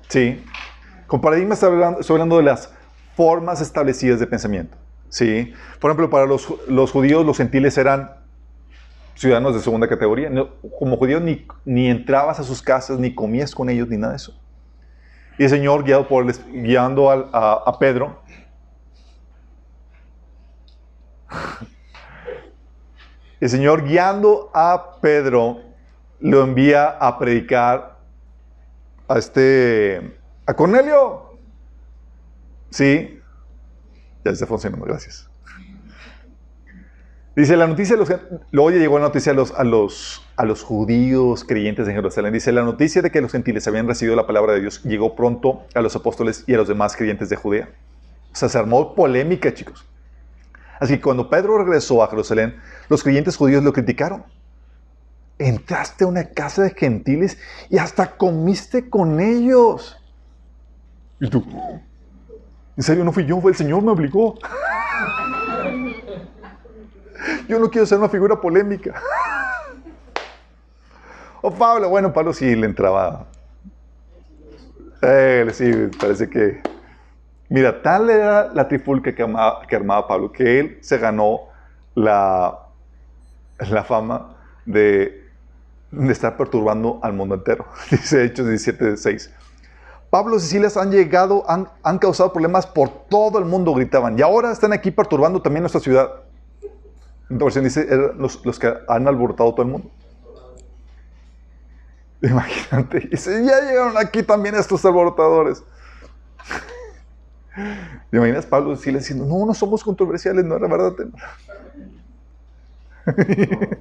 ¿Sí? 0.07 0.43
Con 1.07 1.21
paradigmas 1.21 1.61
estoy 1.61 2.15
hablando, 2.15 2.37
de 2.37 2.43
las 2.43 2.73
formas 3.15 3.61
establecidas 3.61 4.19
de 4.19 4.27
pensamiento. 4.27 4.77
¿Sí? 5.09 5.53
Por 5.79 5.91
ejemplo, 5.91 6.09
para 6.09 6.25
los, 6.25 6.53
los 6.67 6.91
judíos, 6.91 7.25
los 7.25 7.37
gentiles 7.37 7.77
eran 7.77 8.11
ciudadanos 9.13 9.53
de 9.55 9.61
segunda 9.61 9.87
categoría. 9.87 10.29
como 10.77 10.97
judío 10.97 11.19
ni, 11.19 11.47
ni 11.63 11.89
entrabas 11.89 12.39
a 12.39 12.43
sus 12.43 12.61
casas, 12.61 12.99
ni 12.99 13.15
comías 13.15 13.55
con 13.55 13.69
ellos, 13.69 13.87
ni 13.87 13.97
nada 13.97 14.13
de 14.13 14.17
eso. 14.17 14.37
Y 15.37 15.43
el 15.43 15.49
Señor, 15.49 15.83
guiado 15.83 16.07
por, 16.07 16.25
guiando 16.51 17.11
a, 17.11 17.53
a 17.65 17.79
Pedro, 17.79 18.21
el 23.39 23.49
Señor 23.49 23.85
guiando 23.85 24.49
a 24.53 24.99
Pedro 25.01 25.61
lo 26.19 26.43
envía 26.43 26.87
a 26.87 27.19
predicar 27.19 27.97
a 29.07 29.17
este 29.17 30.17
a 30.45 30.53
Cornelio. 30.53 31.37
Sí, 32.69 33.19
ya 34.23 34.31
está 34.31 34.45
funcionando, 34.45 34.85
gracias. 34.85 35.29
Dice 37.35 37.57
la 37.57 37.67
noticia, 37.67 37.97
los, 37.97 38.09
luego 38.51 38.71
ya 38.71 38.77
llegó 38.77 38.97
la 38.97 39.05
noticia 39.05 39.33
a 39.33 39.35
los, 39.35 39.51
a, 39.51 39.65
los, 39.65 40.25
a 40.37 40.45
los 40.45 40.63
judíos 40.63 41.43
creyentes 41.43 41.85
en 41.87 41.95
Jerusalén. 41.95 42.31
Dice, 42.31 42.53
la 42.53 42.63
noticia 42.63 43.01
de 43.01 43.11
que 43.11 43.19
los 43.19 43.33
gentiles 43.33 43.67
habían 43.67 43.87
recibido 43.87 44.15
la 44.15 44.25
palabra 44.25 44.53
de 44.53 44.61
Dios 44.61 44.81
llegó 44.83 45.15
pronto 45.15 45.65
a 45.73 45.81
los 45.81 45.95
apóstoles 45.97 46.45
y 46.47 46.53
a 46.53 46.57
los 46.57 46.69
demás 46.69 46.95
creyentes 46.95 47.27
de 47.27 47.35
Judea. 47.35 47.69
O 48.31 48.35
sea, 48.35 48.47
se 48.47 48.57
armó 48.57 48.95
polémica, 48.95 49.53
chicos. 49.53 49.85
Así 50.79 50.95
que 50.95 51.01
cuando 51.01 51.29
Pedro 51.29 51.57
regresó 51.57 52.03
a 52.03 52.07
Jerusalén, 52.07 52.55
los 52.87 53.03
creyentes 53.03 53.35
judíos 53.35 53.63
lo 53.63 53.73
criticaron. 53.73 54.23
Entraste 55.37 56.05
a 56.05 56.07
una 56.07 56.29
casa 56.29 56.63
de 56.63 56.69
gentiles 56.71 57.37
y 57.69 57.79
hasta 57.79 58.15
comiste 58.15 58.89
con 58.89 59.19
ellos. 59.19 59.97
Y 61.19 61.29
tú, 61.29 61.43
en 62.77 62.83
serio, 62.83 63.03
no 63.03 63.11
fui 63.11 63.25
yo, 63.25 63.39
fue 63.39 63.51
el 63.51 63.57
Señor, 63.57 63.81
me 63.81 63.91
obligó. 63.91 64.37
Yo 67.47 67.59
no 67.59 67.69
quiero 67.69 67.85
ser 67.85 67.99
una 67.99 68.09
figura 68.09 68.39
polémica. 68.39 69.01
O 71.41 71.49
oh, 71.49 71.51
Pablo, 71.51 71.89
bueno, 71.89 72.11
Pablo 72.11 72.33
sí 72.33 72.55
le 72.55 72.65
entraba. 72.65 73.27
Eh, 75.01 75.47
sí, 75.53 75.71
parece 75.99 76.29
que. 76.29 76.61
Mira, 77.47 77.81
tal 77.81 78.09
era 78.09 78.51
la 78.53 78.67
trifulca 78.67 79.13
que, 79.13 79.25
que 79.67 79.75
armaba 79.75 80.07
Pablo 80.07 80.31
que 80.31 80.59
él 80.59 80.77
se 80.81 80.97
ganó 80.97 81.41
la, 81.93 82.57
la 83.59 83.83
fama 83.83 84.35
de, 84.65 85.29
de 85.91 86.11
estar 86.11 86.35
perturbando 86.35 86.99
al 87.03 87.13
mundo 87.13 87.35
entero. 87.35 87.67
Dice 87.91 88.25
Hechos 88.25 88.47
17, 88.47 88.97
6. 88.97 89.31
Pablo 90.09 90.37
y 90.37 90.39
Silas 90.39 90.77
han 90.77 90.91
llegado, 90.91 91.43
han, 91.49 91.67
han, 91.83 91.99
causado 91.99 92.31
problemas 92.31 92.65
por 92.65 92.89
todo 93.09 93.39
el 93.39 93.45
mundo, 93.45 93.73
gritaban. 93.73 94.17
Y 94.17 94.21
ahora 94.21 94.51
están 94.51 94.71
aquí 94.71 94.91
perturbando 94.91 95.41
también 95.41 95.63
nuestra 95.63 95.81
ciudad. 95.81 96.09
Entonces 97.29 97.63
dice, 97.63 97.87
los, 98.15 98.45
los, 98.45 98.59
que 98.59 98.73
han 98.87 99.07
alborotado 99.07 99.51
todo 99.53 99.63
el 99.63 99.71
mundo. 99.71 99.89
Imagínate. 102.21 102.99
Dice, 102.99 103.43
ya 103.43 103.59
llegaron 103.61 103.97
aquí 103.97 104.23
también 104.23 104.55
estos 104.55 104.85
alborotadores. 104.85 105.63
¿Te 108.11 108.17
imaginas 108.17 108.45
Pablo 108.45 108.73
y 108.73 108.77
Silas 108.77 109.03
diciendo, 109.03 109.25
no, 109.25 109.45
no 109.45 109.53
somos 109.53 109.83
controversiales, 109.83 110.45
no 110.45 110.55
era 110.55 110.67
verdad? 110.67 110.93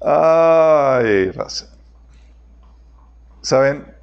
Ay, 0.00 1.30
raza. 1.32 1.66
¿Saben? 3.40 3.97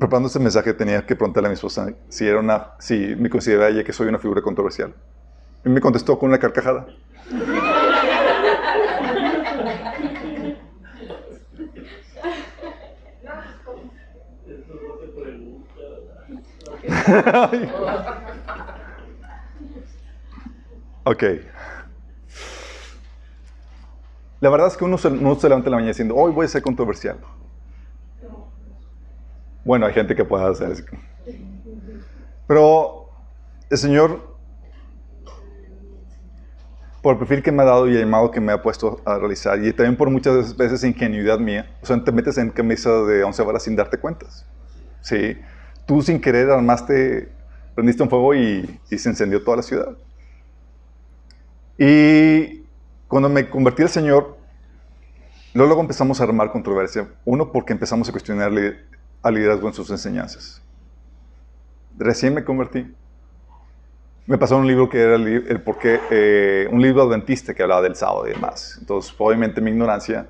Preparando 0.00 0.26
este 0.28 0.40
mensaje 0.40 0.72
tenía 0.72 1.04
que 1.04 1.14
preguntarle 1.14 1.48
a 1.48 1.50
mi 1.50 1.54
esposa 1.54 1.92
si, 2.08 2.26
era 2.26 2.40
una, 2.40 2.68
si 2.78 3.14
me 3.16 3.28
consideraba 3.28 3.68
ella 3.68 3.84
que 3.84 3.92
soy 3.92 4.08
una 4.08 4.18
figura 4.18 4.40
controversial. 4.40 4.94
Y 5.62 5.68
me 5.68 5.80
contestó 5.80 6.18
con 6.18 6.30
una 6.30 6.38
carcajada. 6.38 6.86
ok. 21.04 21.24
La 24.40 24.48
verdad 24.48 24.68
es 24.68 24.78
que 24.78 24.84
uno 24.84 24.96
se, 24.96 25.08
uno 25.08 25.34
se 25.34 25.46
levanta 25.46 25.68
en 25.68 25.72
la 25.72 25.76
mañana 25.76 25.90
diciendo, 25.90 26.16
hoy 26.16 26.32
voy 26.32 26.46
a 26.46 26.48
ser 26.48 26.62
controversial. 26.62 27.18
Bueno, 29.64 29.86
hay 29.86 29.92
gente 29.92 30.14
que 30.14 30.24
puede 30.24 30.44
hacer 30.46 30.70
eso. 30.72 30.84
Pero 32.46 33.10
el 33.68 33.78
Señor, 33.78 34.36
por 37.02 37.12
el 37.12 37.18
perfil 37.18 37.42
que 37.42 37.52
me 37.52 37.62
ha 37.62 37.66
dado 37.66 37.88
y 37.88 37.94
el 37.94 38.00
llamado 38.00 38.30
que 38.30 38.40
me 38.40 38.52
ha 38.52 38.62
puesto 38.62 39.00
a 39.04 39.18
realizar, 39.18 39.62
y 39.62 39.72
también 39.72 39.96
por 39.96 40.10
muchas 40.10 40.56
veces 40.56 40.82
ingenuidad 40.84 41.38
mía, 41.38 41.70
o 41.82 41.86
sea, 41.86 42.02
te 42.02 42.10
metes 42.12 42.38
en 42.38 42.50
camisa 42.50 42.90
de 43.04 43.22
once 43.22 43.42
varas 43.42 43.62
sin 43.62 43.76
darte 43.76 43.98
cuentas. 43.98 44.46
¿Sí? 45.00 45.38
Tú 45.86 46.02
sin 46.02 46.20
querer 46.20 46.50
armaste, 46.50 47.30
prendiste 47.74 48.02
un 48.02 48.10
fuego 48.10 48.34
y, 48.34 48.80
y 48.90 48.98
se 48.98 49.08
encendió 49.08 49.42
toda 49.42 49.58
la 49.58 49.62
ciudad. 49.62 49.96
Y 51.78 52.64
cuando 53.08 53.28
me 53.28 53.48
convertí 53.48 53.82
al 53.82 53.88
Señor, 53.88 54.36
luego 55.54 55.80
empezamos 55.80 56.20
a 56.20 56.24
armar 56.24 56.52
controversia. 56.52 57.08
Uno, 57.24 57.50
porque 57.50 57.72
empezamos 57.72 58.08
a 58.08 58.12
cuestionarle 58.12 58.89
al 59.22 59.34
liderazgo 59.34 59.68
en 59.68 59.74
sus 59.74 59.90
enseñanzas. 59.90 60.62
Recién 61.98 62.34
me 62.34 62.44
convertí. 62.44 62.94
Me 64.26 64.38
pasó 64.38 64.56
un 64.56 64.66
libro 64.66 64.88
que 64.88 65.00
era 65.00 65.16
el, 65.16 65.26
el 65.26 65.60
porqué, 65.62 66.00
eh, 66.10 66.68
un 66.70 66.80
libro 66.80 67.02
adventista 67.02 67.52
que 67.52 67.62
hablaba 67.62 67.82
del 67.82 67.96
sábado 67.96 68.28
y 68.28 68.30
demás. 68.30 68.76
Entonces, 68.80 69.14
obviamente, 69.18 69.60
mi 69.60 69.70
ignorancia, 69.70 70.28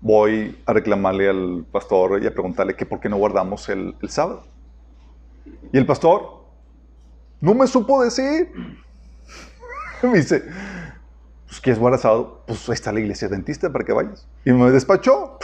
voy 0.00 0.58
a 0.66 0.72
reclamarle 0.72 1.28
al 1.28 1.64
pastor 1.70 2.22
y 2.22 2.26
a 2.26 2.32
preguntarle 2.32 2.74
que 2.74 2.86
por 2.86 3.00
qué 3.00 3.08
no 3.08 3.16
guardamos 3.16 3.68
el, 3.68 3.94
sábado. 4.08 4.44
Y 5.72 5.78
el 5.78 5.86
pastor 5.86 6.44
no 7.40 7.54
me 7.54 7.66
supo 7.66 8.02
decir. 8.02 8.50
me 10.02 10.18
dice, 10.18 10.42
pues, 11.46 11.60
¿quieres 11.60 11.78
guardar 11.78 12.00
sábado? 12.00 12.42
Pues 12.46 12.68
ahí 12.68 12.74
está 12.74 12.92
la 12.92 13.00
iglesia 13.00 13.28
adventista 13.28 13.70
para 13.70 13.84
que 13.84 13.92
vayas. 13.92 14.26
Y 14.44 14.52
me 14.52 14.70
despachó. 14.70 15.38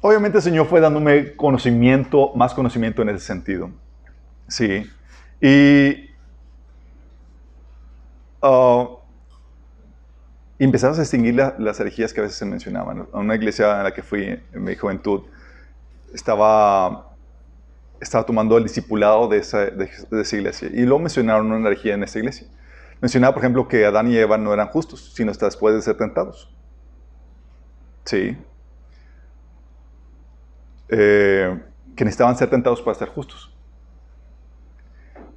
Obviamente 0.00 0.38
el 0.38 0.42
Señor 0.42 0.66
fue 0.66 0.80
dándome 0.80 1.34
conocimiento, 1.36 2.32
más 2.34 2.54
conocimiento 2.54 3.02
en 3.02 3.10
ese 3.10 3.24
sentido. 3.26 3.70
Sí. 4.48 4.86
Y, 5.40 6.10
uh, 8.42 8.96
empezamos 10.58 10.98
a 10.98 11.02
distinguir 11.02 11.34
la- 11.36 11.54
las 11.58 11.80
herejías 11.80 12.12
que 12.12 12.20
a 12.20 12.24
veces 12.24 12.38
se 12.38 12.44
mencionaban. 12.44 13.06
A 13.12 13.18
una 13.18 13.34
iglesia 13.34 13.78
en 13.78 13.84
la 13.84 13.94
que 13.94 14.02
fui 14.02 14.24
en 14.52 14.64
mi 14.64 14.74
juventud, 14.76 15.22
estaba, 16.12 17.14
estaba 18.00 18.24
tomando 18.26 18.58
el 18.58 18.64
discipulado 18.64 19.28
de 19.28 19.38
esa, 19.38 19.60
de, 19.66 19.90
de 20.10 20.20
esa 20.20 20.36
iglesia. 20.36 20.68
Y 20.72 20.82
luego 20.82 20.98
mencionaron 20.98 21.50
una 21.52 21.68
herejía 21.68 21.94
en 21.94 22.02
esa 22.02 22.18
iglesia. 22.18 22.46
Mencionaba, 23.00 23.32
por 23.34 23.42
ejemplo, 23.42 23.66
que 23.68 23.86
Adán 23.86 24.10
y 24.10 24.16
Eva 24.16 24.36
no 24.36 24.52
eran 24.52 24.68
justos, 24.68 25.12
sino 25.14 25.30
hasta 25.30 25.46
después 25.46 25.74
de 25.74 25.80
ser 25.80 25.96
tentados. 25.96 26.54
Sí. 28.04 28.36
Eh, 30.90 31.58
que 31.96 32.04
necesitaban 32.04 32.36
ser 32.36 32.50
tentados 32.50 32.80
para 32.82 32.94
ser 32.98 33.08
justos. 33.08 33.54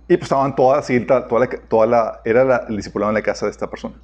Y 0.07 0.17
pues 0.17 0.23
estaban 0.23 0.55
todas, 0.55 0.87
toda 1.27 1.39
la, 1.39 1.49
toda 1.49 1.87
la, 1.87 2.21
era 2.25 2.43
la- 2.43 2.65
el 2.69 2.75
discipulado 2.77 3.09
en 3.11 3.15
la 3.15 3.21
casa 3.21 3.45
de 3.45 3.51
esta 3.51 3.69
persona. 3.69 3.95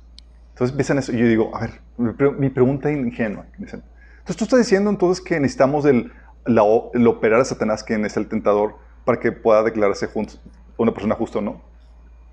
Entonces 0.50 0.72
empiezan 0.72 0.98
eso, 0.98 1.12
y 1.14 1.18
yo 1.20 1.28
digo, 1.28 1.56
a 1.56 1.62
ver, 1.62 1.82
mi, 1.98 2.14
pre- 2.14 2.32
mi 2.32 2.50
pregunta 2.50 2.92
ingenua. 2.92 3.46
me 3.58 3.66
dicen, 3.66 3.84
Entonces 4.20 4.38
tú 4.38 4.44
estás 4.46 4.60
diciendo 4.60 4.90
entonces 4.90 5.24
que 5.24 5.40
necesitamos 5.40 5.86
el, 5.86 6.12
la 6.46 6.64
el 6.94 7.08
operar 7.08 7.42
a 7.42 7.46
Satanás, 7.46 7.84
quien 7.84 8.06
es 8.06 8.18
el 8.18 8.28
tentador, 8.28 8.76
para 9.06 9.20
que 9.20 9.32
pueda 9.32 9.64
declararse 9.64 10.08
jun- 10.08 10.40
una 10.78 10.94
persona 10.94 11.16
justa 11.16 11.40
o 11.40 11.42
no. 11.42 11.62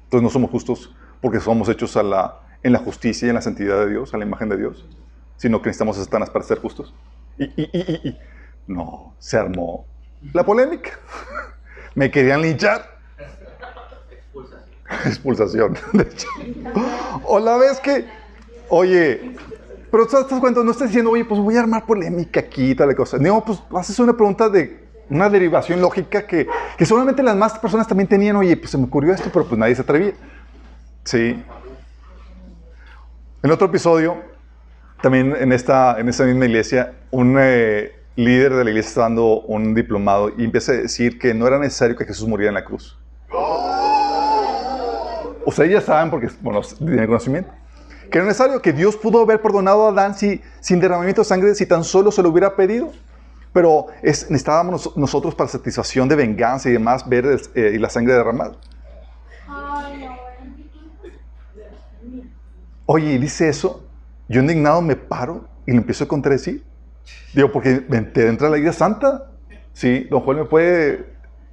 Entonces 0.04 0.22
no 0.22 0.30
somos 0.30 0.50
justos 0.50 0.94
porque 1.20 1.40
somos 1.40 1.68
hechos 1.68 1.96
a 1.96 2.02
la, 2.02 2.40
en 2.62 2.72
la 2.72 2.78
justicia 2.78 3.26
y 3.26 3.28
en 3.30 3.36
la 3.36 3.42
santidad 3.42 3.80
de 3.80 3.90
Dios, 3.90 4.14
a 4.14 4.18
la 4.18 4.24
imagen 4.24 4.48
de 4.48 4.56
Dios, 4.56 4.88
sino 5.36 5.60
que 5.62 5.68
necesitamos 5.68 5.98
a 5.98 6.04
Satanás 6.04 6.30
para 6.30 6.44
ser 6.44 6.58
justos. 6.60 6.94
Y- 7.38 7.44
y- 7.44 7.70
y- 7.72 8.08
y- 8.08 8.18
no, 8.66 9.14
se 9.18 9.36
armó 9.36 9.86
la 10.32 10.44
polémica. 10.44 10.90
Me 11.94 12.10
querían 12.10 12.42
linchar. 12.42 12.96
Expulsación, 15.04 15.76
de 15.92 16.02
hecho. 16.02 16.28
O 17.24 17.38
la 17.40 17.56
vez 17.56 17.80
que, 17.80 18.06
oye, 18.68 19.36
pero 19.90 20.06
tú 20.06 20.18
estás 20.18 20.40
cuenta, 20.40 20.62
no 20.62 20.70
estás 20.70 20.88
diciendo, 20.88 21.10
oye, 21.10 21.24
pues 21.24 21.40
voy 21.40 21.56
a 21.56 21.60
armar 21.60 21.86
polémica 21.86 22.40
aquí 22.40 22.70
y 22.70 22.74
tal 22.74 22.94
cosa. 22.94 23.18
No, 23.18 23.44
pues 23.44 23.62
haces 23.74 23.98
una 23.98 24.12
pregunta 24.12 24.48
de 24.48 24.84
una 25.08 25.28
derivación 25.28 25.80
lógica 25.80 26.26
que, 26.26 26.46
que 26.76 26.86
seguramente 26.86 27.22
las 27.22 27.36
más 27.36 27.58
personas 27.58 27.88
también 27.88 28.08
tenían, 28.08 28.36
oye, 28.36 28.56
pues 28.56 28.70
se 28.70 28.78
me 28.78 28.84
ocurrió 28.84 29.14
esto, 29.14 29.30
pero 29.32 29.46
pues 29.46 29.58
nadie 29.58 29.74
se 29.74 29.82
atrevía. 29.82 30.12
Sí. 31.04 31.42
En 33.42 33.50
otro 33.50 33.68
episodio, 33.68 34.16
también 35.00 35.34
en 35.38 35.52
esta, 35.52 35.98
en 35.98 36.08
esta 36.08 36.24
misma 36.24 36.46
iglesia, 36.46 36.92
un 37.10 37.36
eh, 37.38 37.95
líder 38.16 38.54
de 38.54 38.64
la 38.64 38.70
iglesia 38.70 38.88
está 38.88 39.00
dando 39.02 39.40
un 39.42 39.74
diplomado 39.74 40.30
y 40.36 40.44
empieza 40.44 40.72
a 40.72 40.76
decir 40.76 41.18
que 41.18 41.34
no 41.34 41.46
era 41.46 41.58
necesario 41.58 41.94
que 41.96 42.04
Jesús 42.04 42.26
muriera 42.26 42.48
en 42.50 42.54
la 42.54 42.64
cruz. 42.64 42.98
O 45.48 45.52
sea, 45.52 45.66
ya 45.66 45.80
saben 45.80 46.10
porque, 46.10 46.28
bueno, 46.40 46.60
tienen 46.78 47.06
conocimiento. 47.06 47.50
Que 48.10 48.18
era 48.18 48.26
necesario 48.26 48.60
que 48.60 48.72
Dios 48.72 48.96
pudo 48.96 49.20
haber 49.22 49.40
perdonado 49.40 49.86
a 49.86 49.90
Adán 49.90 50.14
si, 50.16 50.40
sin 50.60 50.80
derramamiento 50.80 51.20
de 51.22 51.24
sangre 51.24 51.54
si 51.54 51.66
tan 51.66 51.84
solo 51.84 52.10
se 52.10 52.22
lo 52.22 52.30
hubiera 52.30 52.56
pedido. 52.56 52.92
Pero 53.52 53.86
es, 54.02 54.30
necesitábamos 54.30 54.86
nos- 54.86 54.96
nosotros 54.96 55.34
para 55.34 55.48
satisfacción 55.48 56.08
de 56.08 56.16
venganza 56.16 56.68
y 56.68 56.72
demás 56.72 57.08
ver 57.08 57.26
el- 57.26 57.40
eh, 57.54 57.72
y 57.74 57.78
la 57.78 57.88
sangre 57.88 58.14
derramada. 58.14 58.56
Oye, 62.86 63.12
y 63.14 63.18
dice 63.18 63.48
eso, 63.48 63.84
yo 64.28 64.40
indignado 64.40 64.80
me 64.82 64.94
paro 64.96 65.48
y 65.66 65.72
le 65.72 65.78
empiezo 65.78 66.04
a 66.04 66.08
contradecir. 66.08 66.64
Digo, 67.32 67.52
porque 67.52 67.84
me 67.88 67.98
entra 67.98 68.48
la 68.48 68.58
iglesia 68.58 68.78
santa. 68.78 69.30
Sí, 69.72 70.06
don 70.10 70.22
Joel 70.22 70.38
me 70.38 70.44
puede, 70.44 71.06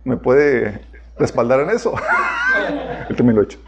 me 0.04 0.18
puede 0.18 0.82
respaldar 1.18 1.60
en 1.60 1.70
eso. 1.72 1.94
Él 3.10 3.16
también 3.16 3.36
lo 3.36 3.42
ha 3.42 3.46
hecho. 3.46 3.60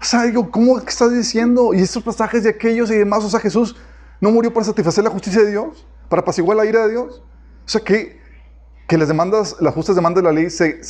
O 0.00 0.04
sea, 0.04 0.24
digo, 0.24 0.50
¿cómo 0.50 0.78
estás 0.78 1.12
diciendo? 1.12 1.74
Y 1.74 1.80
estos 1.80 2.02
pasajes 2.02 2.42
de 2.44 2.50
aquellos 2.50 2.90
y 2.90 2.96
demás, 2.96 3.24
o 3.24 3.30
sea, 3.30 3.40
Jesús 3.40 3.76
no 4.20 4.30
murió 4.30 4.52
para 4.52 4.64
satisfacer 4.64 5.04
la 5.04 5.10
justicia 5.10 5.42
de 5.42 5.50
Dios, 5.50 5.86
para 6.08 6.22
apaciguar 6.22 6.56
la 6.56 6.64
ira 6.66 6.86
de 6.86 6.90
Dios. 6.90 7.22
O 7.64 7.68
sea, 7.68 7.80
que, 7.80 8.20
que 8.86 8.98
las 8.98 9.08
demandas, 9.08 9.56
las 9.60 9.74
justas 9.74 9.96
demandas 9.96 10.22
de 10.22 10.28
la 10.28 10.32
ley, 10.32 10.50
se, 10.50 10.80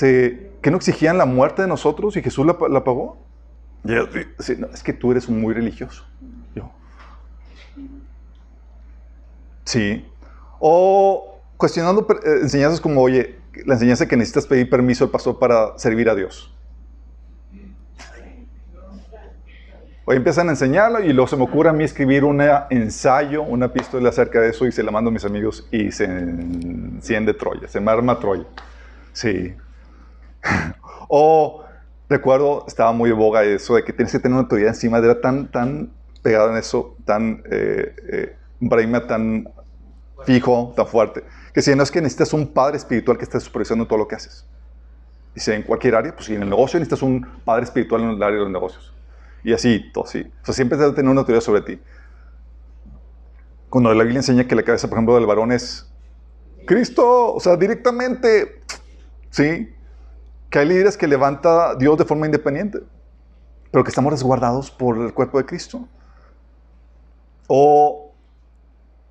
que 0.60 0.70
no 0.70 0.76
exigían 0.76 1.18
la 1.18 1.26
muerte 1.26 1.62
de 1.62 1.68
nosotros 1.68 2.16
y 2.16 2.22
Jesús 2.22 2.46
la 2.46 2.84
pagó. 2.84 3.31
Yo, 3.84 4.06
no, 4.58 4.66
es 4.68 4.82
que 4.82 4.92
tú 4.92 5.10
eres 5.10 5.28
muy 5.28 5.54
religioso. 5.54 6.04
Yo. 6.54 6.70
Sí. 9.64 10.06
O 10.60 11.40
cuestionando 11.56 12.06
eh, 12.24 12.40
enseñanzas 12.42 12.80
como, 12.80 13.02
oye, 13.02 13.38
la 13.66 13.74
enseñanza 13.74 14.06
que 14.06 14.16
necesitas 14.16 14.46
pedir 14.46 14.70
permiso 14.70 15.04
al 15.04 15.10
pastor 15.10 15.38
para 15.38 15.78
servir 15.78 16.08
a 16.08 16.14
Dios. 16.14 16.52
Hoy 20.04 20.16
empiezan 20.16 20.48
a 20.48 20.52
enseñarlo 20.52 21.00
y 21.00 21.12
luego 21.12 21.28
se 21.28 21.36
me 21.36 21.44
ocurre 21.44 21.68
a 21.68 21.72
mí 21.72 21.84
escribir 21.84 22.24
un 22.24 22.42
ensayo, 22.70 23.42
una 23.42 23.66
epístola 23.66 24.08
acerca 24.08 24.40
de 24.40 24.50
eso 24.50 24.66
y 24.66 24.72
se 24.72 24.82
la 24.82 24.90
mando 24.90 25.10
a 25.10 25.12
mis 25.12 25.24
amigos 25.24 25.68
y 25.70 25.92
se 25.92 26.04
enciende 26.04 27.34
Troya, 27.34 27.68
se 27.68 27.80
me 27.80 27.92
arma 27.92 28.18
Troya. 28.18 28.44
Sí. 29.12 29.54
o 31.08 31.61
recuerdo, 32.12 32.64
estaba 32.68 32.92
muy 32.92 33.10
de 33.10 33.14
boga 33.14 33.42
eso 33.42 33.74
de 33.74 33.84
que 33.84 33.92
tienes 33.92 34.12
que 34.12 34.18
tener 34.18 34.34
una 34.34 34.42
autoridad 34.42 34.68
encima, 34.68 34.98
era 34.98 35.20
tan, 35.20 35.50
tan 35.50 35.90
pegado 36.22 36.50
en 36.50 36.56
eso, 36.56 36.96
tan, 37.04 37.42
eh, 37.50 37.94
eh, 38.12 39.02
tan 39.08 39.48
fijo, 40.24 40.72
tan 40.76 40.86
fuerte, 40.86 41.24
que 41.52 41.60
si 41.60 41.74
no 41.74 41.82
es 41.82 41.90
que 41.90 42.00
necesitas 42.00 42.32
un 42.32 42.46
padre 42.46 42.76
espiritual 42.76 43.18
que 43.18 43.24
esté 43.24 43.40
supervisando 43.40 43.86
todo 43.86 43.98
lo 43.98 44.08
que 44.08 44.14
haces. 44.14 44.46
Dice, 45.34 45.54
en 45.54 45.62
cualquier 45.62 45.94
área, 45.94 46.14
pues 46.14 46.26
si 46.26 46.34
en 46.34 46.42
el 46.42 46.50
negocio 46.50 46.78
necesitas 46.78 47.02
un 47.02 47.26
padre 47.44 47.64
espiritual 47.64 48.02
en 48.02 48.10
el 48.10 48.22
área 48.22 48.36
de 48.36 48.44
los 48.44 48.52
negocios. 48.52 48.92
Y 49.42 49.52
así, 49.52 49.90
todo 49.92 50.04
así. 50.04 50.30
O 50.42 50.44
sea, 50.44 50.54
siempre 50.54 50.78
debe 50.78 50.92
tener 50.92 51.10
una 51.10 51.20
autoridad 51.20 51.42
sobre 51.42 51.62
ti. 51.62 51.80
Cuando 53.68 53.92
la 53.94 54.04
Biblia 54.04 54.18
enseña 54.18 54.46
que 54.46 54.54
la 54.54 54.62
cabeza, 54.62 54.88
por 54.88 54.98
ejemplo, 54.98 55.14
del 55.14 55.26
varón 55.26 55.50
es 55.50 55.90
Cristo, 56.66 57.34
o 57.34 57.40
sea, 57.40 57.56
directamente, 57.56 58.60
¿sí? 59.30 59.74
Que 60.52 60.60
hay 60.60 60.68
líderes 60.68 60.96
que 60.96 61.08
levanta 61.08 61.74
Dios 61.74 61.98
de 61.98 62.04
forma 62.04 62.26
independiente, 62.26 62.78
pero 63.72 63.82
que 63.82 63.88
estamos 63.88 64.12
resguardados 64.12 64.70
por 64.70 64.98
el 64.98 65.12
cuerpo 65.12 65.38
de 65.38 65.46
Cristo. 65.46 65.88
O 67.48 68.12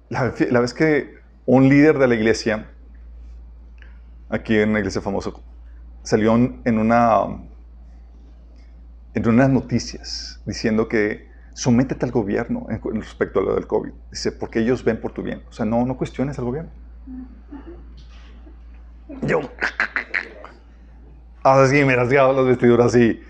la, 0.08 0.34
la 0.50 0.60
vez 0.62 0.74
que 0.74 1.16
un 1.46 1.68
líder 1.68 1.98
de 1.98 2.08
la 2.08 2.16
iglesia, 2.16 2.70
aquí 4.30 4.58
en 4.58 4.70
una 4.70 4.80
iglesia 4.80 5.02
famosa, 5.02 5.32
salió 6.04 6.36
en 6.36 6.78
una 6.80 7.26
en 9.14 9.28
unas 9.28 9.50
noticias 9.50 10.42
diciendo 10.46 10.88
que 10.88 11.30
sométete 11.54 12.06
al 12.06 12.12
gobierno 12.12 12.66
respecto 12.94 13.40
a 13.40 13.44
lo 13.44 13.56
del 13.56 13.68
COVID. 13.68 13.92
Dice, 14.10 14.32
porque 14.32 14.60
ellos 14.60 14.84
ven 14.84 15.02
por 15.02 15.12
tu 15.12 15.22
bien. 15.22 15.44
O 15.50 15.52
sea, 15.52 15.66
no, 15.66 15.86
no 15.86 15.98
cuestiones 15.98 16.40
al 16.40 16.46
gobierno. 16.46 16.72
Yo. 19.24 19.42
Así 21.44 21.84
me 21.84 21.96
rasgaba 21.96 22.34
las 22.34 22.46
vestiduras 22.46 22.88
así. 22.88 23.22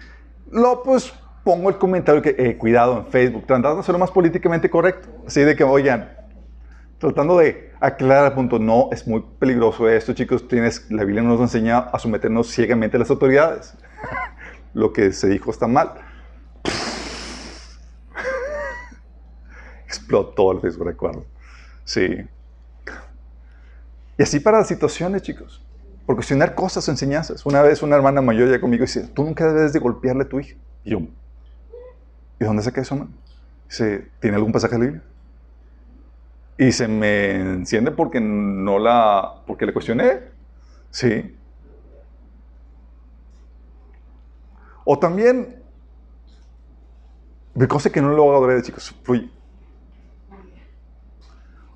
Lo 0.52 0.84
pues 0.84 1.14
pongo 1.44 1.70
el 1.70 1.78
comentario 1.78 2.22
que, 2.22 2.36
eh, 2.38 2.58
cuidado, 2.58 2.98
en 2.98 3.08
Facebook, 3.08 3.46
tratando 3.48 3.76
de 3.76 3.80
hacerlo 3.80 4.00
más 4.00 4.12
políticamente 4.12 4.70
correcto. 4.70 5.08
Así 5.26 5.42
de 5.42 5.56
que, 5.56 5.64
oigan, 5.64 6.12
tratando 7.00 7.38
de 7.38 7.72
aclarar 7.80 8.28
el 8.28 8.34
punto, 8.34 8.60
no, 8.60 8.90
es 8.92 9.08
muy 9.08 9.24
peligroso 9.40 9.90
esto, 9.90 10.14
chicos. 10.14 10.48
Tienes, 10.48 10.92
la 10.92 11.04
Biblia 11.04 11.24
nos 11.24 11.40
enseña 11.40 11.80
a 11.80 11.98
someternos 12.00 12.48
ciegamente 12.48 12.98
a 12.98 13.00
las 13.00 13.10
autoridades 13.10 13.76
lo 14.74 14.92
que 14.92 15.14
se 15.14 15.30
dijo 15.30 15.50
está 15.50 15.68
mal. 15.68 15.94
Explotó 19.86 20.52
el 20.52 20.60
Facebook, 20.60 20.88
recuerdo. 20.88 21.26
Sí. 21.86 22.28
Y 24.18 24.24
así 24.24 24.40
para 24.40 24.60
las 24.60 24.68
situaciones, 24.68 25.24
chicos. 25.24 25.66
Cuestionar 26.16 26.56
cosas 26.56 26.88
o 26.88 26.92
enseñanzas. 26.92 27.46
Una 27.46 27.62
vez 27.62 27.82
una 27.82 27.96
hermana 27.96 28.22
mayor 28.22 28.50
ya 28.50 28.60
conmigo 28.62 28.84
dice, 28.84 29.08
tú 29.08 29.24
nunca 29.24 29.52
debes 29.52 29.74
de 29.74 29.80
golpearle 29.80 30.24
a 30.24 30.30
tu 30.30 30.40
hija. 30.40 30.56
Y 30.84 30.92
yo, 30.92 31.00
¿y 32.40 32.44
dónde 32.46 32.64
saca 32.64 32.82
eso, 32.82 32.96
man? 32.96 33.10
Dice, 33.70 34.10
¿tiene 34.20 34.36
algún 34.38 34.52
pasaje 34.52 34.74
de 34.76 34.80
la 34.80 34.86
Biblia? 34.86 35.04
Y 36.58 36.72
se 36.72 36.88
me 36.88 37.36
enciende 37.36 37.92
porque 37.92 38.20
no 38.20 38.78
la, 38.80 39.42
porque 39.48 39.66
le 39.66 39.74
cuestioné. 39.74 40.20
Sí. 40.90 41.36
O 44.84 44.98
también, 45.00 45.64
de 47.54 47.68
cosas 47.68 47.92
que 47.92 48.02
no 48.02 48.10
lo 48.10 48.36
hago 48.36 48.48
de 48.48 48.62
chicos, 48.62 48.96
fluye. 49.04 49.30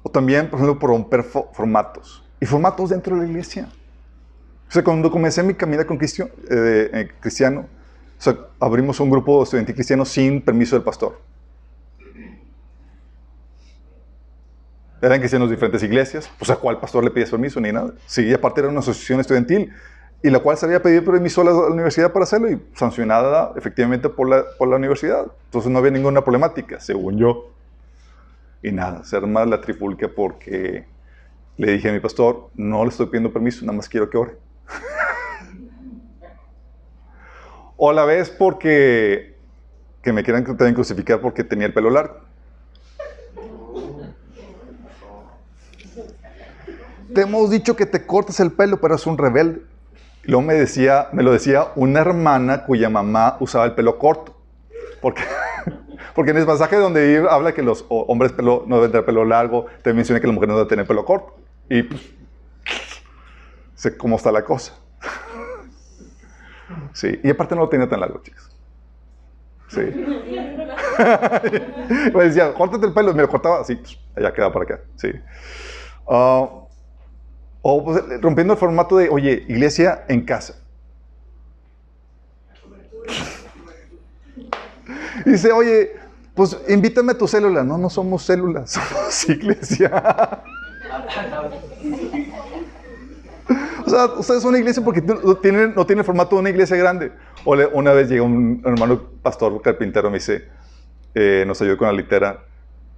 O 0.03 0.09
también, 0.09 0.49
por 0.49 0.59
ejemplo, 0.59 0.79
por 0.79 0.89
romper 0.91 1.21
fo- 1.23 1.51
formatos. 1.53 2.23
Y 2.39 2.45
formatos 2.45 2.89
dentro 2.89 3.15
de 3.15 3.23
la 3.23 3.27
iglesia. 3.27 3.69
O 4.67 4.71
sea, 4.71 4.83
cuando 4.83 5.09
comencé 5.11 5.43
mi 5.43 5.53
camino 5.53 5.85
con 5.85 5.97
eh, 6.01 6.09
eh, 6.49 7.11
cristiano 7.19 7.67
abrimos 8.59 8.99
un 8.99 9.09
grupo 9.09 9.43
estudiantil 9.43 9.75
cristiano 9.75 10.05
sin 10.05 10.41
permiso 10.41 10.75
del 10.75 10.83
pastor. 10.83 11.19
Eran 15.01 15.19
cristianos 15.19 15.49
de 15.49 15.55
diferentes 15.55 15.83
iglesias. 15.83 16.29
Pues 16.39 16.49
a 16.49 16.55
cuál 16.55 16.79
pastor 16.79 17.03
le 17.03 17.11
pides 17.11 17.29
permiso 17.29 17.59
ni 17.59 17.71
nada. 17.71 17.93
Sí, 18.07 18.33
aparte 18.33 18.61
era 18.61 18.69
una 18.69 18.79
asociación 18.79 19.19
estudiantil 19.19 19.71
y 20.23 20.29
la 20.29 20.39
cual 20.39 20.57
se 20.57 20.65
había 20.65 20.81
pedido 20.81 21.03
permiso 21.03 21.41
a 21.41 21.43
la, 21.43 21.51
a 21.51 21.53
la 21.53 21.67
universidad 21.67 22.11
para 22.11 22.23
hacerlo 22.23 22.49
y 22.49 22.59
sancionada 22.73 23.53
efectivamente 23.55 24.09
por 24.09 24.27
la, 24.27 24.43
por 24.57 24.67
la 24.67 24.77
universidad. 24.77 25.27
Entonces 25.45 25.71
no 25.71 25.77
había 25.77 25.91
ninguna 25.91 26.23
problemática, 26.23 26.79
según 26.79 27.17
yo. 27.17 27.51
Y 28.63 28.71
nada, 28.71 29.03
se 29.03 29.15
arma 29.15 29.45
la 29.45 29.61
trifulca 29.61 30.07
porque 30.07 30.85
le 31.57 31.71
dije 31.73 31.89
a 31.89 31.93
mi 31.93 31.99
pastor, 31.99 32.49
no 32.55 32.83
le 32.83 32.89
estoy 32.89 33.05
pidiendo 33.05 33.31
permiso, 33.31 33.63
nada 33.63 33.77
más 33.77 33.87
quiero 33.87 34.09
que 34.09 34.17
ore. 34.17 34.44
O 37.77 37.93
la 37.93 38.05
vez 38.05 38.29
porque 38.29 39.35
que 40.01 40.13
me 40.13 40.23
quieran 40.23 40.45
también 40.45 40.75
crucificar 40.75 41.19
porque 41.19 41.43
tenía 41.43 41.65
el 41.65 41.73
pelo 41.73 41.89
largo. 41.89 42.19
Te 47.13 47.21
hemos 47.21 47.49
dicho 47.49 47.75
que 47.75 47.85
te 47.85 48.05
cortes 48.05 48.39
el 48.39 48.51
pelo, 48.51 48.79
pero 48.79 48.95
es 48.95 49.07
un 49.07 49.17
rebelde. 49.17 49.61
Luego 50.23 50.41
me 50.41 50.53
decía, 50.53 51.07
me 51.11 51.23
lo 51.23 51.31
decía 51.31 51.67
una 51.75 52.01
hermana 52.01 52.65
cuya 52.65 52.89
mamá 52.89 53.37
usaba 53.39 53.65
el 53.65 53.73
pelo 53.73 53.97
corto. 53.97 54.35
Porque, 55.01 55.23
porque 56.15 56.31
en 56.31 56.37
el 56.37 56.45
pasaje 56.45 56.75
donde 56.75 57.25
habla 57.29 57.53
que 57.53 57.63
los 57.63 57.85
hombres 57.89 58.31
pelo, 58.31 58.63
no 58.67 58.75
deben 58.75 58.91
tener 58.91 59.05
pelo 59.05 59.25
largo, 59.25 59.65
te 59.81 59.93
menciona 59.93 60.19
que 60.19 60.27
la 60.27 60.33
mujer 60.33 60.49
no 60.49 60.57
debe 60.57 60.69
tener 60.69 60.85
pelo 60.85 61.05
corto. 61.05 61.35
Y 61.69 61.83
pues, 61.83 62.01
sé 63.75 63.97
cómo 63.97 64.15
está 64.15 64.31
la 64.31 64.43
cosa. 64.43 64.73
Sí, 66.93 67.19
y 67.23 67.29
aparte 67.29 67.55
no 67.55 67.61
lo 67.61 67.69
tenía 67.69 67.87
tan 67.87 67.99
largo, 67.99 68.21
chicos. 68.23 68.51
Sí. 69.67 69.81
me 72.13 72.23
decía, 72.23 72.53
córtate 72.53 72.85
el 72.85 72.93
pelo, 72.93 73.13
me 73.13 73.21
lo 73.21 73.29
cortaba 73.29 73.61
así, 73.61 73.75
pues, 73.75 73.97
allá 74.15 74.33
queda 74.33 74.51
para 74.51 74.65
acá. 74.65 74.79
Sí. 74.95 75.11
Ah, 76.07 76.49
o 77.61 77.83
pues, 77.83 78.21
rompiendo 78.21 78.53
el 78.53 78.59
formato 78.59 78.97
de, 78.97 79.09
oye, 79.09 79.43
iglesia 79.47 80.05
en 80.07 80.23
casa. 80.23 80.55
Dice, 85.25 85.51
oye, 85.51 85.95
pues 86.35 86.57
invítame 86.67 87.13
a 87.13 87.17
tu 87.17 87.27
célula. 87.27 87.63
No, 87.63 87.77
no 87.77 87.89
somos 87.89 88.23
células, 88.23 88.71
somos 88.71 89.29
iglesia. 89.29 90.43
O 93.85 93.89
sea, 93.89 94.05
ustedes 94.05 94.41
son 94.41 94.49
una 94.49 94.57
iglesia 94.57 94.83
porque 94.83 95.01
no 95.01 95.35
tienen, 95.35 95.73
no 95.75 95.85
tienen 95.85 95.99
el 95.99 96.05
formato 96.05 96.35
de 96.35 96.41
una 96.41 96.49
iglesia 96.49 96.75
grande. 96.75 97.11
O 97.43 97.55
le, 97.55 97.67
una 97.67 97.93
vez 97.93 98.09
llegó 98.09 98.25
un 98.25 98.61
hermano 98.65 99.09
pastor 99.21 99.61
carpintero, 99.61 100.09
me 100.09 100.17
dice, 100.17 100.45
eh, 101.13 101.43
nos 101.45 101.61
ayudó 101.61 101.77
con 101.77 101.87
la 101.87 101.93
litera, 101.93 102.43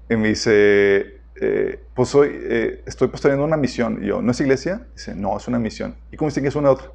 y 0.09 0.15
me 0.15 0.29
dice, 0.29 1.19
eh, 1.35 1.83
pues 1.93 2.15
hoy 2.15 2.29
eh, 2.33 2.83
estoy 2.85 3.09
pastoreando 3.09 3.43
una 3.43 3.57
misión. 3.57 3.99
Y 4.01 4.07
yo, 4.07 4.21
¿no 4.21 4.31
es 4.31 4.39
iglesia? 4.39 4.87
Dice, 4.93 5.13
no, 5.13 5.37
es 5.37 5.47
una 5.47 5.59
misión. 5.59 5.95
¿Y 6.11 6.17
cómo 6.17 6.29
distingues 6.29 6.55
una 6.55 6.69
de 6.69 6.73
otra? 6.75 6.91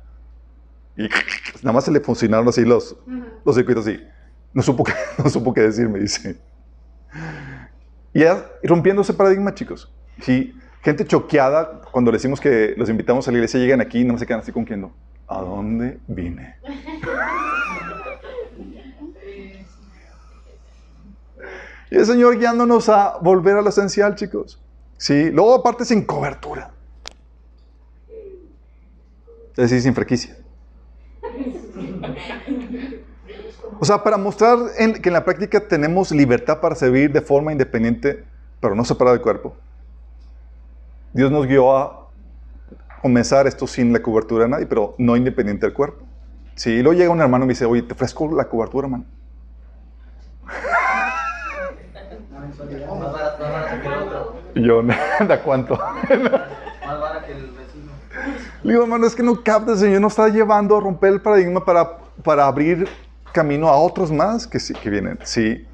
Y 0.96 1.02
nada 1.62 1.72
más 1.72 1.84
se 1.84 1.92
le 1.92 2.00
funcionaron 2.00 2.48
así 2.48 2.64
los, 2.64 2.96
los 3.44 3.54
circuitos 3.54 3.86
así. 3.86 4.00
No 4.54 4.62
supo, 4.62 4.84
qué, 4.84 4.92
no 5.22 5.28
supo 5.28 5.52
qué 5.52 5.62
decir, 5.62 5.88
me 5.88 5.98
dice. 5.98 6.40
Y 8.14 8.20
ya 8.20 8.46
rompiendo 8.62 9.02
ese 9.02 9.12
paradigma, 9.12 9.54
chicos. 9.54 9.92
Sí, 10.20 10.54
gente 10.82 11.06
choqueada 11.06 11.80
cuando 11.90 12.10
le 12.10 12.16
decimos 12.16 12.40
que 12.40 12.74
los 12.76 12.88
invitamos 12.88 13.26
a 13.28 13.30
la 13.30 13.38
iglesia, 13.38 13.60
llegan 13.60 13.80
aquí 13.80 14.00
y 14.00 14.04
no 14.04 14.18
se 14.18 14.26
quedan 14.26 14.40
así 14.40 14.52
con 14.52 14.64
quién 14.64 14.80
no. 14.80 14.92
¿A 15.28 15.40
dónde 15.40 15.98
vine? 16.08 16.56
Y 21.90 21.96
el 21.96 22.06
Señor 22.06 22.38
guiándonos 22.38 22.88
a 22.88 23.18
volver 23.18 23.56
a 23.56 23.62
lo 23.62 23.68
esencial, 23.68 24.14
chicos. 24.14 24.60
Sí, 24.96 25.30
luego 25.30 25.54
aparte 25.54 25.84
sin 25.84 26.04
cobertura. 26.04 26.70
Es 29.50 29.56
decir, 29.56 29.82
sin 29.82 29.94
franquicia. 29.94 30.36
O 33.78 33.84
sea, 33.84 34.02
para 34.02 34.16
mostrar 34.16 34.58
que 35.02 35.08
en 35.08 35.12
la 35.12 35.24
práctica 35.24 35.60
tenemos 35.68 36.12
libertad 36.12 36.60
para 36.60 36.74
servir 36.74 37.12
de 37.12 37.20
forma 37.20 37.52
independiente, 37.52 38.24
pero 38.60 38.74
no 38.74 38.84
separada 38.84 39.16
del 39.16 39.22
cuerpo. 39.22 39.56
Dios 41.12 41.30
nos 41.30 41.46
guió 41.46 41.76
a 41.76 42.08
comenzar 43.00 43.46
esto 43.46 43.66
sin 43.66 43.92
la 43.92 44.00
cobertura 44.00 44.44
de 44.44 44.50
nadie, 44.50 44.66
pero 44.66 44.94
no 44.98 45.16
independiente 45.16 45.66
del 45.66 45.74
cuerpo. 45.74 46.04
Si 46.54 46.82
luego 46.82 46.98
llega 46.98 47.10
un 47.10 47.20
hermano 47.20 47.44
y 47.44 47.48
me 47.48 47.52
dice, 47.54 47.64
oye, 47.64 47.82
te 47.82 47.92
ofrezco 47.94 48.34
la 48.34 48.44
cobertura, 48.44 48.86
hermano. 48.86 49.04
Y 54.54 54.66
yo, 54.66 54.82
¿da 54.82 55.42
cuánto? 55.42 55.78
Le 58.62 58.72
digo, 58.72 58.82
hermano, 58.82 59.06
es 59.06 59.14
que 59.14 59.22
no 59.22 59.42
capta, 59.42 59.72
el 59.72 59.78
Señor 59.78 60.00
nos 60.00 60.12
está 60.12 60.28
llevando 60.28 60.76
a 60.76 60.80
romper 60.80 61.14
el 61.14 61.20
paradigma 61.20 61.64
para, 61.64 61.96
para 62.22 62.46
abrir 62.46 62.86
camino 63.32 63.68
a 63.68 63.76
otros 63.76 64.12
más 64.12 64.46
que, 64.46 64.58
que 64.58 64.90
vienen, 64.90 65.18
sí. 65.24 65.66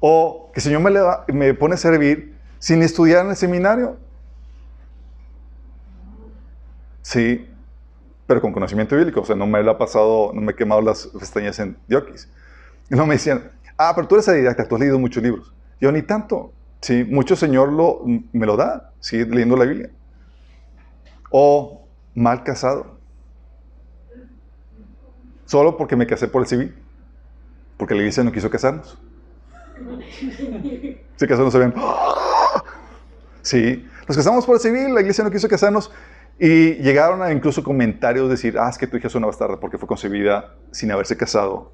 O 0.00 0.50
que 0.54 0.60
el 0.60 0.62
Señor 0.62 0.80
me, 0.80 0.90
le, 0.90 1.00
me 1.28 1.54
pone 1.54 1.74
a 1.74 1.76
servir 1.76 2.36
sin 2.58 2.82
estudiar 2.82 3.24
en 3.24 3.30
el 3.30 3.36
seminario. 3.36 3.96
Sí, 7.04 7.46
pero 8.26 8.40
con 8.40 8.52
conocimiento 8.52 8.96
bíblico. 8.96 9.20
O 9.20 9.24
sea, 9.24 9.36
no 9.36 9.46
me 9.46 9.62
lo 9.62 9.70
ha 9.70 9.78
pasado, 9.78 10.32
no 10.32 10.40
me 10.40 10.52
he 10.52 10.54
quemado 10.56 10.80
las 10.80 11.06
pestañas 11.06 11.58
en 11.58 11.76
diokis. 11.86 12.28
Y 12.90 12.94
no 12.96 13.06
me 13.06 13.14
decían, 13.14 13.52
ah, 13.76 13.92
pero 13.94 14.08
tú 14.08 14.14
eres 14.16 14.26
didacta, 14.26 14.66
tú 14.66 14.74
has 14.74 14.80
leído 14.80 14.98
muchos 14.98 15.22
libros. 15.22 15.52
Yo 15.80 15.92
ni 15.92 16.02
tanto. 16.02 16.52
Sí, 16.80 17.04
mucho 17.04 17.36
Señor 17.36 17.72
lo, 17.72 18.02
me 18.32 18.46
lo 18.46 18.56
da, 18.56 18.92
sí, 19.00 19.24
leyendo 19.24 19.56
la 19.56 19.64
Biblia. 19.66 19.90
O 21.30 21.86
mal 22.14 22.42
casado. 22.42 22.98
Solo 25.44 25.76
porque 25.76 25.94
me 25.94 26.06
casé 26.06 26.26
por 26.26 26.40
el 26.42 26.48
civil. 26.48 26.74
Porque 27.76 27.94
la 27.94 28.00
iglesia 28.00 28.24
no 28.24 28.32
quiso 28.32 28.48
casarnos. 28.48 28.98
Se 31.16 31.28
casaron, 31.28 31.52
se 31.52 31.58
ven. 31.58 31.74
Sí, 33.42 33.86
nos 34.08 34.16
casamos 34.16 34.46
por 34.46 34.56
el 34.56 34.60
civil, 34.60 34.94
la 34.94 35.00
iglesia 35.00 35.22
no 35.22 35.30
quiso 35.30 35.48
casarnos. 35.48 35.92
Y 36.38 36.74
llegaron 36.74 37.22
a 37.22 37.32
incluso 37.32 37.62
comentarios 37.62 38.28
decir, 38.28 38.58
ah, 38.58 38.68
es 38.68 38.76
que 38.76 38.86
tu 38.86 38.96
hija 38.96 39.06
es 39.06 39.14
una 39.14 39.26
bastarda 39.26 39.60
porque 39.60 39.78
fue 39.78 39.86
concebida 39.86 40.54
sin 40.72 40.90
haberse 40.90 41.16
casado 41.16 41.72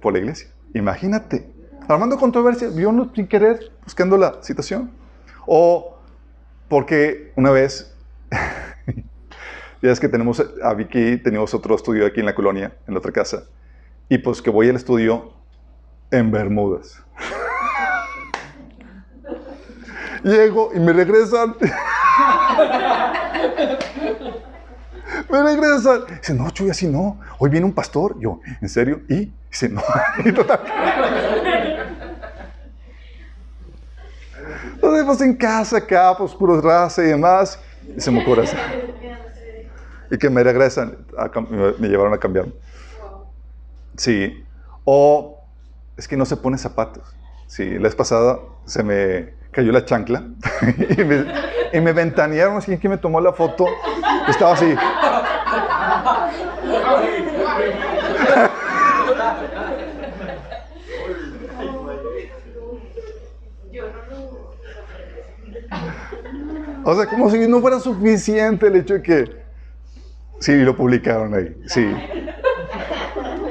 por 0.00 0.12
la 0.12 0.20
iglesia. 0.20 0.48
Imagínate, 0.74 1.48
armando 1.88 2.16
controversia, 2.16 2.68
vio 2.68 2.92
no, 2.92 3.10
sin 3.14 3.26
querer, 3.26 3.72
buscando 3.82 4.16
la 4.16 4.42
situación. 4.42 4.92
O 5.46 5.98
porque 6.68 7.32
una 7.36 7.50
vez, 7.50 7.96
ya 9.82 9.90
es 9.90 9.98
que 9.98 10.08
tenemos, 10.08 10.42
a 10.62 10.74
Vicky 10.74 11.16
tenemos 11.18 11.52
otro 11.54 11.74
estudio 11.74 12.06
aquí 12.06 12.20
en 12.20 12.26
la 12.26 12.34
colonia, 12.34 12.76
en 12.86 12.94
la 12.94 13.00
otra 13.00 13.12
casa, 13.12 13.44
y 14.08 14.18
pues 14.18 14.40
que 14.40 14.50
voy 14.50 14.68
al 14.68 14.76
estudio 14.76 15.32
en 16.12 16.30
Bermudas. 16.30 17.02
Llego 20.22 20.70
y 20.74 20.80
me 20.80 20.92
regresan. 20.92 21.56
me 25.30 25.42
regresan. 25.42 26.00
Dice, 26.20 26.34
no, 26.34 26.50
Chuy, 26.50 26.70
así 26.70 26.86
no. 26.86 27.20
Hoy 27.38 27.50
viene 27.50 27.66
un 27.66 27.72
pastor. 27.72 28.18
Yo, 28.20 28.40
¿en 28.60 28.68
serio? 28.68 29.00
¿Y? 29.08 29.32
Dice, 29.50 29.68
no. 29.68 29.82
y 30.24 30.32
total. 30.32 30.60
Nos 34.82 34.92
vemos 34.92 35.20
en 35.20 35.36
casa 35.36 35.78
acá, 35.78 36.14
pues 36.16 36.34
puros 36.34 36.62
raza 36.62 37.02
y 37.02 37.08
demás. 37.08 37.58
Y 37.96 38.00
se 38.00 38.10
me 38.10 38.22
ocurre 38.22 38.44
así. 38.44 38.56
Y 40.10 40.18
que 40.18 40.30
me 40.30 40.42
regresan, 40.42 40.96
me 41.78 41.88
llevaron 41.88 42.14
a 42.14 42.18
cambiar. 42.18 42.46
Sí. 43.96 44.44
O 44.84 45.36
es 45.96 46.06
que 46.06 46.16
no 46.16 46.24
se 46.24 46.36
pone 46.36 46.58
zapatos. 46.58 47.14
Sí, 47.46 47.70
la 47.74 47.82
vez 47.82 47.94
pasada 47.94 48.38
se 48.64 48.82
me 48.82 49.34
cayó 49.52 49.72
la 49.72 49.84
chancla 49.84 50.24
y, 50.98 51.04
me, 51.04 51.24
y 51.72 51.80
me 51.80 51.92
ventanearon. 51.92 52.58
Así 52.58 52.78
que 52.78 52.88
me 52.88 52.98
tomó 52.98 53.20
la 53.20 53.32
foto. 53.32 53.66
Estaba 54.28 54.52
así. 54.52 54.74
O 66.88 66.94
sea, 66.94 67.06
como 67.06 67.28
si 67.30 67.48
no 67.48 67.60
fuera 67.60 67.80
suficiente 67.80 68.68
el 68.68 68.76
hecho 68.76 68.94
de 68.94 69.02
que... 69.02 69.24
Sí, 70.38 70.54
lo 70.58 70.76
publicaron 70.76 71.34
ahí, 71.34 71.56
sí. 71.66 71.84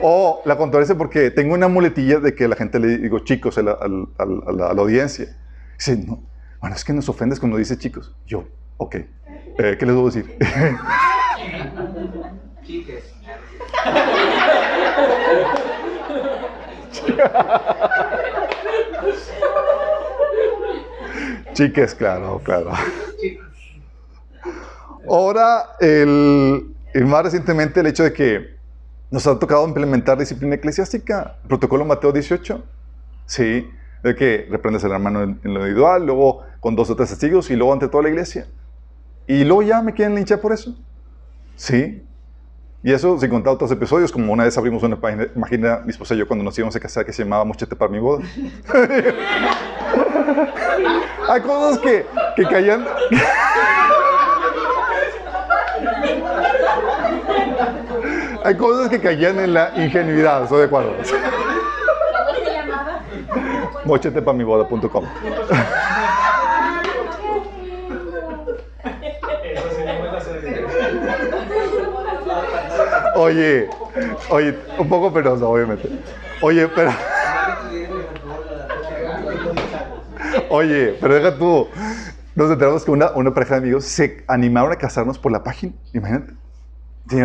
O 0.01 0.41
la 0.45 0.55
controversia 0.55 0.95
porque 0.95 1.31
tengo 1.31 1.53
una 1.53 1.67
muletilla 1.67 2.19
de 2.19 2.33
que 2.33 2.47
la 2.47 2.55
gente 2.55 2.79
le 2.79 2.97
digo 2.97 3.19
chicos 3.19 3.57
a 3.57 3.63
la, 3.63 3.71
a 3.73 4.53
la, 4.53 4.67
audiencia. 4.67 5.35
Dice, 5.77 5.97
no, 5.97 6.23
bueno, 6.59 6.75
es 6.75 6.83
que 6.83 6.93
nos 6.93 7.07
ofendes 7.09 7.39
cuando 7.39 7.57
dice 7.57 7.77
chicos. 7.77 8.15
Yo, 8.25 8.47
ok. 8.77 8.95
Eh, 8.95 9.77
¿Qué 9.79 9.85
les 9.85 9.95
debo 9.95 10.09
decir? 10.09 10.37
Chiques. 12.63 13.13
Chiques, 21.55 21.95
claro, 21.95 22.41
claro. 22.43 22.71
Ahora, 25.09 25.69
el, 25.79 26.75
más 27.05 27.23
recientemente, 27.23 27.79
el 27.79 27.87
hecho 27.87 28.03
de 28.03 28.11
que 28.11 28.57
nos 29.09 29.25
ha 29.25 29.39
tocado 29.39 29.65
implementar 29.65 30.17
disciplina 30.17 30.55
eclesiástica, 30.55 31.37
protocolo 31.47 31.85
Mateo 31.85 32.11
18, 32.11 32.61
¿sí? 33.25 33.69
De 34.05 34.15
que 34.15 34.47
reprendes 34.51 34.83
al 34.83 34.91
hermano 34.91 35.23
en, 35.23 35.39
lo 35.41 35.61
individual, 35.61 36.05
luego 36.05 36.43
con 36.59 36.75
dos 36.75 36.91
o 36.91 36.95
tres 36.95 37.09
testigos 37.09 37.49
y 37.49 37.55
luego 37.55 37.73
ante 37.73 37.87
toda 37.87 38.03
la 38.03 38.09
iglesia. 38.09 38.45
Y 39.25 39.43
luego 39.43 39.63
ya 39.63 39.81
me 39.81 39.93
quieren 39.93 40.13
linchar 40.13 40.39
por 40.39 40.53
eso. 40.53 40.75
¿Sí? 41.55 42.03
Y 42.83 42.91
eso 42.91 43.17
sin 43.17 43.31
contar 43.31 43.53
otros 43.53 43.71
episodios, 43.71 44.11
como 44.11 44.31
una 44.31 44.43
vez 44.43 44.55
abrimos 44.59 44.83
una 44.83 45.01
página, 45.01 45.25
imagina 45.35 45.81
mi 45.83 45.89
esposa 45.89 46.13
y 46.13 46.19
yo 46.19 46.27
cuando 46.27 46.45
nos 46.45 46.55
íbamos 46.55 46.75
a 46.75 46.79
casar 46.79 47.03
que 47.03 47.13
se 47.13 47.23
llamaba 47.23 47.45
Mochete 47.45 47.75
para 47.75 47.91
mi 47.91 47.97
boda. 47.97 48.23
Hay 51.27 51.41
cosas 51.41 51.79
que, 51.79 52.05
que 52.35 52.43
caían... 52.43 52.85
Hay 58.43 58.55
cosas 58.55 58.89
que 58.89 58.99
caían 58.99 59.39
en 59.39 59.55
la 59.55 59.71
ingenuidad, 59.75 60.43
estoy 60.43 60.59
de 60.59 60.65
acuerdo. 60.65 60.93
Mochetepamiboda.com 63.85 65.05
Oye, 73.15 73.69
oye, 74.29 74.59
un 74.77 74.89
poco 74.89 75.13
penoso, 75.13 75.49
obviamente. 75.49 75.89
Oye, 76.41 76.67
pero. 76.67 76.91
Oye, 80.49 80.97
pero 80.99 81.15
deja 81.15 81.37
tú. 81.37 81.67
Nos 82.35 82.51
enteramos 82.51 82.83
que 82.83 82.91
una, 82.91 83.11
una 83.11 83.33
pareja 83.33 83.55
de 83.55 83.61
amigos 83.61 83.85
se 83.85 84.25
animaron 84.27 84.73
a 84.73 84.75
casarnos 84.75 85.17
por 85.17 85.31
la 85.31 85.43
página. 85.43 85.73
Imagínate. 85.93 86.33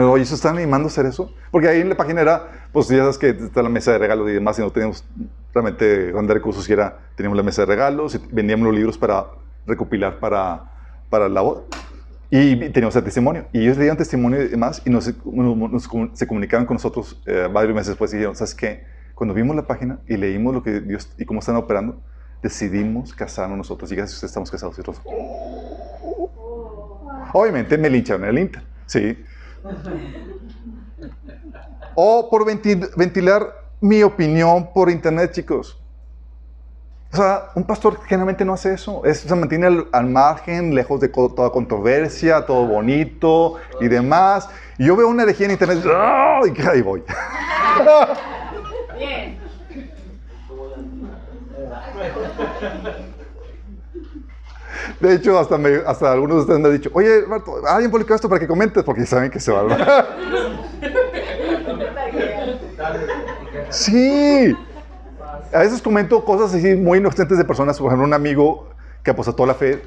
oye, 0.00 0.22
¿eso 0.22 0.36
están 0.36 0.56
animando 0.56 0.86
a 0.86 0.90
hacer 0.90 1.06
eso? 1.06 1.34
Porque 1.50 1.68
ahí 1.68 1.80
en 1.80 1.88
la 1.88 1.96
página 1.96 2.20
era, 2.20 2.68
pues 2.72 2.86
ya 2.86 2.98
sabes 2.98 3.18
que 3.18 3.30
está 3.30 3.62
la 3.62 3.68
mesa 3.68 3.90
de 3.90 3.98
regalos 3.98 4.30
y 4.30 4.34
demás, 4.34 4.58
y 4.58 4.62
no 4.62 4.70
teníamos 4.70 5.04
realmente 5.52 6.12
grandes 6.12 6.34
recursos, 6.34 6.68
y 6.68 6.72
era, 6.72 6.98
teníamos 7.14 7.36
la 7.36 7.42
mesa 7.42 7.62
de 7.62 7.66
regalos, 7.66 8.20
vendíamos 8.30 8.66
los 8.66 8.74
libros 8.74 8.98
para 8.98 9.26
recopilar 9.66 10.18
para, 10.18 10.64
para 11.08 11.28
la 11.28 11.40
boda. 11.40 11.62
Y 12.30 12.56
teníamos 12.70 12.94
el 12.94 13.02
testimonio. 13.02 13.46
Y 13.52 13.62
ellos 13.62 13.76
leían 13.76 13.96
testimonio 13.96 14.42
y 14.42 14.48
demás 14.48 14.82
y 14.84 14.90
nos, 14.90 15.04
se 15.04 16.26
comunicaban 16.26 16.64
con 16.64 16.76
nosotros 16.76 17.20
eh, 17.26 17.48
varios 17.52 17.74
meses 17.74 17.88
después 17.88 18.12
y 18.12 18.16
dijeron, 18.16 18.36
¿sabes 18.36 18.54
qué? 18.54 18.84
Cuando 19.16 19.34
vimos 19.34 19.56
la 19.56 19.66
página 19.66 19.98
y 20.06 20.16
leímos 20.16 20.54
lo 20.54 20.62
que 20.62 20.80
Dios 20.80 21.12
y 21.18 21.24
cómo 21.24 21.40
están 21.40 21.56
operando, 21.56 22.00
decidimos 22.40 23.12
casarnos 23.14 23.58
nosotros. 23.58 23.90
Y 23.90 23.96
gracias 23.96 24.14
a 24.14 24.26
ustedes 24.26 24.30
estamos 24.30 24.50
casados. 24.50 24.78
Y 24.78 24.82
Obviamente 27.32 27.76
me 27.76 27.90
lincharon 27.90 28.24
el 28.24 28.38
Inter, 28.38 28.62
¿sí? 28.86 29.24
O 31.94 32.28
por 32.30 32.46
ventilar 32.46 33.59
mi 33.80 34.02
opinión 34.02 34.72
por 34.72 34.90
internet, 34.90 35.32
chicos. 35.32 35.78
O 37.12 37.16
sea, 37.16 37.50
un 37.56 37.64
pastor 37.64 37.98
generalmente 38.04 38.44
no 38.44 38.52
hace 38.52 38.74
eso. 38.74 39.02
se 39.12 39.34
mantiene 39.34 39.84
al, 39.92 40.06
margen, 40.06 40.72
lejos 40.74 41.00
de 41.00 41.08
toda 41.08 41.50
controversia, 41.50 42.46
todo 42.46 42.66
bonito 42.66 43.56
y 43.80 43.88
demás. 43.88 44.48
Y 44.78 44.86
yo 44.86 44.94
veo 44.94 45.08
una 45.08 45.24
herejía 45.24 45.46
en 45.46 45.52
internet 45.52 45.84
y 45.84 46.62
ahí 46.62 46.82
voy. 46.82 47.02
Bien. 48.96 49.40
De 55.00 55.14
hecho, 55.14 55.38
hasta, 55.38 55.58
hasta 55.86 56.12
algunos 56.12 56.36
de 56.36 56.42
ustedes 56.42 56.60
me 56.60 56.68
han 56.68 56.74
dicho, 56.74 56.90
oye, 56.92 57.22
Marto, 57.26 57.66
alguien 57.66 57.90
publicó 57.90 58.14
esto 58.14 58.28
para 58.28 58.38
que 58.38 58.46
comentes, 58.46 58.84
porque 58.84 59.06
saben 59.06 59.30
que 59.30 59.40
se 59.40 59.50
va 59.52 59.62
a... 59.62 60.06
sí 63.70 64.56
a 65.52 65.58
veces 65.58 65.82
comento 65.82 66.24
cosas 66.24 66.54
así 66.54 66.74
muy 66.76 66.98
inocentes 66.98 67.38
de 67.38 67.44
personas, 67.44 67.78
por 67.78 67.88
ejemplo, 67.88 68.06
un 68.06 68.14
amigo 68.14 68.70
que 69.02 69.10
apostató 69.10 69.46
la 69.46 69.54
fe, 69.54 69.82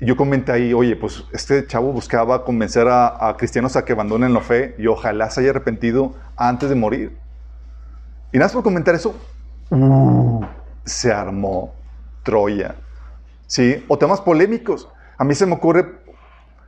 y 0.00 0.06
yo 0.06 0.16
comenté 0.16 0.52
ahí, 0.52 0.74
oye, 0.74 0.96
pues 0.96 1.24
este 1.32 1.66
chavo 1.66 1.92
buscaba 1.92 2.44
convencer 2.44 2.88
a, 2.88 3.36
cristianos 3.38 3.76
a 3.76 3.84
que 3.84 3.92
abandonen 3.92 4.34
la 4.34 4.40
fe 4.40 4.74
y 4.78 4.88
ojalá 4.88 5.30
se 5.30 5.40
haya 5.40 5.50
arrepentido 5.50 6.14
antes 6.36 6.68
de 6.68 6.74
morir. 6.74 7.16
Y 8.32 8.38
nada 8.38 8.46
más 8.46 8.52
por 8.52 8.64
comentar 8.64 8.94
eso, 8.94 9.14
uh, 9.70 10.44
se 10.84 11.12
armó 11.12 11.74
Troya. 12.24 12.74
¿Sí? 13.46 13.84
O 13.86 13.96
temas 13.96 14.20
polémicos. 14.20 14.88
A 15.18 15.24
mí 15.24 15.34
se 15.34 15.46
me 15.46 15.54
ocurre 15.54 16.00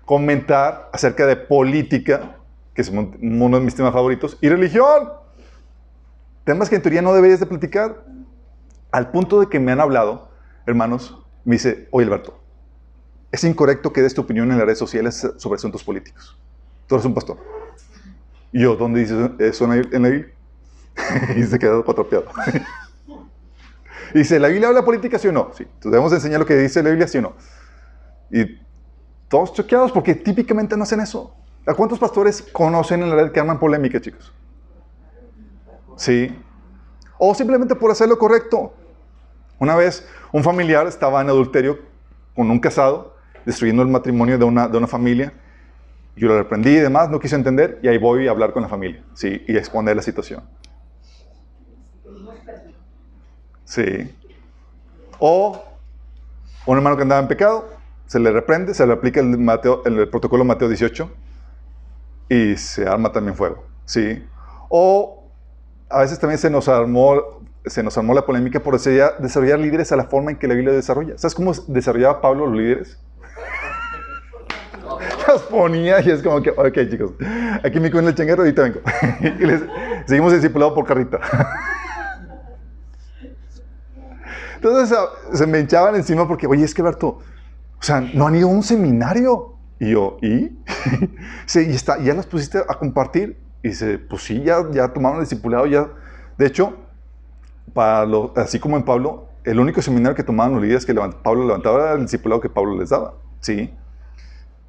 comentar 0.05 0.91
acerca 0.93 1.27
de 1.27 1.35
política, 1.35 2.37
que 2.75 2.83
es 2.83 2.91
uno 2.91 3.59
de 3.59 3.65
mis 3.65 3.75
temas 3.75 3.93
favoritos, 3.93 4.39
y 4.43 4.49
religión. 4.49 5.24
Temas 6.45 6.69
que 6.69 6.77
en 6.77 6.83
teoría 6.83 7.03
no 7.03 7.15
deberías 7.15 7.41
de 7.41 7.47
platicar. 7.47 8.05
Al 8.93 9.11
punto 9.11 9.41
de 9.41 9.49
que 9.49 9.59
me 9.59 9.73
han 9.73 9.81
hablado, 9.81 10.31
hermanos, 10.67 11.19
me 11.45 11.57
dice, 11.57 11.89
oye 11.91 12.07
Alberto, 12.07 12.39
es 13.33 13.43
incorrecto 13.43 13.93
que 13.93 14.03
des 14.03 14.15
tu 14.15 14.21
opinión 14.21 14.51
en 14.53 14.59
las 14.59 14.67
redes 14.67 14.79
sociales 14.79 15.27
sobre 15.37 15.57
asuntos 15.57 15.83
políticos. 15.83 16.39
Tú 16.87 16.95
eres 16.95 17.05
un 17.05 17.15
pastor. 17.15 17.39
Y 18.53 18.61
yo, 18.61 18.77
¿dónde 18.77 19.01
dice 19.01 19.33
eso 19.41 19.65
en 19.73 20.03
la 20.03 20.09
Biblia? 20.09 20.33
y 21.37 21.43
se 21.43 21.59
quedó 21.59 21.85
cuatropeado. 21.85 22.27
y 24.15 24.19
dice, 24.19 24.39
¿la 24.39 24.49
Biblia 24.49 24.69
habla 24.69 24.85
política, 24.85 25.19
sí 25.19 25.27
o 25.27 25.33
no? 25.33 25.51
Sí. 25.55 25.65
Entonces 25.65 25.91
debemos 25.91 26.13
enseñar 26.13 26.39
lo 26.39 26.47
que 26.47 26.55
dice 26.55 26.83
la 26.83 26.91
Biblia, 26.91 27.09
sí 27.09 27.19
o 27.19 27.23
no. 27.23 27.33
Y 28.31 28.61
todos 29.29 29.53
choqueados 29.55 29.91
porque 29.91 30.15
típicamente 30.15 30.77
no 30.77 30.85
hacen 30.85 31.01
eso. 31.01 31.35
¿A 31.67 31.75
cuántos 31.75 31.99
pastores 31.99 32.43
conocen 32.43 33.03
en 33.03 33.11
la 33.11 33.17
red 33.17 33.33
que 33.33 33.41
arman 33.41 33.59
polémica, 33.59 34.01
chicos? 34.01 34.33
¿Sí? 35.97 36.37
O 37.19 37.35
simplemente 37.35 37.75
por 37.75 37.91
hacer 37.91 38.09
lo 38.09 38.19
correcto. 38.19 38.73
Una 39.59 39.77
vez 39.77 40.07
un 40.33 40.43
familiar 40.43 40.87
estaba 40.87 41.21
en 41.21 41.29
adulterio 41.29 41.79
con 42.35 42.51
un 42.51 42.59
casado, 42.59 43.17
destruyendo 43.45 43.83
el 43.83 43.89
matrimonio 43.89 44.39
de 44.39 44.45
una, 44.45 44.69
de 44.69 44.77
una 44.77 44.87
familia. 44.87 45.33
Yo 46.17 46.29
lo 46.29 46.39
reprendí 46.39 46.71
y 46.71 46.81
demás, 46.81 47.11
no 47.11 47.19
quise 47.19 47.35
entender, 47.35 47.79
y 47.83 47.89
ahí 47.89 47.99
voy 47.99 48.29
a 48.29 48.31
hablar 48.31 48.53
con 48.53 48.63
la 48.63 48.69
familia, 48.69 49.03
¿sí? 49.15 49.43
Y 49.47 49.57
exponer 49.57 49.97
la 49.97 50.03
situación. 50.03 50.43
Sí. 53.65 54.15
O 55.19 55.65
un 56.67 56.77
hermano 56.77 56.97
que 56.97 57.03
andaba 57.03 57.21
en 57.21 57.29
pecado, 57.29 57.69
se 58.07 58.19
le 58.21 58.31
reprende, 58.31 58.75
se 58.75 58.87
le 58.87 58.93
aplica 58.93 59.21
el, 59.21 59.39
Mateo, 59.39 59.83
el 59.85 60.09
protocolo 60.09 60.45
Mateo 60.45 60.69
18 60.69 61.11
y 62.29 62.57
se 62.57 62.87
arma 62.87 63.13
también 63.13 63.37
fuego. 63.37 63.65
¿sí? 63.85 64.25
O 64.69 65.24
a 65.95 66.01
veces 66.01 66.19
también 66.19 66.39
se 66.39 66.51
nos 66.51 66.69
armó, 66.69 67.41
se 67.65 67.83
nos 67.83 67.97
armó 67.97 68.15
la 68.15 68.27
polémica 68.27 68.61
por 68.61 68.79
desarrollar 68.79 69.59
líderes 69.59 69.93
a 69.93 69.97
la 69.97 70.05
forma 70.05 70.33
en 70.33 70.37
que 70.39 70.49
la 70.49 70.55
Biblia 70.55 70.75
desarrolla. 70.75 71.17
¿Sabes 71.17 71.35
cómo 71.35 71.53
desarrollaba 71.69 72.21
Pablo 72.21 72.47
los 72.47 72.57
líderes? 72.57 72.99
Los 75.27 75.43
ponía 75.45 76.01
y 76.03 76.11
es 76.11 76.23
como 76.23 76.43
que, 76.43 76.51
ok 76.51 76.79
chicos, 76.91 77.13
aquí 77.63 77.81
me 77.81 77.91
con 77.91 78.07
el 78.07 78.15
changuero, 78.15 78.43
ahorita 78.43 78.63
vengo. 78.63 78.81
y 79.21 79.47
les, 79.47 79.63
seguimos 80.05 80.35
discipulados 80.35 80.75
por 80.75 80.85
carrita. 80.85 81.19
Entonces 84.57 84.99
se 85.33 85.47
me 85.47 85.61
echaban 85.61 85.95
encima 85.95 86.29
porque, 86.29 86.47
oye, 86.47 86.65
es 86.65 86.75
que 86.75 86.83
Berto, 86.83 87.07
o 87.09 87.23
sea, 87.81 88.01
no 88.01 88.27
han 88.27 88.37
ido 88.37 88.49
a 88.49 88.53
un 88.53 88.63
seminario. 88.63 89.57
Y 89.81 89.91
yo, 89.91 90.19
¿y? 90.23 90.59
sí, 91.47 91.67
y 91.69 91.75
está, 91.75 91.99
ya 91.99 92.15
las 92.15 92.27
pusiste 92.27 92.59
a 92.59 92.75
compartir. 92.75 93.44
Y 93.65 93.69
dice, 93.69 93.99
pues 93.99 94.23
sí, 94.23 94.43
ya, 94.43 94.59
ya 94.73 94.93
tomaron 94.93 95.21
el 95.21 95.25
discipulado, 95.25 95.65
ya. 95.65 95.89
De 96.37 96.47
hecho, 96.47 96.77
para 97.73 98.07
así 98.37 98.61
como 98.61 98.77
en 98.77 98.85
Pablo, 98.85 99.29
el 99.43 99.59
único 99.59 99.81
seminario 99.81 100.15
que 100.15 100.23
tomaban 100.23 100.53
los 100.53 100.63
líderes 100.63 100.85
que 100.85 100.93
Pablo 100.95 101.47
levantaba 101.47 101.83
era 101.83 101.93
el 101.95 102.03
discipulado 102.03 102.43
que 102.43 102.51
Pablo 102.51 102.79
les 102.79 102.91
daba. 102.91 103.15
¿sí? 103.41 103.73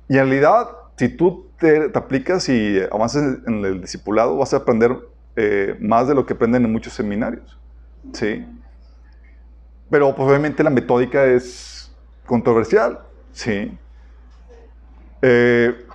Y 0.08 0.14
en 0.18 0.30
realidad, 0.30 0.70
si 0.96 1.10
tú 1.10 1.50
te, 1.60 1.91
aplicas 1.93 2.48
y 2.48 2.80
avanzas 2.89 3.39
en 3.46 3.66
el 3.66 3.82
discipulado, 3.82 4.38
vas 4.38 4.54
a 4.54 4.58
aprender 4.58 4.98
eh, 5.36 5.76
más 5.82 6.08
de 6.08 6.16
lo 6.16 6.26
que 6.26 6.32
aprenden 6.32 6.64
en 6.64 6.72
muchos 6.72 6.93
seminarios. 6.93 7.60
¿sí? 8.14 8.48
Pero 9.89 10.16
pues, 10.16 10.26
obviamente 10.26 10.64
la 10.64 10.70
metódica 10.70 11.26
es 11.26 11.93
controversial. 12.26 13.02
¿sí? 13.34 13.78
Eh, 15.22 15.86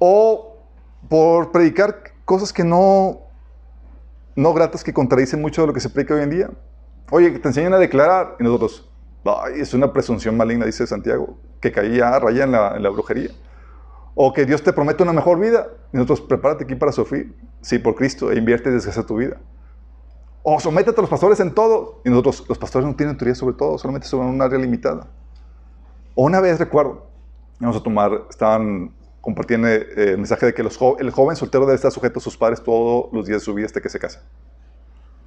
o 0.00 0.51
por 1.12 1.52
predicar 1.52 2.04
cosas 2.24 2.54
que 2.54 2.64
no, 2.64 3.18
no 4.34 4.54
gratas, 4.54 4.82
que 4.82 4.94
contradicen 4.94 5.42
mucho 5.42 5.60
de 5.60 5.66
lo 5.66 5.74
que 5.74 5.80
se 5.80 5.90
predica 5.90 6.14
hoy 6.14 6.22
en 6.22 6.30
día. 6.30 6.50
Oye, 7.10 7.30
que 7.34 7.38
te 7.38 7.48
enseñan 7.48 7.74
a 7.74 7.78
declarar 7.78 8.36
y 8.40 8.44
nosotros, 8.44 8.90
ay, 9.26 9.60
es 9.60 9.74
una 9.74 9.92
presunción 9.92 10.38
maligna, 10.38 10.64
dice 10.64 10.86
Santiago, 10.86 11.36
que 11.60 11.70
caía 11.70 12.18
raya 12.18 12.44
en 12.44 12.52
la, 12.52 12.76
en 12.76 12.82
la 12.82 12.88
brujería. 12.88 13.28
O 14.14 14.32
que 14.32 14.46
Dios 14.46 14.62
te 14.62 14.72
promete 14.72 15.02
una 15.02 15.12
mejor 15.12 15.38
vida 15.38 15.66
y 15.92 15.98
nosotros, 15.98 16.22
prepárate 16.22 16.64
aquí 16.64 16.76
para 16.76 16.92
sufrir, 16.92 17.36
sí, 17.60 17.78
por 17.78 17.94
Cristo, 17.94 18.32
e 18.32 18.38
invierte 18.38 18.70
y 18.70 18.72
desgasta 18.72 19.04
tu 19.04 19.16
vida. 19.16 19.36
O 20.42 20.58
sométete 20.60 20.98
a 20.98 21.02
los 21.02 21.10
pastores 21.10 21.38
en 21.40 21.52
todo. 21.52 22.00
Y 22.06 22.08
nosotros, 22.08 22.42
los 22.48 22.56
pastores 22.56 22.88
no 22.88 22.96
tienen 22.96 23.18
teoría 23.18 23.34
sobre 23.34 23.54
todo, 23.54 23.76
solamente 23.76 24.06
sobre 24.06 24.28
un 24.28 24.40
área 24.40 24.58
limitada. 24.58 25.08
O 26.14 26.24
una 26.24 26.40
vez 26.40 26.58
recuerdo, 26.58 27.06
vamos 27.60 27.76
a 27.76 27.82
tomar, 27.82 28.22
estaban 28.30 28.94
compartiendo 29.22 29.68
eh, 29.68 29.86
el 29.96 30.18
mensaje 30.18 30.44
de 30.44 30.52
que 30.52 30.60
el 30.60 31.10
joven 31.10 31.36
soltero 31.36 31.64
debe 31.64 31.76
estar 31.76 31.90
sujeto 31.90 32.18
a 32.18 32.22
sus 32.22 32.36
padres 32.36 32.62
todos 32.62 33.06
los 33.12 33.26
días 33.26 33.40
de 33.40 33.44
su 33.44 33.54
vida 33.54 33.64
hasta 33.64 33.80
que 33.80 33.88
se 33.88 33.98
casa. 33.98 34.22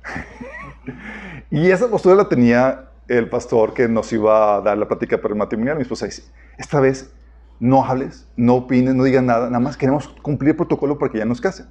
y 1.50 1.72
esa 1.72 1.88
postura 1.88 2.14
la 2.14 2.30
tenía 2.30 2.90
el 3.08 3.28
pastor 3.30 3.74
que 3.74 3.88
nos 3.88 4.14
iba 4.14 4.58
a 4.58 4.62
dar 4.62 4.78
la 4.78 4.88
práctica 4.88 5.18
para 5.20 5.34
el 5.34 5.38
matrimonial. 5.40 5.78
Mi 5.78 5.84
esposa 5.84 6.06
dice, 6.06 6.24
esta 6.58 6.80
vez 6.80 7.12
no 7.60 7.84
hables, 7.86 8.28
no 8.36 8.56
opines, 8.56 8.94
no 8.94 9.04
digas 9.06 9.24
nada, 9.24 9.48
nada 9.48 9.62
más 9.62 9.78
queremos 9.78 10.10
cumplir 10.22 10.52
el 10.52 10.58
protocolo 10.58 11.00
para 11.00 11.12
que 11.12 11.20
ya 11.20 11.26
nos 11.26 11.42
casen. 11.42 11.68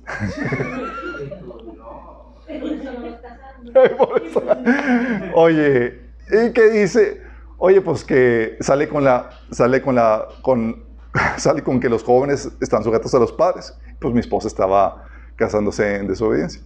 Oye, 5.34 6.00
¿y 6.30 6.52
qué 6.52 6.70
dice? 6.70 7.20
Oye, 7.58 7.80
pues 7.80 8.04
que 8.04 8.56
sale 8.60 8.88
con 8.88 9.04
la, 9.04 9.30
sale 9.50 9.82
con 9.82 9.94
la, 9.94 10.26
con, 10.42 10.84
sale 11.38 11.62
con 11.62 11.80
que 11.80 11.88
los 11.88 12.02
jóvenes 12.02 12.50
están 12.60 12.82
sujetos 12.82 13.14
a 13.14 13.18
los 13.18 13.32
padres. 13.32 13.74
Pues 14.00 14.12
mi 14.12 14.20
esposa 14.20 14.48
estaba 14.48 15.06
casándose 15.36 15.96
en 15.96 16.08
desobediencia. 16.08 16.60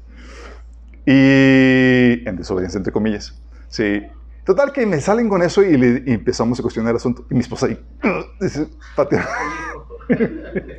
Y 1.07 2.27
en 2.29 2.37
desobediencia, 2.37 2.79
entre 2.79 2.93
comillas. 2.93 3.41
Sí. 3.69 4.03
Total 4.45 4.73
que 4.73 4.87
me 4.87 5.01
salen 5.01 5.29
con 5.29 5.43
eso 5.43 5.63
y, 5.63 5.75
empezamos 6.07 6.59
a 6.59 6.63
cuestionar 6.63 6.91
el 6.91 6.97
asunto. 6.97 7.27
Y 7.31 7.35
mi 7.35 7.41
esposa 7.41 7.67
ahí, 7.67 7.79
dice, 8.41 8.69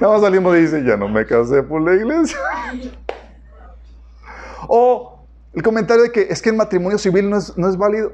Nada 0.00 0.12
más 0.12 0.20
salimos 0.20 0.56
y 0.56 0.60
dice, 0.62 0.82
ya 0.84 0.96
no 0.96 1.08
me 1.08 1.24
casé 1.24 1.62
por 1.62 1.80
la 1.82 1.94
iglesia. 1.94 2.38
O 4.66 5.24
el 5.54 5.62
comentario 5.62 6.02
de 6.02 6.12
que 6.12 6.26
es 6.28 6.42
que 6.42 6.50
el 6.50 6.56
matrimonio 6.56 6.98
civil 6.98 7.30
no 7.30 7.36
es, 7.38 7.56
no 7.56 7.68
es 7.68 7.76
válido. 7.76 8.12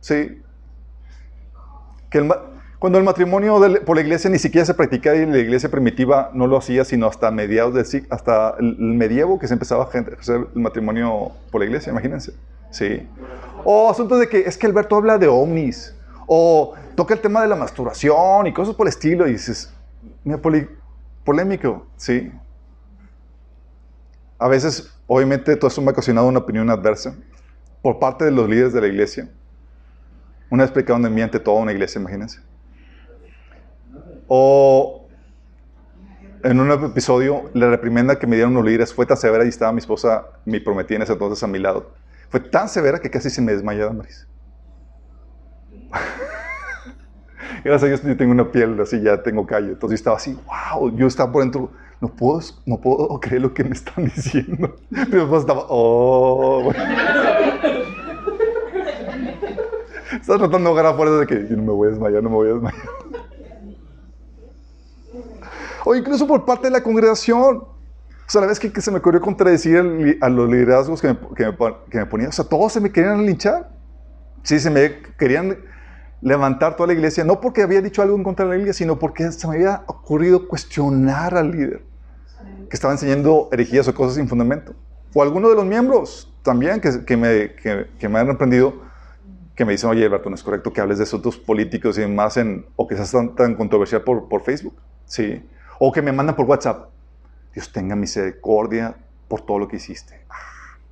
Sí. 0.00 0.40
Que 2.10 2.28
cuando 2.78 2.98
el 2.98 3.04
matrimonio 3.04 3.60
por 3.84 3.96
la 3.96 4.02
iglesia 4.02 4.30
ni 4.30 4.38
siquiera 4.38 4.64
se 4.64 4.74
practicaba 4.74 5.16
y 5.16 5.26
la 5.26 5.38
iglesia 5.38 5.68
primitiva 5.68 6.30
no 6.32 6.46
lo 6.46 6.56
hacía 6.56 6.84
sino 6.84 7.06
hasta 7.06 7.30
mediados 7.30 7.74
del 7.74 8.06
hasta 8.10 8.54
el, 8.60 8.76
medievo 8.78 9.38
que 9.38 9.48
se 9.48 9.54
empezaba 9.54 9.84
a 9.84 9.86
hacer 9.88 10.16
el 10.54 10.60
matrimonio 10.62 11.32
por 11.50 11.60
la 11.60 11.66
iglesia, 11.66 11.90
imagínense. 11.90 12.34
Sí. 12.70 13.06
O 13.64 13.90
asuntos 13.90 14.20
de 14.20 14.28
que 14.28 14.40
es 14.40 14.56
que 14.56 14.66
Alberto 14.66 14.96
habla 14.96 15.18
de 15.18 15.26
ovnis. 15.26 15.94
O 16.26 16.74
toca 16.94 17.14
el 17.14 17.20
tema 17.20 17.42
de 17.42 17.48
la 17.48 17.56
masturbación 17.56 18.46
y 18.46 18.52
cosas 18.52 18.74
por 18.74 18.86
el 18.86 18.90
estilo. 18.90 19.26
Y 19.26 19.32
dices, 19.32 19.72
mira, 20.24 20.40
polémico. 21.24 21.86
Sí. 21.96 22.30
A 24.38 24.46
veces, 24.46 24.94
obviamente, 25.06 25.56
todo 25.56 25.68
eso 25.68 25.80
me 25.80 25.88
ha 25.88 25.92
ocasionado 25.92 26.28
una 26.28 26.38
opinión 26.38 26.70
adversa 26.70 27.16
por 27.82 27.98
parte 27.98 28.24
de 28.24 28.30
los 28.30 28.48
líderes 28.48 28.72
de 28.72 28.80
la 28.80 28.86
iglesia. 28.86 29.28
Una 30.50 30.62
vez 30.62 30.70
explicado 30.70 30.98
de 31.00 31.10
mí 31.10 31.20
ante 31.22 31.40
toda 31.40 31.60
una 31.60 31.72
iglesia, 31.72 32.00
imagínense. 32.00 32.40
O 34.28 35.08
en 36.44 36.60
un 36.60 36.70
episodio, 36.70 37.50
la 37.54 37.68
reprimenda 37.70 38.18
que 38.18 38.26
me 38.26 38.36
dieron 38.36 38.54
los 38.54 38.64
líderes 38.64 38.94
fue 38.94 39.06
tan 39.06 39.16
severa 39.16 39.44
y 39.44 39.48
estaba 39.48 39.72
mi 39.72 39.78
esposa, 39.78 40.26
mi 40.44 40.60
prometida 40.60 40.96
en 40.96 41.02
ese 41.02 41.14
entonces 41.14 41.42
a 41.42 41.46
mi 41.46 41.58
lado. 41.58 41.90
Fue 42.28 42.40
tan 42.40 42.68
severa 42.68 43.00
que 43.00 43.10
casi 43.10 43.30
se 43.30 43.40
me 43.40 43.52
desmayaba, 43.52 43.92
Maris. 43.92 44.28
Gracias 47.64 47.82
a 47.82 47.86
Dios 47.86 48.02
yo 48.02 48.16
tengo 48.16 48.32
una 48.32 48.52
piel 48.52 48.78
así, 48.80 49.00
ya 49.02 49.22
tengo 49.22 49.46
calle. 49.46 49.68
Entonces 49.68 49.98
yo 49.98 50.00
estaba 50.00 50.16
así, 50.16 50.38
wow, 50.46 50.94
yo 50.94 51.06
estaba 51.06 51.32
por 51.32 51.42
dentro, 51.42 51.72
no 52.00 52.08
puedo, 52.08 52.40
no 52.66 52.80
puedo 52.80 53.18
creer 53.18 53.42
lo 53.42 53.52
que 53.52 53.64
me 53.64 53.72
están 53.72 54.04
diciendo. 54.04 54.76
Pero 54.90 55.22
después 55.22 55.40
estaba, 55.40 55.64
oh. 55.68 56.70
Estaba 60.12 60.38
tratando 60.38 60.58
de 60.58 60.66
ahogar 60.66 60.86
a 60.86 60.94
fuerza 60.94 61.16
de 61.16 61.26
que 61.26 61.34
no 61.56 61.62
me 61.62 61.72
voy 61.72 61.88
a 61.88 61.90
desmayar, 61.90 62.22
no 62.22 62.30
me 62.30 62.36
voy 62.36 62.48
a 62.48 62.52
desmayar. 62.54 62.82
O 65.84 65.94
incluso 65.94 66.26
por 66.26 66.44
parte 66.44 66.68
de 66.68 66.70
la 66.70 66.82
congregación. 66.82 67.56
O 67.58 68.30
sea, 68.30 68.42
la 68.42 68.46
vez 68.46 68.60
que, 68.60 68.80
se 68.80 68.90
me 68.90 68.98
ocurrió 68.98 69.20
contradecir 69.20 70.18
a 70.20 70.28
los 70.28 70.50
liderazgos 70.50 71.00
que 71.00 71.08
me, 71.08 71.18
que, 71.34 72.06
ponían, 72.06 72.28
o 72.28 72.32
sea, 72.32 72.44
todos 72.44 72.72
se 72.72 72.80
me 72.80 72.92
querían 72.92 73.24
linchar. 73.24 73.70
Sí, 74.42 74.58
se 74.58 74.70
me 74.70 75.00
querían 75.18 75.56
levantar 76.20 76.76
toda 76.76 76.88
la 76.88 76.92
iglesia, 76.92 77.24
no 77.24 77.40
porque 77.40 77.62
había 77.62 77.80
dicho 77.80 78.02
algo 78.02 78.16
en 78.16 78.24
contra 78.24 78.44
de 78.44 78.50
la 78.50 78.56
iglesia, 78.56 78.84
sino 78.84 78.98
porque 78.98 79.30
se 79.32 79.46
me 79.48 79.54
había 79.54 79.82
ocurrido 79.86 80.48
cuestionar 80.48 81.36
al 81.36 81.52
líder 81.52 81.82
que 82.68 82.76
estaba 82.76 82.92
enseñando 82.92 83.48
herejías 83.52 83.88
o 83.88 83.94
cosas 83.94 84.16
sin 84.16 84.28
fundamento. 84.28 84.74
O 85.14 85.22
alguno 85.22 85.48
de 85.48 85.54
los 85.54 85.64
miembros 85.64 86.32
también 86.42 86.80
que, 86.80 87.04
que 87.04 87.16
me, 87.16 87.54
que, 87.98 88.08
me 88.08 88.18
han 88.18 88.30
aprendido, 88.30 88.74
que 89.54 89.64
me 89.64 89.72
dicen, 89.72 89.90
oye, 89.90 90.04
Alberto, 90.04 90.28
no 90.28 90.34
es 90.34 90.42
correcto 90.42 90.72
que 90.72 90.80
hables 90.80 90.98
de 90.98 91.04
asuntos 91.04 91.36
políticos 91.36 91.96
y 91.98 92.02
demás, 92.02 92.36
en, 92.36 92.66
o 92.76 92.86
que 92.86 92.94
seas 92.94 93.10
tan, 93.10 93.34
tan 93.34 93.54
controversial 93.54 94.02
por, 94.02 94.28
por 94.28 94.42
Facebook. 94.42 94.74
Sí. 95.06 95.42
O 95.78 95.92
que 95.92 96.02
me 96.02 96.12
mandan 96.12 96.34
por 96.36 96.46
WhatsApp. 96.46 96.88
Dios 97.54 97.72
tenga 97.72 97.96
misericordia 97.96 98.96
por 99.28 99.40
todo 99.42 99.58
lo 99.58 99.68
que 99.68 99.76
hiciste. 99.76 100.20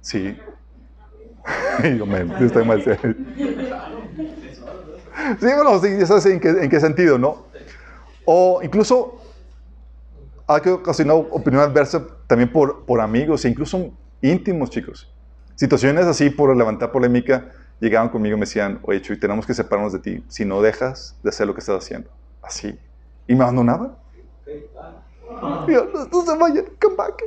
Sí. 0.00 0.36
yo 1.98 2.06
me, 2.06 2.20
estoy 2.44 2.64
mal. 2.64 2.82
Sí, 2.82 2.96
bueno, 5.40 5.78
sí, 5.80 5.98
ya 5.98 6.06
sabes 6.06 6.26
en 6.26 6.40
qué, 6.40 6.48
en 6.50 6.80
sentido, 6.80 7.18
¿no? 7.18 7.46
O 8.24 8.60
incluso 8.62 9.20
ha 10.46 10.56
ocasionado 10.56 11.26
opinión 11.30 11.62
adversa 11.62 12.06
también 12.26 12.52
por, 12.52 12.84
por 12.84 13.00
amigos 13.00 13.44
e 13.44 13.48
incluso 13.48 13.90
íntimos, 14.22 14.70
chicos. 14.70 15.12
Situaciones 15.56 16.06
así 16.06 16.30
por 16.30 16.54
levantar 16.56 16.92
polémica 16.92 17.50
llegaban 17.80 18.08
conmigo 18.08 18.36
y 18.36 18.40
me 18.40 18.46
decían, 18.46 18.78
oye, 18.82 19.00
Chuy, 19.00 19.18
tenemos 19.18 19.46
que 19.46 19.54
separarnos 19.54 19.92
de 19.92 19.98
ti 19.98 20.24
si 20.28 20.44
no 20.44 20.62
dejas 20.62 21.16
de 21.22 21.30
hacer 21.30 21.46
lo 21.46 21.54
que 21.54 21.60
estás 21.60 21.82
haciendo. 21.82 22.10
Así. 22.42 22.78
Y 23.26 23.34
me 23.34 23.42
abandonaban. 23.42 23.96
No, 25.40 25.66
se 26.24 26.36
vayan, 26.38 26.64
back. 26.96 27.22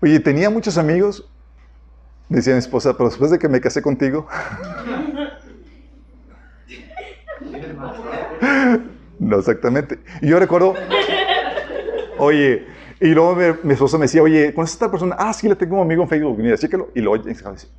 Oye, 0.00 0.20
tenía 0.20 0.50
muchos 0.50 0.78
amigos, 0.78 1.28
decía 2.28 2.54
mi 2.54 2.58
esposa, 2.58 2.92
pero 2.96 3.08
después 3.08 3.30
de 3.30 3.38
que 3.38 3.48
me 3.48 3.60
casé 3.60 3.80
contigo. 3.82 4.26
no, 9.18 9.38
exactamente. 9.38 10.00
Y 10.20 10.28
yo 10.28 10.40
recuerdo, 10.40 10.74
oye, 12.18 12.66
y 13.00 13.08
luego 13.08 13.36
mi, 13.64 13.72
esposa 13.72 13.98
me 13.98 14.04
decía, 14.04 14.22
oye, 14.22 14.54
¿conoces 14.54 14.74
a 14.74 14.76
esta 14.76 14.90
persona? 14.90 15.16
Ah, 15.18 15.32
sí, 15.32 15.48
la 15.48 15.56
tengo 15.56 15.70
como 15.70 15.82
amigo 15.82 16.02
en 16.04 16.08
Facebook. 16.08 16.38
Mira, 16.38 16.56
chéquelo. 16.56 16.90
Y 16.94 17.00
luego, 17.00 17.24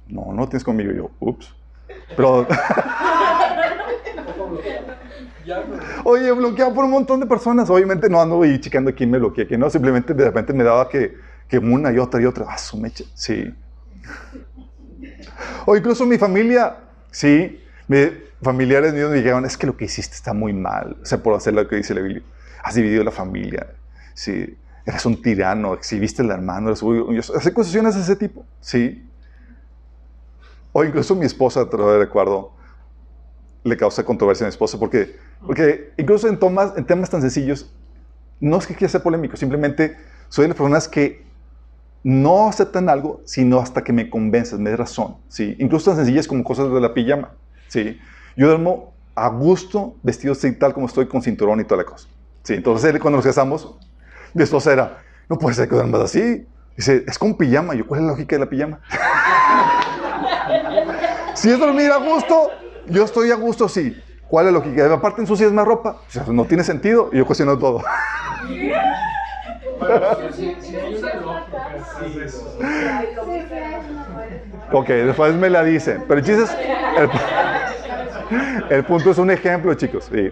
no, 0.09 0.33
no 0.33 0.47
tienes 0.49 0.65
conmigo. 0.65 0.91
Y 0.91 0.97
yo, 0.97 1.11
ups. 1.19 1.53
Pero. 2.15 2.45
Oye, 6.03 6.31
bloqueado 6.31 6.73
por 6.73 6.85
un 6.85 6.91
montón 6.91 7.19
de 7.19 7.25
personas. 7.25 7.69
Obviamente 7.69 8.09
no 8.09 8.21
ando 8.21 8.43
y 8.45 8.59
checando 8.59 8.93
quién 8.93 9.11
me 9.11 9.17
bloquea, 9.17 9.47
quién 9.47 9.59
no. 9.59 9.69
Simplemente 9.69 10.13
de 10.13 10.25
repente 10.25 10.53
me 10.53 10.63
daba 10.63 10.89
que, 10.89 11.15
que 11.47 11.57
una 11.57 11.91
y 11.91 11.97
otra 11.97 12.21
y 12.21 12.25
otra. 12.25 12.45
Ah, 12.49 12.57
su 12.57 12.77
mecha. 12.77 13.03
Sí. 13.13 13.53
O 15.65 15.75
incluso 15.75 16.05
mi 16.05 16.17
familia, 16.17 16.77
sí. 17.11 17.61
familiares 18.41 18.93
míos 18.93 19.09
me 19.09 19.17
dijeron, 19.17 19.45
es 19.45 19.57
que 19.57 19.67
lo 19.67 19.77
que 19.77 19.85
hiciste 19.85 20.15
está 20.15 20.33
muy 20.33 20.53
mal. 20.53 20.97
O 21.01 21.05
sea, 21.05 21.21
por 21.21 21.35
hacer 21.35 21.53
lo 21.53 21.67
que 21.67 21.77
dice 21.77 21.93
la 21.93 22.01
Biblia. 22.01 22.23
Has 22.63 22.75
dividido 22.75 23.03
la 23.03 23.11
familia. 23.11 23.67
Sí. 24.13 24.57
Eres 24.85 25.05
un 25.05 25.21
tirano, 25.21 25.73
exhibiste 25.73 26.21
al 26.21 26.31
hermano. 26.31 26.69
Eres, 26.69 27.29
hace 27.29 27.49
acusaciones 27.49 27.95
de 27.95 28.01
ese 28.01 28.15
tipo. 28.15 28.45
Sí. 28.59 29.07
O 30.73 30.83
incluso 30.83 31.15
mi 31.15 31.25
esposa, 31.25 31.69
te 31.69 31.77
lo 31.77 31.99
recuerdo, 31.99 32.51
le 33.63 33.77
causa 33.77 34.03
controversia 34.03 34.45
a 34.45 34.47
mi 34.47 34.49
esposa 34.49 34.77
porque 34.79 35.15
porque 35.45 35.93
incluso 35.97 36.27
en, 36.27 36.39
en 36.75 36.85
temas 36.85 37.09
tan 37.09 37.21
sencillos, 37.21 37.71
no 38.39 38.57
es 38.57 38.67
que 38.67 38.75
quiera 38.75 38.91
ser 38.91 39.01
polémico, 39.01 39.37
simplemente 39.37 39.95
soy 40.29 40.43
de 40.43 40.49
las 40.49 40.57
personas 40.57 40.87
que 40.87 41.23
no 42.03 42.49
aceptan 42.49 42.89
algo, 42.89 43.21
sino 43.25 43.59
hasta 43.59 43.83
que 43.83 43.93
me 43.93 44.09
convences, 44.09 44.59
me 44.59 44.69
des 44.69 44.79
razón. 44.79 45.17
¿sí? 45.29 45.55
Incluso 45.59 45.91
tan 45.91 45.97
sencillas 45.97 46.27
como 46.27 46.43
cosas 46.43 46.71
de 46.71 46.81
la 46.81 46.93
pijama. 46.93 47.31
¿sí? 47.69 47.99
Yo 48.35 48.47
duermo 48.47 48.93
a 49.15 49.29
gusto, 49.29 49.95
vestido 50.03 50.33
así, 50.33 50.51
tal 50.53 50.73
como 50.73 50.87
estoy, 50.87 51.07
con 51.07 51.21
cinturón 51.21 51.61
y 51.61 51.63
toda 51.63 51.83
la 51.83 51.89
cosa. 51.89 52.07
¿sí? 52.43 52.55
Entonces, 52.55 52.99
cuando 52.99 53.17
nos 53.17 53.25
casamos, 53.25 53.75
mi 54.33 54.43
esposa 54.43 54.73
era, 54.73 55.01
no 55.29 55.37
puede 55.37 55.55
ser 55.55 55.69
que 55.69 55.75
duermas 55.75 56.01
así. 56.01 56.45
Dice, 56.75 57.05
es 57.07 57.17
con 57.17 57.37
pijama. 57.37 57.75
Yo, 57.75 57.87
¿cuál 57.87 58.01
es 58.01 58.05
la 58.05 58.11
lógica 58.11 58.35
de 58.35 58.39
la 58.39 58.49
pijama? 58.49 58.81
si 61.35 61.51
es 61.51 61.59
dormir 61.59 61.91
a 61.91 61.97
gusto, 61.97 62.49
yo 62.87 63.05
estoy 63.05 63.31
a 63.31 63.35
gusto, 63.35 63.69
sí. 63.69 63.95
¿Cuál 64.27 64.47
es 64.47 64.53
la 64.53 64.59
lógica? 64.59 64.93
Aparte 64.93 65.21
ensucias 65.21 65.51
más 65.51 65.65
ropa. 65.65 65.97
O 66.07 66.11
sea, 66.11 66.23
no 66.27 66.45
tiene 66.45 66.63
sentido. 66.63 67.09
Y 67.11 67.17
yo 67.17 67.25
cuestiono 67.25 67.57
todo. 67.57 67.81
ok, 74.71 74.87
después 74.87 75.35
me 75.35 75.49
la 75.49 75.63
dicen. 75.63 76.03
Pero 76.07 76.19
el 76.19 76.29
es... 76.29 76.57
El, 78.69 78.83
punto 78.85 79.11
es 79.11 79.17
un 79.17 79.29
ejemplo, 79.29 79.73
chicos. 79.75 80.09
Sí. 80.11 80.31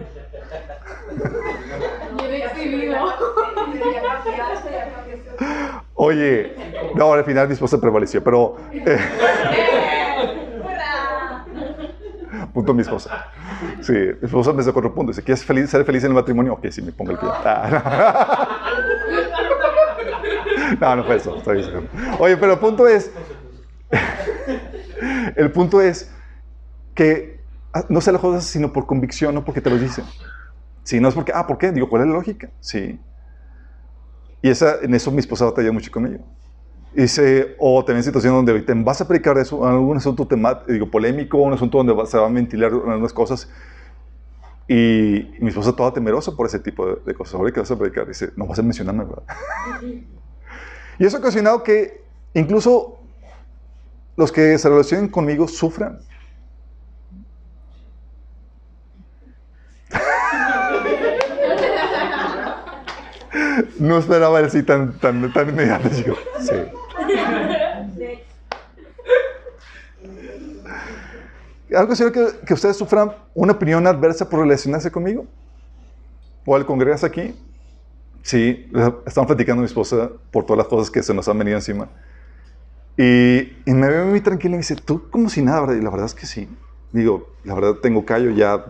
Oye, 5.94 6.56
no, 6.96 7.12
al 7.12 7.24
final 7.24 7.46
mi 7.46 7.54
esposa 7.54 7.80
prevaleció, 7.80 8.24
pero... 8.24 8.56
eh, 8.72 8.98
punto 12.52 12.74
mi 12.74 12.82
esposa. 12.82 13.30
Sí, 13.80 13.92
mi 13.92 14.26
esposa 14.26 14.52
me 14.52 14.62
sacó 14.62 14.78
otro 14.78 14.94
punto. 14.94 15.12
Dice, 15.12 15.22
¿quieres 15.22 15.40
ser 15.70 15.84
feliz 15.84 16.04
en 16.04 16.10
el 16.10 16.14
matrimonio? 16.14 16.54
Ok, 16.54 16.66
sí, 16.70 16.82
me 16.82 16.92
pongo 16.92 17.12
el 17.12 17.18
pie. 17.18 17.28
Ah, 17.44 18.56
no. 20.80 20.96
no, 20.96 21.04
fue 21.04 21.16
eso. 21.16 21.36
estoy 21.36 21.58
exagerando. 21.58 21.90
Oye, 22.18 22.36
pero 22.36 22.52
el 22.52 22.58
punto 22.58 22.88
es... 22.88 23.10
el 25.36 25.50
punto 25.52 25.80
es 25.80 26.10
que 26.94 27.40
ah, 27.72 27.84
no 27.88 28.00
se 28.00 28.12
las 28.12 28.20
cosas 28.20 28.44
sino 28.44 28.72
por 28.72 28.86
convicción, 28.86 29.34
no 29.34 29.44
porque 29.44 29.60
te 29.60 29.70
lo 29.70 29.78
dicen. 29.78 30.04
Sí, 30.84 31.00
no 31.00 31.08
es 31.08 31.14
porque, 31.14 31.32
ah, 31.34 31.46
¿por 31.46 31.58
qué? 31.58 31.70
Digo, 31.72 31.88
¿cuál 31.88 32.02
es 32.02 32.08
la 32.08 32.14
lógica? 32.14 32.50
Sí. 32.60 33.00
Y 34.42 34.50
esa, 34.50 34.80
en 34.82 34.94
eso 34.94 35.10
mi 35.10 35.20
esposa 35.20 35.44
batalla 35.44 35.70
mucho 35.70 35.90
conmigo. 35.90 36.24
Dice, 36.94 37.56
o 37.58 37.82
también 37.84 38.04
situación 38.04 38.34
donde 38.34 38.60
te 38.60 38.74
vas 38.74 39.00
a 39.00 39.08
predicar 39.08 39.38
eso, 39.38 39.66
algún 39.66 39.96
asunto 39.96 40.28
digo, 40.68 40.90
polémico, 40.90 41.38
un 41.38 41.54
asunto 41.54 41.78
donde 41.82 42.06
se 42.06 42.18
van 42.18 42.32
a 42.32 42.34
ventilar 42.34 42.70
algunas 42.70 43.14
cosas. 43.14 43.48
Y, 44.68 45.16
y 45.16 45.38
mi 45.40 45.48
esposa 45.48 45.74
toda 45.74 45.92
temerosa 45.92 46.36
por 46.36 46.46
ese 46.46 46.58
tipo 46.58 46.86
de, 46.86 46.96
de 47.06 47.14
cosas. 47.14 47.34
Ahora 47.34 47.50
que 47.50 47.60
vas 47.60 47.70
a 47.70 47.78
predicar, 47.78 48.06
dice, 48.06 48.30
no 48.36 48.46
vas 48.46 48.58
a 48.58 48.62
mencionarme, 48.62 49.04
¿verdad? 49.04 49.22
y 50.98 51.04
eso 51.04 51.16
ha 51.16 51.20
ocasionado 51.20 51.62
que 51.62 52.04
incluso 52.34 52.98
los 54.16 54.30
que 54.30 54.58
se 54.58 54.68
relacionen 54.68 55.08
conmigo 55.08 55.48
sufran. 55.48 55.98
No 63.78 63.98
esperaba 63.98 64.38
el 64.40 64.50
sí 64.50 64.62
tan, 64.62 64.98
tan, 64.98 65.32
tan 65.32 65.48
inmediato. 65.48 65.88
Sí. 65.90 66.54
¿Algo 71.74 71.96
serio 71.96 72.12
que, 72.12 72.46
que 72.46 72.54
ustedes 72.54 72.76
sufran 72.76 73.12
una 73.34 73.52
opinión 73.52 73.86
adversa 73.86 74.28
por 74.28 74.40
relacionarse 74.40 74.90
conmigo? 74.90 75.26
¿O 76.44 76.54
al 76.54 76.66
congregarse 76.66 77.06
aquí? 77.06 77.34
Sí, 78.22 78.70
estamos 79.06 79.26
platicando 79.26 79.62
mi 79.62 79.66
esposa 79.66 80.10
por 80.30 80.44
todas 80.44 80.58
las 80.58 80.68
cosas 80.68 80.90
que 80.90 81.02
se 81.02 81.12
nos 81.14 81.28
han 81.28 81.38
venido 81.38 81.56
encima. 81.56 81.88
Y, 82.96 83.52
y 83.64 83.72
me 83.72 83.88
ve 83.88 84.04
muy 84.04 84.20
tranquila 84.20 84.50
y 84.50 84.58
me 84.58 84.58
dice, 84.58 84.76
tú 84.76 85.08
como 85.10 85.28
si 85.28 85.42
nada. 85.42 85.74
Y 85.74 85.80
la 85.80 85.90
verdad 85.90 86.06
es 86.06 86.14
que 86.14 86.26
sí. 86.26 86.48
Digo, 86.92 87.34
la 87.44 87.54
verdad 87.54 87.76
tengo 87.76 88.04
callo 88.04 88.30
ya, 88.30 88.64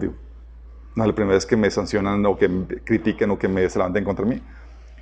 no 0.94 1.04
es 1.04 1.08
la 1.08 1.14
primera 1.14 1.34
vez 1.34 1.44
que 1.44 1.56
me 1.56 1.70
sancionan 1.70 2.24
o 2.26 2.38
que 2.38 2.48
me 2.48 2.66
critiquen 2.66 3.30
o 3.30 3.38
que 3.38 3.48
me 3.48 3.68
se 3.68 3.78
levanten 3.78 4.04
contra 4.04 4.24
mí. 4.24 4.40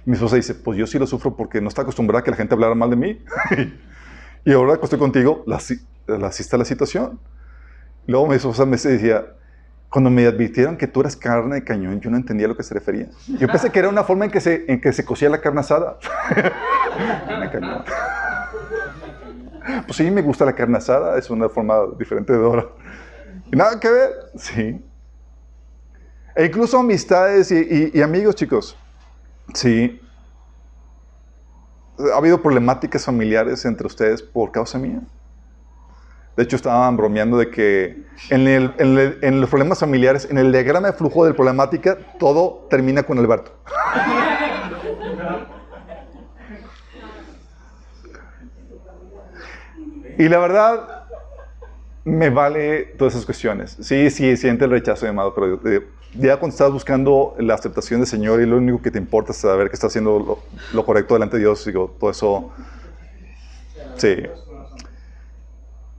Mi 0.05 0.15
esposa 0.15 0.37
dice, 0.37 0.55
pues 0.55 0.79
yo 0.79 0.87
sí 0.87 0.99
lo 0.99 1.07
sufro 1.07 1.37
porque 1.37 1.61
no 1.61 1.69
está 1.69 1.83
acostumbrada 1.83 2.21
a 2.21 2.25
que 2.25 2.31
la 2.31 2.37
gente 2.37 2.55
hablara 2.55 2.75
mal 2.75 2.91
de 2.91 2.97
mí. 2.97 3.25
y 4.45 4.53
ahora 4.53 4.77
que 4.79 4.85
estoy 4.85 4.99
contigo, 4.99 5.45
la, 5.47 5.59
la 6.07 6.27
asista 6.29 6.57
la 6.57 6.65
situación. 6.65 7.21
Luego 8.07 8.27
mi 8.27 8.35
esposa 8.37 8.65
me 8.65 8.77
decía, 8.77 9.27
cuando 9.91 10.11
me 10.11 10.27
advirtieron 10.27 10.77
que 10.77 10.87
tú 10.87 11.01
eras 11.01 11.17
carne 11.17 11.57
de 11.57 11.65
cañón, 11.65 12.01
yo 12.01 12.11
no 12.11 12.17
entendía 12.17 12.47
a 12.47 12.49
lo 12.49 12.57
que 12.57 12.63
se 12.63 12.73
refería. 12.75 13.09
Yo 13.27 13.47
pensé 13.49 13.71
que 13.71 13.79
era 13.79 13.89
una 13.89 14.03
forma 14.05 14.25
en 14.25 14.31
que 14.31 14.41
se, 14.41 14.65
en 14.69 14.81
que 14.81 14.93
se 14.93 15.05
cocía 15.05 15.29
la 15.29 15.41
carne 15.41 15.61
asada. 15.61 15.99
Carne 17.27 17.51
cañón. 17.51 17.85
Pues 19.87 19.97
sí, 19.97 20.11
me 20.11 20.23
gusta 20.23 20.45
la 20.45 20.55
carne 20.55 20.79
asada, 20.79 21.19
es 21.19 21.29
una 21.31 21.49
forma 21.49 21.77
diferente 21.99 22.33
de 22.33 22.39
Dora. 22.39 22.67
Y 23.53 23.57
nada 23.57 23.79
que 23.79 23.91
ver, 23.91 24.11
sí. 24.37 24.83
E 26.35 26.45
incluso 26.47 26.79
amistades 26.79 27.51
y, 27.53 27.57
y- 27.59 27.91
y 27.95 28.03
amigos, 28.03 28.35
chicos. 28.35 28.77
Sí. 29.55 30.01
Ha 32.13 32.17
habido 32.17 32.41
problemáticas 32.41 33.05
familiares 33.05 33.65
entre 33.65 33.87
ustedes 33.87 34.23
por 34.23 34.53
causa 34.53 34.79
mía. 34.79 35.01
De 36.37 36.45
hecho, 36.45 36.57
estaban 36.57 36.97
bromeando 36.97 37.37
de 37.37 37.51
que 37.51 38.05
en, 38.31 39.41
los 39.41 39.51
problemas 39.51 39.81
familiares, 39.81 40.27
en 40.31 40.39
el 40.39 40.53
diagrama 40.53 40.89
de 40.89 40.93
flujo 40.95 41.27
de 41.27 41.35
problemática, 41.35 41.99
todo 42.19 42.67
termina 42.71 43.03
con 43.03 43.19
Alberto. 43.19 43.53
Y 50.19 50.29
la 50.29 50.39
verdad, 50.39 51.05
me 52.05 52.31
vale 52.31 52.85
todas 52.97 53.15
esas 53.15 53.27
cuestiones. 53.27 53.77
Sí, 53.81 54.11
sí, 54.11 54.37
siente 54.37 54.65
el 54.65 54.71
rechazo 54.71 55.07
de 55.07 55.11
amado, 55.11 55.35
pero 55.35 55.61
eh, 55.67 55.87
ya 56.15 56.39
cuando 56.39 56.55
estás 56.55 56.73
buscando 56.73 57.35
la 57.39 57.55
aceptación 57.55 58.01
del 58.01 58.07
Señor 58.07 58.41
y 58.41 58.47
lo 58.47 58.57
único 58.57 58.83
que 58.83 58.91
te 58.91 58.99
importa 58.99 59.33
es 59.33 59.39
saber 59.39 59.69
que 59.69 59.75
estás 59.75 59.91
haciendo 59.91 60.19
lo, 60.19 60.39
lo 60.73 60.85
correcto 60.85 61.15
delante 61.15 61.37
de 61.37 61.43
Dios, 61.43 61.65
digo, 61.65 61.95
todo 61.99 62.11
eso, 62.11 62.51
sí. 63.97 64.17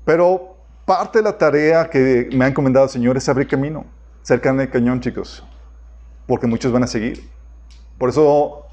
Pero 0.04 0.58
parte 0.86 1.20
de 1.20 1.24
la 1.24 1.38
tarea 1.38 1.90
que 1.90 2.30
me 2.34 2.46
ha 2.46 2.48
encomendado 2.48 2.86
el 2.86 2.92
Señor 2.92 3.18
es 3.18 3.30
abrir 3.30 3.48
camino, 3.48 3.86
ser 4.22 4.42
carne 4.42 4.64
de 4.64 4.70
cañón, 4.70 5.00
chicos, 5.00 5.44
porque 6.28 6.48
muchos 6.48 6.72
van 6.72 6.84
a 6.84 6.88
seguir. 6.88 7.30
Por 7.98 8.10
eso 8.10 8.66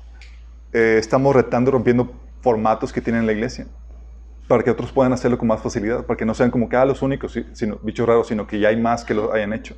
eh, 0.72 0.97
estamos 0.99 1.34
retando, 1.34 1.70
rompiendo 1.70 2.12
formatos 2.41 2.93
que 2.93 3.01
tiene 3.01 3.22
la 3.22 3.32
iglesia 3.32 3.66
para 4.49 4.62
que 4.64 4.70
otros 4.70 4.91
puedan 4.91 5.12
hacerlo 5.12 5.36
con 5.39 5.47
más 5.47 5.61
facilidad, 5.61 6.05
para 6.07 6.16
que 6.16 6.24
no 6.24 6.34
sean 6.34 6.51
como 6.51 6.68
que 6.68 6.76
ah, 6.76 6.86
los 6.86 7.03
únicos, 7.03 7.39
sino, 7.53 7.76
bichos 7.82 8.09
raros, 8.09 8.26
sino 8.26 8.47
que 8.47 8.59
ya 8.59 8.68
hay 8.68 8.80
más 8.80 9.05
que 9.05 9.12
lo 9.12 9.32
hayan 9.32 9.53
hecho. 9.53 9.76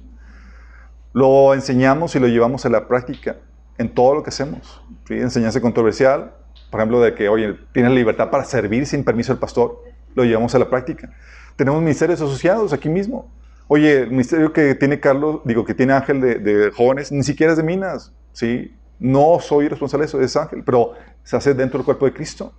Lo 1.12 1.54
enseñamos 1.54 2.14
y 2.14 2.20
lo 2.20 2.28
llevamos 2.28 2.64
a 2.66 2.68
la 2.68 2.86
práctica 2.86 3.36
en 3.78 3.88
todo 3.94 4.14
lo 4.14 4.22
que 4.22 4.30
hacemos. 4.30 4.82
¿sí? 5.08 5.14
Enseñanza 5.14 5.60
controversial, 5.60 6.32
por 6.70 6.80
ejemplo, 6.80 7.00
de 7.00 7.14
que, 7.14 7.28
oye, 7.28 7.56
tienes 7.72 7.92
libertad 7.92 8.30
para 8.30 8.44
servir 8.44 8.86
sin 8.86 9.04
permiso 9.04 9.32
del 9.32 9.40
pastor, 9.40 9.82
lo 10.14 10.24
llevamos 10.24 10.54
a 10.54 10.58
la 10.58 10.70
práctica. 10.70 11.12
Tenemos 11.56 11.80
ministerios 11.80 12.20
asociados 12.20 12.72
aquí 12.72 12.88
mismo. 12.88 13.30
Oye, 13.66 14.02
el 14.02 14.10
ministerio 14.10 14.52
que 14.52 14.74
tiene 14.74 15.00
Carlos, 15.00 15.40
digo, 15.44 15.64
que 15.64 15.74
tiene 15.74 15.92
Ángel 15.92 16.20
de, 16.20 16.72
jóvenes, 16.74 17.12
ni 17.12 17.22
siquiera 17.22 17.52
es 17.52 17.56
de 17.56 17.64
Minas, 17.64 18.12
¿sí? 18.32 18.76
No 18.98 19.38
soy 19.40 19.68
responsable 19.68 20.04
de 20.04 20.08
eso, 20.08 20.20
es 20.20 20.36
Ángel, 20.36 20.62
pero 20.64 20.92
se 21.22 21.36
hace 21.36 21.54
dentro 21.54 21.78
del 21.78 21.84
cuerpo 21.84 22.04
de 22.04 22.12
Cristo. 22.12 22.52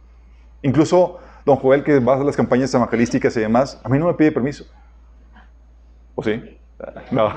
Incluso 0.61 1.19
don 1.45 1.57
Joel, 1.57 1.83
que 1.83 1.99
va 1.99 2.15
a 2.15 2.23
las 2.23 2.35
campañas 2.35 2.73
evangelísticas 2.73 3.35
y 3.37 3.41
demás, 3.41 3.79
a 3.83 3.89
mí 3.89 3.99
no 3.99 4.07
me 4.07 4.13
pide 4.13 4.31
permiso. 4.31 4.65
¿O 6.15 6.23
sí? 6.23 6.57
No. 7.11 7.33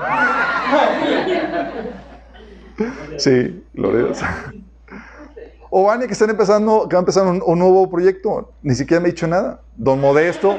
Sí, 3.17 3.63
gloria. 3.73 4.07
O 5.69 5.83
Vania, 5.83 6.07
que 6.07 6.13
están 6.13 6.29
empezando, 6.29 6.87
que 6.87 6.95
va 6.95 6.99
a 6.99 7.03
empezar 7.03 7.25
un, 7.25 7.59
nuevo 7.59 7.89
proyecto, 7.89 8.53
ni 8.61 8.75
siquiera 8.75 9.01
me 9.01 9.09
ha 9.09 9.11
dicho 9.11 9.27
nada. 9.27 9.61
Don 9.75 9.99
Modesto, 9.99 10.57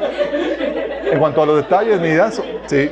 en 1.11 1.19
cuanto 1.19 1.43
a 1.43 1.47
los 1.47 1.57
detalles, 1.57 2.01
ni 2.01 2.09
idea. 2.09 2.31
Sí. 2.67 2.91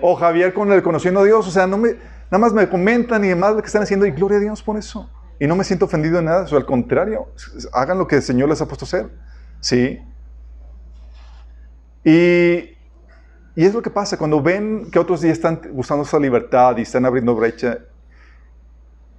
O 0.00 0.14
Javier 0.16 0.52
con 0.52 0.70
el 0.72 0.82
conociendo 0.82 1.20
a 1.20 1.24
Dios, 1.24 1.46
o 1.46 1.50
sea, 1.50 1.66
no 1.66 1.78
me, 1.78 1.90
nada 2.30 2.38
más 2.38 2.52
me 2.52 2.68
comentan 2.68 3.24
y 3.24 3.28
demás 3.28 3.54
lo 3.54 3.62
que 3.62 3.66
están 3.66 3.82
haciendo 3.82 4.06
y 4.06 4.10
gloria 4.12 4.38
a 4.38 4.40
Dios 4.40 4.62
por 4.62 4.76
eso. 4.76 5.10
Y 5.40 5.46
no 5.46 5.56
me 5.56 5.64
siento 5.64 5.86
ofendido 5.86 6.20
en 6.20 6.26
nada, 6.26 6.46
o 6.50 6.56
al 6.56 6.66
contrario, 6.66 7.28
hagan 7.72 7.98
lo 7.98 8.06
que 8.06 8.16
el 8.16 8.22
Señor 8.22 8.48
les 8.48 8.60
ha 8.60 8.66
puesto 8.66 8.84
a 8.84 8.88
hacer. 8.88 9.10
Sí. 9.60 10.00
Y, 12.04 12.73
y 13.56 13.64
es 13.64 13.72
lo 13.72 13.82
que 13.82 13.90
pasa 13.90 14.16
cuando 14.16 14.42
ven 14.42 14.90
que 14.90 14.98
otros 14.98 15.20
ya 15.20 15.30
están 15.30 15.60
buscando 15.72 16.02
esa 16.02 16.18
libertad 16.18 16.76
y 16.76 16.82
están 16.82 17.04
abriendo 17.06 17.34
brecha 17.34 17.78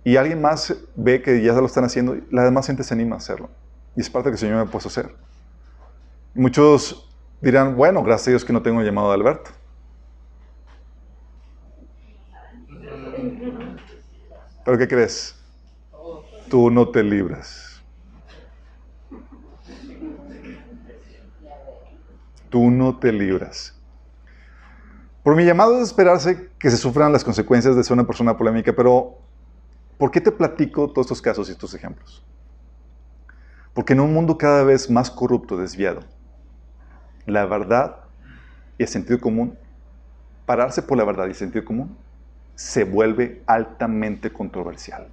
y 0.04 0.18
alguien 0.18 0.42
más 0.42 0.76
ve 0.96 1.22
que 1.22 1.42
ya 1.42 1.54
lo 1.54 1.66
están 1.66 1.86
haciendo, 1.86 2.18
la 2.30 2.44
demás 2.44 2.68
gente 2.68 2.84
se 2.84 2.94
anima 2.94 3.16
a 3.16 3.18
hacerlo. 3.18 3.50
Y 3.96 4.02
es 4.02 4.10
parte 4.10 4.30
de 4.30 4.34
que 4.34 4.36
el 4.36 4.40
Señor 4.40 4.58
me 4.58 4.62
ha 4.64 4.72
puesto 4.72 4.88
a 4.88 4.92
hacer. 4.92 5.16
Muchos 6.36 7.10
dirán, 7.42 7.76
bueno, 7.76 8.04
gracias 8.04 8.28
a 8.28 8.32
Dios 8.32 8.46
que 8.46 8.54
no 8.54 8.62
tengo 8.62 8.82
llamado 8.82 9.08
de 9.08 9.16
Alberto. 9.16 9.52
¿Pero 14.64 14.78
qué 14.78 14.88
crees? 14.88 15.36
Tú 16.50 16.70
no 16.70 16.90
te 16.90 17.02
libras. 17.02 17.82
Tú 22.50 22.70
no 22.70 22.98
te 23.00 23.12
libras. 23.12 23.75
Por 25.26 25.36
mi 25.36 25.44
llamado 25.44 25.78
es 25.78 25.88
esperarse 25.88 26.52
que 26.60 26.70
se 26.70 26.78
sufran 26.78 27.12
las 27.12 27.24
consecuencias 27.24 27.76
de 27.76 27.84
ser 27.84 27.94
una 27.94 28.06
persona 28.06 28.38
polémica, 28.38 28.74
pero 28.74 29.18
¿por 29.98 30.12
qué 30.12 30.22
te 30.22 30.32
platico 30.32 30.88
todos 30.88 31.08
estos 31.08 31.20
casos 31.20 31.50
y 31.50 31.54
estos 31.54 31.74
ejemplos? 31.74 32.24
Porque 33.74 33.94
en 33.94 34.02
un 34.02 34.14
mundo 34.14 34.38
cada 34.38 34.64
vez 34.64 34.88
más 34.88 35.10
corrupto, 35.10 35.58
desviado, 35.58 36.02
la 37.26 37.48
verdad 37.48 37.96
y 38.78 38.84
el 38.84 38.88
sentido 38.88 39.20
común, 39.20 39.58
pararse 40.46 40.84
por 40.84 40.96
la 40.96 41.06
verdad 41.06 41.26
y 41.26 41.30
el 41.30 41.36
sentido 41.36 41.66
común, 41.66 41.98
se 42.54 42.84
vuelve 42.84 43.42
altamente 43.48 44.32
controversial. 44.32 45.08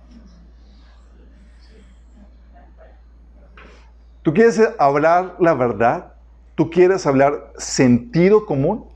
¿Tú 4.20 4.34
quieres 4.34 4.60
hablar 4.78 5.36
la 5.40 5.54
verdad? 5.54 6.12
¿Tú 6.54 6.68
quieres 6.68 7.06
hablar 7.06 7.50
sentido 7.56 8.44
común? 8.44 8.91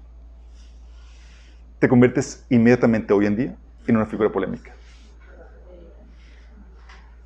Te 1.78 1.88
conviertes 1.88 2.44
inmediatamente 2.48 3.12
hoy 3.12 3.26
en 3.26 3.36
día 3.36 3.56
en 3.86 3.96
una 3.96 4.06
figura 4.06 4.30
polémica. 4.30 4.72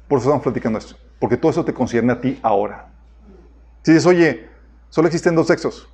Por 0.08 0.18
eso 0.18 0.28
estamos 0.28 0.42
platicando 0.42 0.78
esto. 0.78 0.96
Porque 1.18 1.36
todo 1.36 1.52
eso 1.52 1.64
te 1.64 1.72
concierne 1.72 2.12
a 2.12 2.20
ti 2.20 2.38
ahora. 2.42 2.88
Si 3.82 3.92
dices, 3.92 4.06
oye, 4.06 4.48
solo 4.88 5.06
existen 5.06 5.34
dos 5.34 5.46
sexos. 5.46 5.88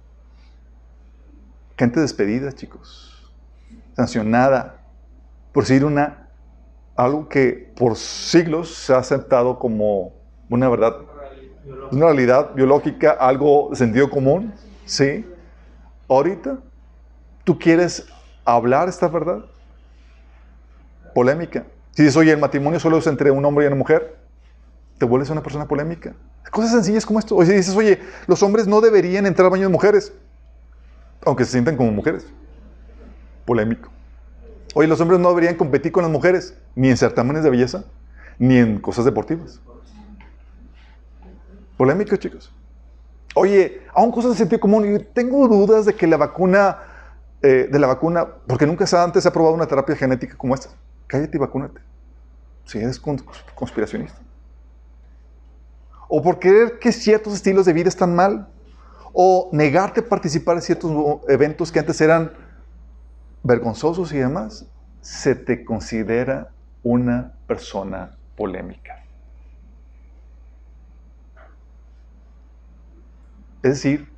Gente 1.77 2.01
despedida, 2.01 2.53
chicos. 2.53 3.31
Sancionada 3.95 4.87
por 5.57 5.65
decir 5.65 5.87
una, 5.87 6.29
algo 6.97 7.31
que 7.31 7.73
por 7.79 7.97
siglos 7.97 8.75
se 8.75 8.93
ha 8.93 8.99
aceptado 8.99 9.59
como 9.59 10.13
una 10.51 10.69
verdad, 10.69 10.99
una 11.91 12.05
realidad 12.05 12.53
biológica, 12.55 13.13
algo 13.13 13.69
de 13.71 13.77
sentido 13.77 14.11
común. 14.11 14.53
¿Sí? 14.85 15.25
Ahorita, 16.09 16.59
¿tú 17.43 17.59
quieres 17.59 18.07
hablar 18.55 18.89
esta 18.89 19.09
verdad? 19.09 19.45
Polémica. 21.15 21.65
Si 21.93 22.03
dices, 22.03 22.17
oye, 22.17 22.33
el 22.33 22.39
matrimonio 22.39 22.79
solo 22.79 22.99
es 22.99 23.07
entre 23.07 23.31
un 23.31 23.45
hombre 23.45 23.65
y 23.65 23.67
una 23.69 23.77
mujer, 23.77 24.17
te 24.99 25.05
vuelves 25.05 25.31
una 25.31 25.43
persona 25.43 25.67
polémica. 25.67 26.15
Cosas 26.51 26.73
sencillas 26.73 27.05
como 27.05 27.19
esto. 27.19 27.37
O 27.37 27.45
si 27.45 27.53
dices, 27.53 27.75
oye, 27.75 28.01
los 28.27 28.43
hombres 28.43 28.67
no 28.67 28.81
deberían 28.81 29.27
entrar 29.27 29.47
al 29.47 29.51
baño 29.51 29.65
de 29.65 29.73
mujeres, 29.73 30.13
aunque 31.25 31.45
se 31.45 31.53
sientan 31.53 31.77
como 31.77 31.91
mujeres. 31.91 32.27
Polémico. 33.45 33.91
Oye, 34.75 34.89
los 34.89 35.01
hombres 35.01 35.19
no 35.21 35.31
deberían 35.31 35.55
competir 35.55 35.93
con 35.93 36.03
las 36.03 36.13
mujeres, 36.13 36.57
ni 36.75 36.91
en 36.91 36.97
certámenes 36.97 37.43
de 37.43 37.51
belleza, 37.51 37.85
ni 38.39 38.59
en 38.59 38.79
cosas 38.79 39.05
deportivas. 39.05 39.61
Polémico, 41.77 42.17
chicos. 42.17 42.53
Oye, 43.35 43.83
aún 43.95 44.11
cosas 44.13 44.33
de 44.33 44.39
sentido 44.39 44.61
común. 44.61 44.95
Y 44.95 44.99
tengo 44.99 45.47
dudas 45.49 45.85
de 45.85 45.95
que 45.95 46.07
la 46.07 46.17
vacuna, 46.17 46.79
eh, 47.43 47.69
de 47.71 47.79
la 47.79 47.87
vacuna, 47.87 48.27
porque 48.47 48.67
nunca 48.67 48.85
antes 49.03 49.23
se 49.23 49.29
ha 49.29 49.33
probado 49.33 49.55
una 49.55 49.67
terapia 49.67 49.95
genética 49.95 50.37
como 50.37 50.55
esta. 50.55 50.71
Cállate 51.07 51.37
y 51.37 51.41
vacúnate. 51.41 51.81
Si 52.65 52.79
eres 52.79 52.99
conspiracionista. 53.55 54.19
O 56.09 56.23
por 56.23 56.39
creer 56.39 56.79
que 56.79 56.93
ciertos 56.93 57.35
estilos 57.35 57.67
de 57.67 57.73
vida 57.73 57.89
están 57.89 58.15
mal. 58.15 58.49
O 59.13 59.49
negarte 59.53 60.01
a 60.01 60.09
participar 60.09 60.57
en 60.57 60.63
ciertos 60.63 61.21
eventos 61.29 61.71
que 61.71 61.79
antes 61.79 62.01
eran 62.01 62.33
vergonzosos 63.43 64.13
y 64.13 64.19
demás. 64.19 64.67
Se 65.01 65.35
te 65.35 65.65
considera 65.65 66.51
una 66.83 67.35
persona 67.47 68.17
polémica. 68.37 69.05
Es 73.63 73.83
decir, 73.83 74.09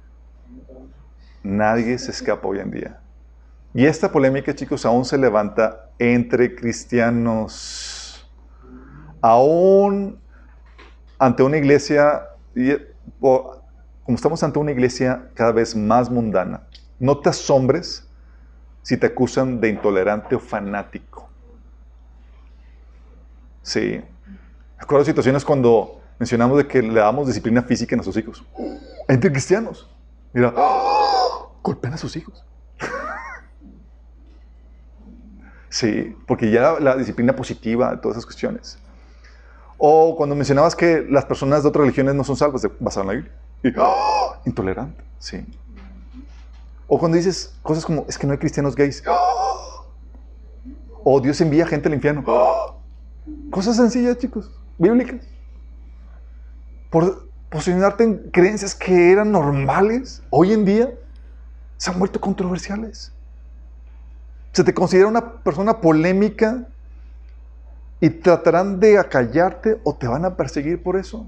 nadie 1.42 1.98
se 1.98 2.10
escapa 2.10 2.46
hoy 2.46 2.58
en 2.60 2.70
día. 2.70 3.00
Y 3.74 3.84
esta 3.86 4.10
polémica, 4.10 4.54
chicos, 4.54 4.86
aún 4.86 5.04
se 5.04 5.18
levanta 5.18 5.90
entre 5.98 6.54
cristianos. 6.54 8.28
Aún 9.20 10.18
ante 11.18 11.42
una 11.42 11.58
iglesia, 11.58 12.28
como 13.18 14.14
estamos 14.14 14.42
ante 14.42 14.58
una 14.58 14.72
iglesia 14.72 15.30
cada 15.34 15.52
vez 15.52 15.76
más 15.76 16.10
mundana, 16.10 16.62
no 16.98 17.18
te 17.18 17.28
asombres 17.28 18.08
si 18.82 18.96
te 18.96 19.06
acusan 19.06 19.60
de 19.60 19.68
intolerante 19.68 20.34
o 20.34 20.40
fanático. 20.40 21.28
Sí. 23.62 24.00
Acuerdo 24.78 25.04
situaciones 25.04 25.44
cuando 25.44 26.00
mencionamos 26.18 26.56
de 26.56 26.66
que 26.66 26.80
le 26.80 27.00
damos 27.00 27.26
disciplina 27.26 27.62
física 27.62 27.94
a 27.94 27.98
nuestros 27.98 28.16
hijos 28.16 28.44
entre 29.08 29.30
cristianos. 29.30 29.88
Mira, 30.32 30.54
golpean 31.62 31.94
a 31.94 31.96
sus 31.98 32.16
hijos. 32.16 32.44
Sí, 35.68 36.16
porque 36.26 36.50
ya 36.50 36.78
la, 36.80 36.96
disciplina 36.96 37.34
positiva, 37.34 38.00
todas 38.00 38.16
esas 38.16 38.26
cuestiones. 38.26 38.78
O 39.76 40.16
cuando 40.16 40.34
mencionabas 40.34 40.74
que 40.74 41.06
las 41.08 41.24
personas 41.24 41.62
de 41.62 41.68
otras 41.68 41.82
religiones 41.82 42.14
no 42.14 42.24
son 42.24 42.36
salvas, 42.36 42.66
basado 42.80 43.02
en 43.02 43.06
la 43.08 43.14
Biblia. 43.14 43.32
Y, 43.62 43.72
¡ah! 43.78 44.40
Intolerante, 44.44 45.02
sí. 45.18 45.44
O 46.86 46.98
cuando 46.98 47.16
dices 47.16 47.54
cosas 47.62 47.84
como, 47.84 48.04
es 48.08 48.18
que 48.18 48.26
no 48.26 48.32
hay 48.32 48.38
cristianos 48.38 48.74
gays. 48.74 49.02
O 51.04 51.20
Dios 51.20 51.40
envía 51.40 51.66
gente 51.66 51.88
al 51.88 51.94
infierno. 51.94 52.24
Cosas 53.50 53.76
sencillas, 53.76 54.18
chicos, 54.18 54.50
bíblicas. 54.78 55.20
Por, 56.90 57.28
posicionarte 57.50 58.04
en 58.04 58.30
creencias 58.30 58.74
que 58.74 59.12
eran 59.12 59.32
normales, 59.32 60.22
hoy 60.30 60.52
en 60.52 60.64
día 60.64 60.92
se 61.76 61.90
han 61.90 61.98
vuelto 61.98 62.20
controversiales. 62.20 63.12
Se 64.52 64.64
te 64.64 64.74
considera 64.74 65.08
una 65.08 65.34
persona 65.42 65.80
polémica 65.80 66.66
y 68.00 68.10
tratarán 68.10 68.80
de 68.80 68.98
acallarte 68.98 69.80
o 69.84 69.94
te 69.94 70.06
van 70.06 70.24
a 70.24 70.36
perseguir 70.36 70.82
por 70.82 70.96
eso. 70.96 71.26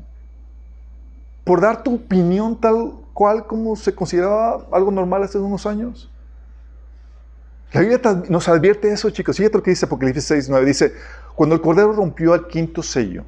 Por 1.44 1.60
dar 1.60 1.82
tu 1.82 1.96
opinión 1.96 2.60
tal 2.60 2.92
cual 3.12 3.46
como 3.46 3.76
se 3.76 3.94
consideraba 3.94 4.66
algo 4.72 4.90
normal 4.90 5.22
hace 5.22 5.38
unos 5.38 5.66
años. 5.66 6.10
La 7.72 7.80
Biblia 7.80 8.00
nos 8.28 8.48
advierte 8.48 8.92
eso, 8.92 9.10
chicos. 9.10 9.36
Fíjate 9.36 9.58
lo 9.58 9.62
que 9.62 9.70
dice 9.70 9.86
Apocalipsis 9.86 10.24
6, 10.24 10.48
9. 10.48 10.66
Dice, 10.66 10.94
cuando 11.34 11.54
el 11.54 11.60
Cordero 11.60 11.92
rompió 11.92 12.32
al 12.32 12.48
quinto 12.48 12.82
sello, 12.82 13.24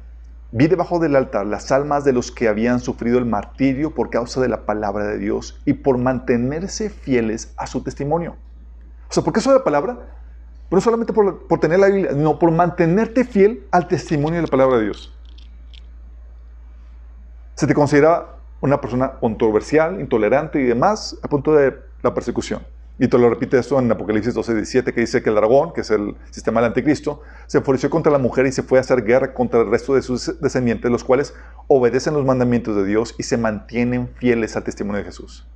Vi 0.55 0.67
debajo 0.67 0.99
del 0.99 1.15
altar 1.15 1.47
las 1.47 1.71
almas 1.71 2.03
de 2.03 2.13
los 2.13 2.31
que 2.31 2.47
habían 2.47 2.79
sufrido 2.79 3.17
el 3.17 3.25
martirio 3.25 3.95
por 3.95 4.11
causa 4.11 4.39
de 4.39 4.47
la 4.47 4.67
palabra 4.67 5.07
de 5.07 5.17
Dios 5.17 5.59
y 5.65 5.73
por 5.73 5.97
mantenerse 5.97 6.91
fieles 6.91 7.51
a 7.57 7.65
su 7.65 7.81
testimonio. 7.81 8.35
O 9.13 9.21
sea, 9.21 9.23
¿por 9.23 9.31
qué 9.31 9.47
la 9.47 9.63
palabra? 9.63 9.99
no 10.71 10.81
solamente 10.81 11.13
por, 11.13 11.45
por 11.45 11.59
tener 11.59 11.77
la 11.77 11.85
Biblia, 11.85 12.13
no 12.15 12.39
por 12.39 12.49
mantenerte 12.49 13.25
fiel 13.25 13.67
al 13.69 13.87
testimonio 13.87 14.37
de 14.37 14.47
la 14.47 14.47
palabra 14.47 14.77
de 14.79 14.85
Dios. 14.85 15.13
Se 17.53 17.67
te 17.67 17.75
considera 17.75 18.37
una 18.59 18.81
persona 18.81 19.11
controversial, 19.19 20.01
intolerante 20.01 20.59
y 20.59 20.63
demás 20.63 21.15
a 21.21 21.27
punto 21.27 21.53
de 21.53 21.77
la 22.01 22.15
persecución. 22.15 22.63
Y 22.97 23.07
te 23.07 23.19
lo 23.19 23.29
repite 23.29 23.59
esto 23.59 23.77
en 23.77 23.91
Apocalipsis 23.91 24.33
12, 24.33 24.55
17, 24.55 24.93
que 24.95 25.01
dice 25.01 25.21
que 25.21 25.29
el 25.29 25.35
dragón, 25.35 25.73
que 25.73 25.81
es 25.81 25.91
el 25.91 26.15
sistema 26.31 26.59
del 26.59 26.69
anticristo, 26.69 27.21
se 27.45 27.59
enfureció 27.59 27.91
contra 27.91 28.11
la 28.11 28.17
mujer 28.17 28.47
y 28.47 28.51
se 28.51 28.63
fue 28.63 28.79
a 28.79 28.81
hacer 28.81 29.03
guerra 29.03 29.35
contra 29.35 29.61
el 29.61 29.69
resto 29.69 29.93
de 29.93 30.01
sus 30.01 30.41
descendientes, 30.41 30.89
los 30.89 31.03
cuales 31.03 31.35
obedecen 31.67 32.15
los 32.15 32.25
mandamientos 32.25 32.75
de 32.75 32.83
Dios 32.83 33.13
y 33.19 33.23
se 33.23 33.37
mantienen 33.37 34.09
fieles 34.15 34.55
al 34.55 34.63
testimonio 34.63 35.01
de 35.01 35.05
Jesús. 35.05 35.47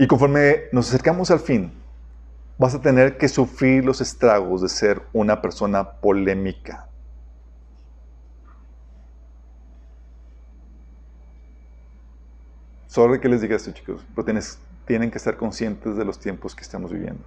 Y 0.00 0.06
conforme 0.06 0.68
nos 0.70 0.88
acercamos 0.88 1.32
al 1.32 1.40
fin, 1.40 1.72
vas 2.56 2.72
a 2.72 2.80
tener 2.80 3.18
que 3.18 3.28
sufrir 3.28 3.84
los 3.84 4.00
estragos 4.00 4.62
de 4.62 4.68
ser 4.68 5.02
una 5.12 5.42
persona 5.42 5.90
polémica. 5.90 6.86
Sorry 12.86 13.18
que 13.18 13.28
les 13.28 13.40
diga 13.40 13.56
esto, 13.56 13.72
chicos, 13.72 14.06
pero 14.14 14.24
tienes, 14.24 14.60
tienen 14.86 15.10
que 15.10 15.18
estar 15.18 15.36
conscientes 15.36 15.96
de 15.96 16.04
los 16.04 16.20
tiempos 16.20 16.54
que 16.54 16.62
estamos 16.62 16.92
viviendo. 16.92 17.24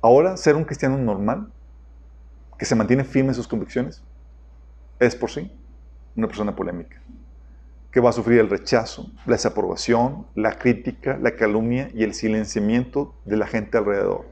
Ahora, 0.00 0.38
ser 0.38 0.56
un 0.56 0.64
cristiano 0.64 0.96
normal, 0.96 1.52
que 2.58 2.64
se 2.64 2.74
mantiene 2.74 3.04
firme 3.04 3.28
en 3.28 3.34
sus 3.34 3.46
convicciones, 3.46 4.02
es 4.98 5.14
por 5.14 5.30
sí 5.30 5.52
una 6.16 6.26
persona 6.26 6.56
polémica, 6.56 7.02
que 7.92 8.00
va 8.00 8.08
a 8.08 8.12
sufrir 8.12 8.40
el 8.40 8.48
rechazo, 8.48 9.10
la 9.26 9.34
desaprobación, 9.34 10.26
la 10.34 10.58
crítica, 10.58 11.18
la 11.20 11.36
calumnia 11.36 11.90
y 11.92 12.04
el 12.04 12.14
silenciamiento 12.14 13.14
de 13.26 13.36
la 13.36 13.46
gente 13.46 13.76
alrededor. 13.76 14.24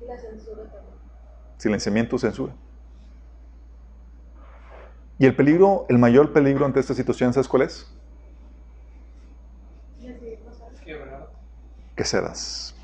Y 0.00 0.04
la 0.04 0.18
censura 0.18 0.64
también. 0.64 0.94
Silenciamiento, 1.56 2.18
censura. 2.18 2.52
Y 5.18 5.24
el 5.24 5.34
peligro, 5.34 5.86
el 5.88 5.98
mayor 5.98 6.34
peligro 6.34 6.66
ante 6.66 6.80
esta 6.80 6.92
situación, 6.94 7.32
¿sabes 7.32 7.48
cuál 7.48 7.62
es? 7.62 7.90
Que 11.96 12.04
cedas. 12.04 12.74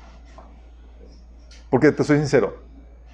Porque 1.69 1.91
te 1.91 2.03
soy 2.03 2.17
sincero, 2.17 2.57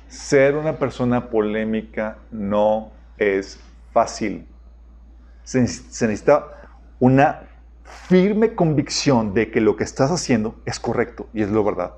ser 0.07 0.56
una 0.56 0.78
persona 0.78 1.30
polémica 1.30 2.20
no 2.32 2.91
es 3.18 3.60
fácil. 3.91 4.48
Se, 5.45 5.61
necesita 5.61 6.47
una 6.99 7.43
firme 8.09 8.53
convicción 8.53 9.34
de 9.34 9.49
que 9.49 9.61
lo 9.61 9.77
que 9.77 9.85
estás 9.85 10.11
haciendo 10.11 10.55
es 10.65 10.80
correcto 10.80 11.30
y 11.34 11.43
es 11.43 11.49
lo 11.49 11.63
verdad. 11.63 11.93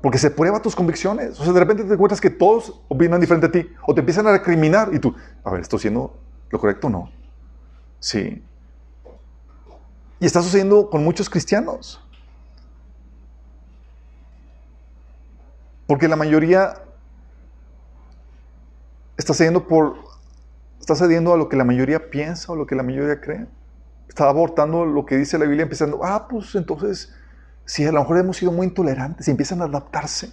Porque 0.00 0.18
se 0.18 0.30
prueba 0.30 0.62
tus 0.62 0.74
convicciones. 0.74 1.38
O 1.38 1.44
sea, 1.44 1.52
de 1.52 1.60
repente 1.60 1.84
te 1.84 1.92
encuentras 1.92 2.20
que 2.20 2.30
todos 2.30 2.80
opinan 2.88 3.20
diferente 3.20 3.46
a 3.46 3.52
ti. 3.52 3.68
O 3.86 3.94
te 3.94 4.00
empiezan 4.00 4.26
a 4.26 4.32
recriminar 4.32 4.88
y 4.92 4.98
tú, 4.98 5.14
a 5.44 5.50
ver, 5.50 5.60
estoy 5.60 5.78
siendo 5.78 6.18
¿Lo 6.52 6.60
correcto 6.60 6.86
o 6.86 6.90
no? 6.90 7.10
Sí. 7.98 8.44
Y 10.20 10.26
está 10.26 10.42
sucediendo 10.42 10.88
con 10.90 11.02
muchos 11.02 11.28
cristianos. 11.28 12.00
Porque 15.86 16.06
la 16.06 16.14
mayoría 16.14 16.74
está 19.16 19.32
cediendo 19.32 19.66
por 19.66 19.96
está 20.82 20.96
cediendo 20.96 21.32
a 21.32 21.36
lo 21.36 21.48
que 21.48 21.56
la 21.56 21.62
mayoría 21.62 22.10
piensa 22.10 22.52
o 22.52 22.56
lo 22.56 22.66
que 22.66 22.74
la 22.74 22.82
mayoría 22.82 23.20
cree. 23.20 23.46
Está 24.08 24.28
abortando 24.28 24.84
lo 24.84 25.06
que 25.06 25.16
dice 25.16 25.38
la 25.38 25.44
Biblia 25.44 25.62
empezando, 25.62 26.00
ah, 26.02 26.26
pues 26.28 26.56
entonces 26.56 27.14
si 27.64 27.86
a 27.86 27.92
lo 27.92 28.00
mejor 28.00 28.18
hemos 28.18 28.36
sido 28.36 28.50
muy 28.50 28.66
intolerantes 28.66 29.28
y 29.28 29.30
empiezan 29.30 29.62
a 29.62 29.66
adaptarse. 29.66 30.32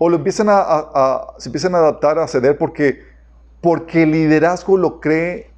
O 0.00 0.10
lo 0.10 0.16
empiezan 0.16 0.48
a, 0.50 1.34
se 1.38 1.48
empiezan 1.48 1.76
a 1.76 1.78
adaptar, 1.78 2.18
a 2.18 2.26
ceder 2.26 2.58
porque, 2.58 3.04
porque 3.60 4.02
el 4.02 4.10
liderazgo 4.10 4.76
lo 4.76 5.00
cree 5.00 5.52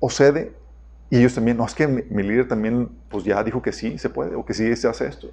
o 0.00 0.08
cede. 0.08 0.56
Y 1.10 1.18
ellos 1.18 1.34
también, 1.34 1.58
no, 1.58 1.66
es 1.66 1.74
que 1.74 1.86
mi, 1.86 2.22
líder 2.22 2.48
también, 2.48 2.88
pues 3.10 3.24
ya 3.24 3.44
dijo 3.44 3.60
que 3.60 3.72
sí 3.72 3.98
se 3.98 4.08
puede, 4.08 4.34
o 4.34 4.44
que 4.44 4.54
sí 4.54 4.74
se 4.74 4.88
hace 4.88 5.06
esto. 5.06 5.28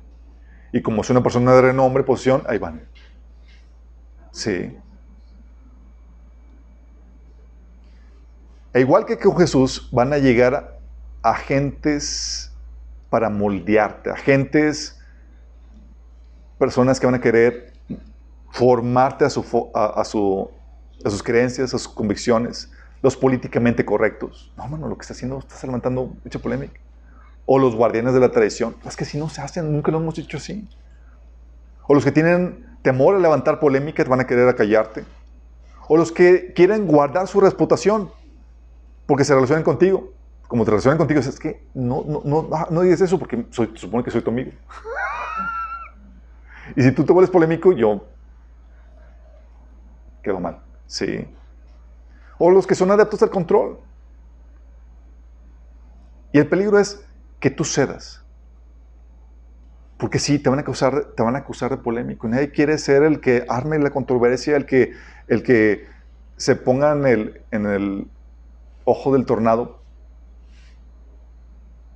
Y 0.73 0.81
como 0.81 1.01
es 1.01 1.09
una 1.09 1.23
persona 1.23 1.53
de 1.53 1.61
renombre, 1.61 2.03
posición, 2.03 2.43
ahí 2.47 2.57
van. 2.57 2.81
Sí. 4.31 4.77
E 8.75 8.81
igual 8.81 9.05
que 9.05 9.17
con 9.17 9.37
Jesús, 9.37 9.87
van 9.93 10.11
a 10.11 10.17
llegar 10.17 10.77
agentes 11.21 12.51
para 13.09 13.29
moldearte, 13.29 14.09
agentes, 14.09 14.99
personas 16.59 16.99
que 16.99 17.05
van 17.05 17.15
a 17.15 17.21
querer 17.21 17.71
formarte 18.51 19.23
a, 19.23 19.29
su, 19.29 19.71
a, 19.73 20.03
su, 20.03 20.51
a 21.05 21.09
sus 21.09 21.23
creencias, 21.23 21.73
a 21.73 21.77
sus 21.77 21.87
convicciones, 21.87 22.69
los 23.01 23.15
políticamente 23.15 23.85
correctos. 23.85 24.51
No, 24.57 24.67
mano, 24.67 24.89
lo 24.89 24.97
que 24.97 25.03
está 25.03 25.13
haciendo, 25.13 25.39
estás 25.39 25.63
levantando 25.63 26.13
mucha 26.21 26.39
polémica. 26.39 26.77
O 27.45 27.57
los 27.57 27.75
guardianes 27.75 28.13
de 28.13 28.19
la 28.19 28.29
tradición. 28.29 28.75
Es 28.85 28.97
que 28.97 29.05
si 29.05 29.17
no 29.17 29.29
se 29.29 29.39
hacen, 29.39 29.71
nunca 29.71 29.89
lo 29.89 29.99
hemos 29.99 30.19
hecho 30.19 30.35
así. 30.35 30.67
O 31.87 31.93
los 31.93 32.03
que 32.03 32.11
tienen 32.11 32.77
temor 32.81 33.15
a 33.15 33.19
levantar 33.19 33.61
polémicas 33.61 34.09
van 34.09 34.19
a 34.19 34.27
querer 34.27 34.49
acallarte. 34.49 35.05
O 35.87 35.95
los 35.95 36.11
que 36.11 36.51
quieren 36.51 36.87
guardar 36.87 37.29
su 37.29 37.39
reputación 37.39 38.11
porque 39.05 39.23
se 39.23 39.33
relacionan 39.33 39.63
contigo. 39.63 40.13
Como 40.47 40.63
te 40.63 40.71
relacionan 40.71 40.97
contigo, 40.97 41.19
es 41.19 41.39
que 41.39 41.65
no, 41.73 42.03
no, 42.05 42.21
no, 42.23 42.49
ah, 42.53 42.67
no 42.69 42.81
digas 42.81 43.01
eso 43.01 43.17
porque 43.17 43.45
supone 43.51 44.03
que 44.03 44.11
soy 44.11 44.21
tu 44.21 44.29
amigo. 44.29 44.51
y 46.75 46.83
si 46.83 46.91
tú 46.91 47.03
te 47.03 47.11
vuelves 47.11 47.31
polémico, 47.31 47.73
yo 47.73 48.05
quedo 50.21 50.39
mal. 50.39 50.59
Sí. 50.87 51.27
O 52.37 52.51
los 52.51 52.67
que 52.67 52.75
son 52.75 52.91
adeptos 52.91 53.21
al 53.23 53.29
control. 53.29 53.79
Y 56.31 56.39
el 56.39 56.47
peligro 56.47 56.79
es 56.79 57.03
que 57.39 57.49
tú 57.49 57.63
cedas. 57.63 58.23
Porque 59.97 60.19
sí, 60.19 60.39
te 60.39 60.49
van 60.49 60.59
a 60.59 60.63
acusar, 60.63 61.13
te 61.15 61.23
van 61.23 61.35
a 61.35 61.39
acusar 61.39 61.71
de 61.71 61.77
polémico. 61.77 62.27
Nadie 62.27 62.51
quiere 62.51 62.77
ser 62.77 63.03
el 63.03 63.21
que 63.21 63.45
arme 63.47 63.79
la 63.79 63.91
controversia, 63.91 64.57
el 64.57 64.65
que, 64.65 64.93
el 65.27 65.43
que 65.43 65.87
se 66.35 66.55
ponga 66.55 66.91
en 66.91 67.05
el, 67.05 67.41
en 67.51 67.65
el 67.65 68.07
ojo 68.85 69.13
del 69.13 69.25
tornado 69.25 69.81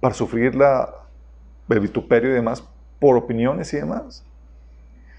para 0.02 0.14
sufrir 0.14 0.56
la, 0.56 0.94
el 1.70 1.80
vituperio 1.80 2.32
y 2.32 2.34
demás 2.34 2.64
por 3.00 3.16
opiniones 3.16 3.74
y 3.74 3.78
demás. 3.78 4.26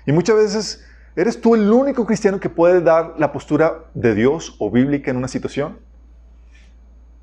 Y 0.06 0.12
muchas 0.12 0.36
veces 0.36 0.84
eres 1.16 1.40
tú 1.40 1.54
el 1.54 1.70
único 1.70 2.06
cristiano 2.06 2.40
que 2.40 2.48
puede 2.48 2.80
dar 2.80 3.14
la 3.18 3.32
postura 3.32 3.84
de 3.94 4.14
Dios 4.14 4.56
o 4.58 4.70
bíblica 4.70 5.10
en 5.10 5.16
una 5.16 5.28
situación. 5.28 5.78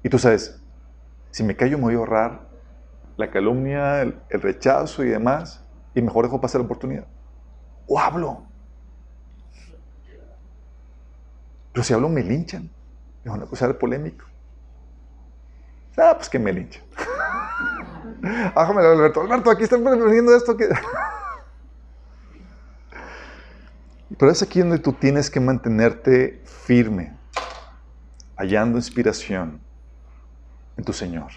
Y 0.03 0.10
tú 0.10 0.19
sabes, 0.19 0.61
si 1.32 1.44
me 1.44 1.56
callo 1.56 1.78
me 1.78 1.86
voy 1.86 1.95
a 1.95 1.98
ahorrar 1.98 2.48
la 3.18 3.32
calumnia, 3.32 4.02
el, 4.02 4.15
rechazo 4.30 5.03
y 5.03 5.10
demás, 5.10 5.64
y 5.95 6.02
mejor 6.02 6.26
dejo 6.26 6.40
pasar 6.40 6.61
la 6.61 6.65
oportunidad. 6.65 7.07
O 7.88 7.99
hablo. 7.99 8.44
Pero 11.74 11.84
si 11.84 11.94
hablo 11.94 12.10
me 12.10 12.24
linchan, 12.24 12.69
me 13.24 13.32
van 13.32 13.41
a 13.41 13.44
acusar 13.45 13.68
de 13.68 13.74
polémico. 13.74 14.26
Ah, 15.98 16.14
pues 16.15 16.30
que 16.30 16.38
me 16.38 16.53
linche. 16.53 16.82
Ájame, 18.56 18.82
Alberto. 18.82 19.22
Alberto, 19.22 19.49
aquí 19.49 19.64
están 19.64 19.84
poniendo 19.84 20.36
esto. 20.36 20.56
Que... 20.56 20.69
Pero 24.18 24.32
es 24.32 24.41
aquí 24.41 24.60
donde 24.60 24.80
tú 24.80 24.94
tienes 24.94 25.30
que 25.30 25.40
mantenerte 25.40 26.41
firme, 26.45 27.15
hallando 28.36 28.78
inspiración 28.78 29.60
en 30.78 30.84
tu 30.86 30.94
Señor, 30.94 31.32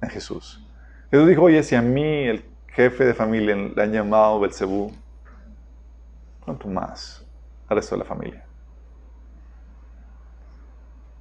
en 0.00 0.10
Jesús. 0.10 0.66
Jesús 1.10 1.28
dijo, 1.28 1.42
oye, 1.42 1.62
si 1.62 1.74
a 1.74 1.82
mí, 1.82 2.24
el 2.24 2.44
jefe 2.68 3.04
de 3.04 3.14
familia, 3.14 3.54
le 3.54 3.82
han 3.82 3.92
llamado 3.92 4.40
Belcebú, 4.40 4.92
¿cuánto 6.44 6.68
más 6.68 7.24
al 7.68 7.76
resto 7.76 7.94
de 7.94 8.00
la 8.00 8.08
familia? 8.08 8.44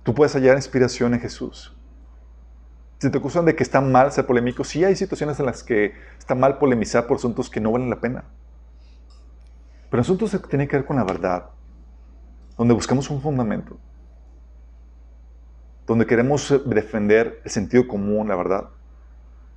Tú 0.04 0.14
puedes 0.16 0.34
hallar 0.34 0.56
inspiración 0.56 1.14
en 1.14 1.20
Jesús. 1.20 1.76
Si 3.02 3.10
te 3.10 3.18
acusan 3.18 3.46
de 3.46 3.56
que 3.56 3.64
está 3.64 3.82
mal 3.82 4.12
ser 4.12 4.28
polémico, 4.28 4.64
sí 4.64 4.84
hay 4.84 4.96
situaciones 4.96 5.40
en 5.40 5.48
las 5.48 5.64
que 5.64 5.96
está 6.20 6.36
mal 6.36 6.60
polemizar 6.60 7.08
por 7.08 7.18
asuntos 7.18 7.50
que 7.50 7.60
no 7.60 7.72
valen 7.72 7.90
la 7.90 8.00
pena. 8.00 8.26
Pero 9.90 10.02
asuntos 10.02 10.30
que 10.30 10.38
tienen 10.38 10.68
que 10.68 10.76
ver 10.76 10.86
con 10.86 10.98
la 10.98 11.04
verdad, 11.04 11.46
donde 12.56 12.76
buscamos 12.76 13.10
un 13.10 13.20
fundamento, 13.20 13.76
donde 15.88 16.06
queremos 16.06 16.62
defender 16.68 17.42
el 17.44 17.50
sentido 17.50 17.88
común, 17.88 18.28
la 18.28 18.36
verdad, 18.36 18.70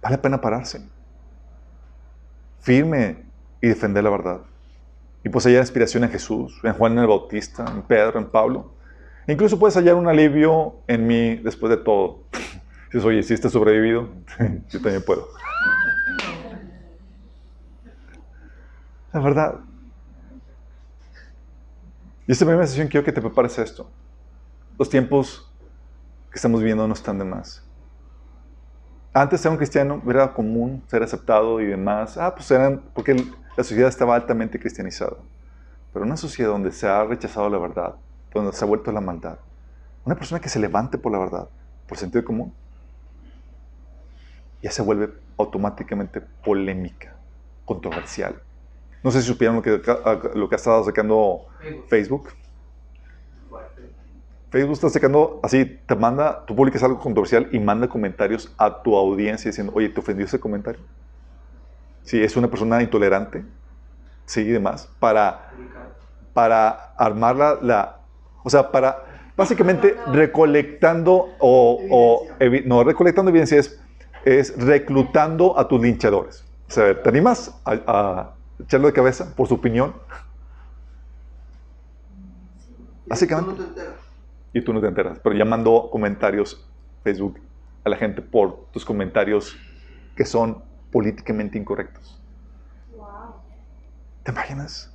vale 0.00 0.16
la 0.16 0.22
pena 0.22 0.40
pararse. 0.40 0.80
Firme 2.60 3.26
y 3.60 3.68
defender 3.68 4.04
la 4.04 4.10
verdad. 4.10 4.40
Y 5.22 5.28
pues 5.28 5.44
hallar 5.44 5.60
inspiración 5.60 6.02
en 6.04 6.10
Jesús, 6.10 6.58
en 6.62 6.72
Juan 6.72 6.96
el 6.96 7.06
Bautista, 7.06 7.66
en 7.70 7.82
Pedro, 7.82 8.18
en 8.20 8.30
Pablo. 8.30 8.72
incluso 9.28 9.58
puedes 9.58 9.76
hallar 9.76 9.96
un 9.96 10.08
alivio 10.08 10.76
en 10.86 11.06
mí 11.06 11.36
después 11.36 11.68
de 11.68 11.76
todo. 11.76 12.20
Dices, 12.94 13.08
oye, 13.08 13.24
si 13.24 13.34
estás 13.34 13.50
sobrevivido, 13.50 14.08
yo 14.70 14.80
también 14.80 15.02
puedo. 15.02 15.26
La 19.12 19.18
verdad. 19.18 19.58
Y 22.24 22.30
esta 22.30 22.44
primera 22.44 22.64
sesión 22.68 22.86
quiero 22.86 23.04
que 23.04 23.10
te 23.10 23.20
prepares 23.20 23.58
a 23.58 23.64
esto. 23.64 23.90
Los 24.78 24.88
tiempos 24.88 25.52
que 26.30 26.36
estamos 26.36 26.60
viviendo 26.60 26.86
no 26.86 26.94
están 26.94 27.18
de 27.18 27.24
más. 27.24 27.68
Antes 29.12 29.40
ser 29.40 29.50
un 29.50 29.56
cristiano 29.56 30.00
era 30.08 30.32
común 30.32 30.84
ser 30.86 31.02
aceptado 31.02 31.60
y 31.60 31.66
demás. 31.66 32.16
Ah, 32.16 32.32
pues 32.32 32.48
eran, 32.52 32.80
porque 32.94 33.14
la 33.56 33.64
sociedad 33.64 33.88
estaba 33.88 34.14
altamente 34.14 34.60
cristianizada. 34.60 35.16
Pero 35.92 36.04
una 36.04 36.16
sociedad 36.16 36.50
donde 36.50 36.70
se 36.70 36.86
ha 36.86 37.02
rechazado 37.02 37.50
la 37.50 37.58
verdad, 37.58 37.96
donde 38.32 38.52
se 38.52 38.64
ha 38.64 38.68
vuelto 38.68 38.92
la 38.92 39.00
maldad. 39.00 39.40
Una 40.04 40.14
persona 40.14 40.40
que 40.40 40.48
se 40.48 40.60
levante 40.60 40.96
por 40.96 41.10
la 41.10 41.18
verdad, 41.18 41.48
por 41.88 41.98
sentido 41.98 42.24
común, 42.24 42.54
ya 44.64 44.70
se 44.70 44.80
vuelve 44.80 45.10
automáticamente 45.36 46.22
polémica, 46.22 47.14
controversial. 47.66 48.34
No 49.02 49.10
sé 49.10 49.20
si 49.20 49.28
supieron 49.28 49.56
lo 49.56 49.62
que, 49.62 49.78
lo 50.34 50.48
que 50.48 50.54
ha 50.54 50.56
estado 50.56 50.82
sacando 50.82 51.44
Facebook. 51.88 52.30
Facebook 54.48 54.72
está 54.72 54.88
sacando, 54.88 55.38
así, 55.42 55.66
te 55.66 55.94
manda, 55.96 56.46
tú 56.46 56.56
publicas 56.56 56.82
algo 56.82 56.98
controversial 56.98 57.46
y 57.52 57.58
manda 57.58 57.88
comentarios 57.88 58.54
a 58.56 58.82
tu 58.82 58.96
audiencia 58.96 59.50
diciendo, 59.50 59.70
oye, 59.76 59.90
¿te 59.90 60.00
ofendió 60.00 60.24
ese 60.24 60.40
comentario? 60.40 60.80
Si 62.02 62.22
es 62.22 62.34
una 62.34 62.48
persona 62.48 62.80
intolerante, 62.80 63.44
sí, 64.24 64.40
y 64.40 64.50
demás, 64.50 64.88
para, 64.98 65.50
para 66.32 66.94
armar 66.96 67.36
la, 67.36 67.58
la, 67.60 68.00
o 68.42 68.48
sea, 68.48 68.70
para, 68.70 69.04
básicamente, 69.36 69.94
recolectando 70.06 71.34
o, 71.38 71.80
o 71.90 72.26
no, 72.64 72.82
recolectando 72.82 73.30
evidencia 73.30 73.58
es 73.58 73.83
es 74.24 74.56
reclutando 74.56 75.58
a 75.58 75.68
tus 75.68 75.80
linchadores. 75.80 76.44
O 76.68 76.72
sea, 76.72 77.00
¿te 77.00 77.08
animas 77.08 77.60
a, 77.64 78.32
echarlo 78.58 78.86
de 78.86 78.92
cabeza 78.92 79.34
por 79.36 79.48
su 79.48 79.54
opinión? 79.54 79.94
Básicamente. 83.06 83.62
Y 84.52 84.62
tú 84.62 84.72
no 84.72 84.80
te 84.80 84.86
enteras. 84.86 85.18
Pero 85.22 85.36
ya 85.36 85.44
mandó 85.44 85.90
comentarios 85.90 86.66
Facebook 87.02 87.38
a 87.84 87.90
la 87.90 87.96
gente 87.96 88.22
por 88.22 88.66
tus 88.72 88.84
comentarios 88.84 89.56
que 90.16 90.24
son 90.24 90.62
políticamente 90.90 91.58
incorrectos. 91.58 92.20
¿Te 94.22 94.30
imaginas? 94.30 94.90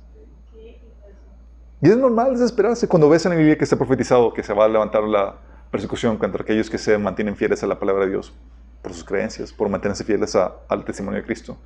Y 1.82 1.88
es 1.88 1.96
normal 1.96 2.32
desesperarse 2.32 2.88
cuando 2.88 3.08
ves 3.08 3.24
en 3.26 3.30
la 3.30 3.36
Biblia 3.36 3.56
que 3.56 3.64
está 3.64 3.76
profetizado 3.76 4.34
que 4.34 4.42
se 4.42 4.52
va 4.52 4.64
a 4.64 4.68
levantar 4.68 5.04
la 5.04 5.36
persecución 5.70 6.16
contra 6.16 6.42
aquellos 6.42 6.68
que 6.68 6.78
se 6.78 6.98
mantienen 6.98 7.36
fieles 7.36 7.62
a 7.62 7.66
la 7.66 7.78
palabra 7.78 8.04
de 8.04 8.10
Dios 8.10 8.34
por 8.82 8.92
sus 8.92 9.04
creencias, 9.04 9.52
por 9.52 9.68
mantenerse 9.68 10.04
fieles 10.04 10.34
al 10.34 10.84
testimonio 10.84 11.20
de 11.20 11.26
Cristo. 11.26 11.56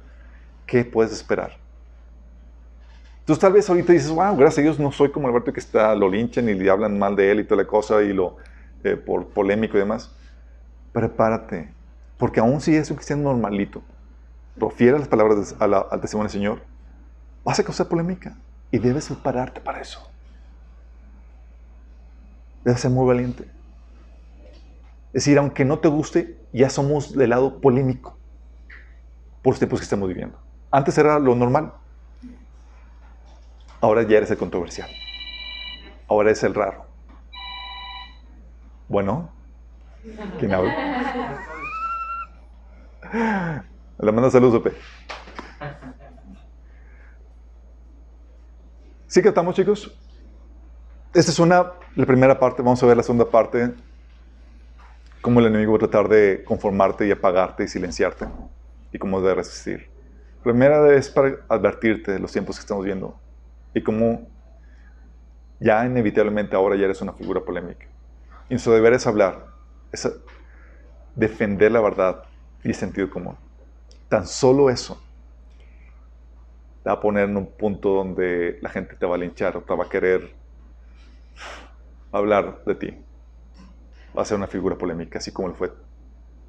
¿Qué 0.66 0.84
puedes 0.84 1.12
esperar? 1.12 1.56
Entonces 3.20 3.40
tal 3.40 3.52
vez 3.52 3.68
ahorita 3.70 3.92
dices, 3.92 4.10
wow, 4.10 4.36
gracias 4.36 4.58
a 4.58 4.62
Dios 4.62 4.78
no 4.78 4.92
soy 4.92 5.10
como 5.10 5.28
Alberto 5.28 5.52
que 5.52 5.60
está, 5.60 5.94
lo 5.94 6.10
linchan 6.10 6.48
y 6.48 6.54
le 6.54 6.68
hablan 6.68 6.98
mal 6.98 7.16
de 7.16 7.30
él 7.30 7.40
y 7.40 7.44
toda 7.44 7.62
la 7.62 7.66
cosa 7.66 8.02
y 8.02 8.12
lo, 8.12 8.36
eh, 8.82 8.96
por 8.96 9.28
polémico 9.28 9.76
y 9.76 9.80
demás. 9.80 10.14
Prepárate, 10.92 11.72
porque 12.18 12.40
aún 12.40 12.60
si 12.60 12.76
es 12.76 12.90
un 12.90 12.96
cristiano 12.96 13.22
normalito, 13.22 13.82
profiere 14.58 14.98
las 14.98 15.08
palabras 15.08 15.54
al 15.58 16.00
testimonio 16.00 16.28
del 16.28 16.32
Señor, 16.32 16.62
vas 17.44 17.58
a 17.58 17.64
causar 17.64 17.88
polémica 17.88 18.36
y 18.70 18.78
debes 18.78 19.06
prepararte 19.06 19.60
para 19.60 19.80
eso. 19.80 20.06
Debes 22.62 22.80
ser 22.80 22.90
muy 22.90 23.06
valiente. 23.06 23.53
Es 25.14 25.24
decir, 25.24 25.38
aunque 25.38 25.64
no 25.64 25.78
te 25.78 25.86
guste, 25.86 26.36
ya 26.52 26.68
somos 26.68 27.16
del 27.16 27.30
lado 27.30 27.60
polémico. 27.60 28.18
por 29.42 29.52
los 29.52 29.60
tiempos 29.60 29.78
que 29.78 29.84
estamos 29.84 30.08
viviendo. 30.08 30.38
Antes 30.72 30.98
era 30.98 31.20
lo 31.20 31.36
normal. 31.36 31.72
Ahora 33.80 34.02
ya 34.02 34.16
eres 34.16 34.30
el 34.32 34.38
controversial. 34.38 34.90
Ahora 36.08 36.32
es 36.32 36.42
el 36.42 36.52
raro. 36.54 36.86
Bueno, 38.88 39.30
¿quién 40.40 40.52
habla? 40.52 40.74
Le 43.98 44.12
manda 44.12 44.30
saludos, 44.30 44.56
Ope. 44.56 44.72
¿Sí 49.06 49.22
que 49.22 49.28
estamos, 49.28 49.54
chicos? 49.54 49.96
Esta 51.12 51.30
es 51.30 51.38
una, 51.38 51.72
la 51.94 52.06
primera 52.06 52.40
parte. 52.40 52.62
Vamos 52.62 52.82
a 52.82 52.86
ver 52.86 52.96
la 52.96 53.04
segunda 53.04 53.30
parte. 53.30 53.74
Cómo 55.24 55.40
el 55.40 55.46
enemigo 55.46 55.72
va 55.72 55.76
a 55.76 55.88
tratar 55.88 56.06
de 56.10 56.44
conformarte 56.44 57.06
y 57.06 57.10
apagarte 57.10 57.64
y 57.64 57.68
silenciarte. 57.68 58.26
Y 58.92 58.98
cómo 58.98 59.22
de 59.22 59.34
resistir. 59.34 59.88
primera 60.42 60.94
es 60.94 61.08
para 61.08 61.38
advertirte 61.48 62.12
de 62.12 62.18
los 62.18 62.30
tiempos 62.30 62.56
que 62.56 62.60
estamos 62.60 62.84
viendo. 62.84 63.18
Y 63.72 63.82
cómo 63.82 64.28
ya 65.58 65.86
inevitablemente 65.86 66.54
ahora 66.54 66.76
ya 66.76 66.84
eres 66.84 67.00
una 67.00 67.14
figura 67.14 67.40
polémica. 67.40 67.86
Y 68.50 68.52
nuestro 68.52 68.74
deber 68.74 68.92
es 68.92 69.06
hablar. 69.06 69.46
Es 69.92 70.12
defender 71.14 71.72
la 71.72 71.80
verdad 71.80 72.24
y 72.62 72.68
el 72.68 72.74
sentido 72.74 73.08
común. 73.08 73.38
Tan 74.10 74.26
solo 74.26 74.68
eso 74.68 75.02
te 76.82 76.90
va 76.90 76.96
a 76.96 77.00
poner 77.00 77.30
en 77.30 77.38
un 77.38 77.46
punto 77.46 77.94
donde 77.94 78.58
la 78.60 78.68
gente 78.68 78.94
te 78.94 79.06
va 79.06 79.14
a 79.14 79.18
linchar 79.18 79.56
o 79.56 79.62
te 79.62 79.74
va 79.74 79.84
a 79.84 79.88
querer 79.88 80.34
hablar 82.12 82.62
de 82.66 82.74
ti. 82.74 83.04
Va 84.16 84.22
a 84.22 84.24
ser 84.24 84.36
una 84.36 84.46
figura 84.46 84.76
polémica, 84.76 85.18
así 85.18 85.32
como 85.32 85.48
lo 85.48 85.54
fue 85.54 85.72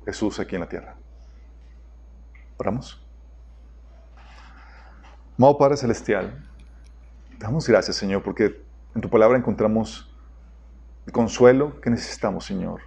Jesús 0.06 0.40
aquí 0.40 0.56
en 0.56 0.62
la 0.62 0.70
tierra. 0.70 0.96
Oramos. 2.58 3.02
Amado 5.38 5.58
Padre 5.58 5.76
Celestial, 5.76 6.48
damos 7.38 7.68
gracias, 7.68 7.98
Señor, 7.98 8.24
porque 8.24 8.64
en 8.94 9.02
tu 9.02 9.10
palabra 9.10 9.38
encontramos 9.38 10.10
el 11.06 11.12
consuelo 11.12 11.82
que 11.82 11.90
necesitamos, 11.90 12.46
Señor, 12.46 12.82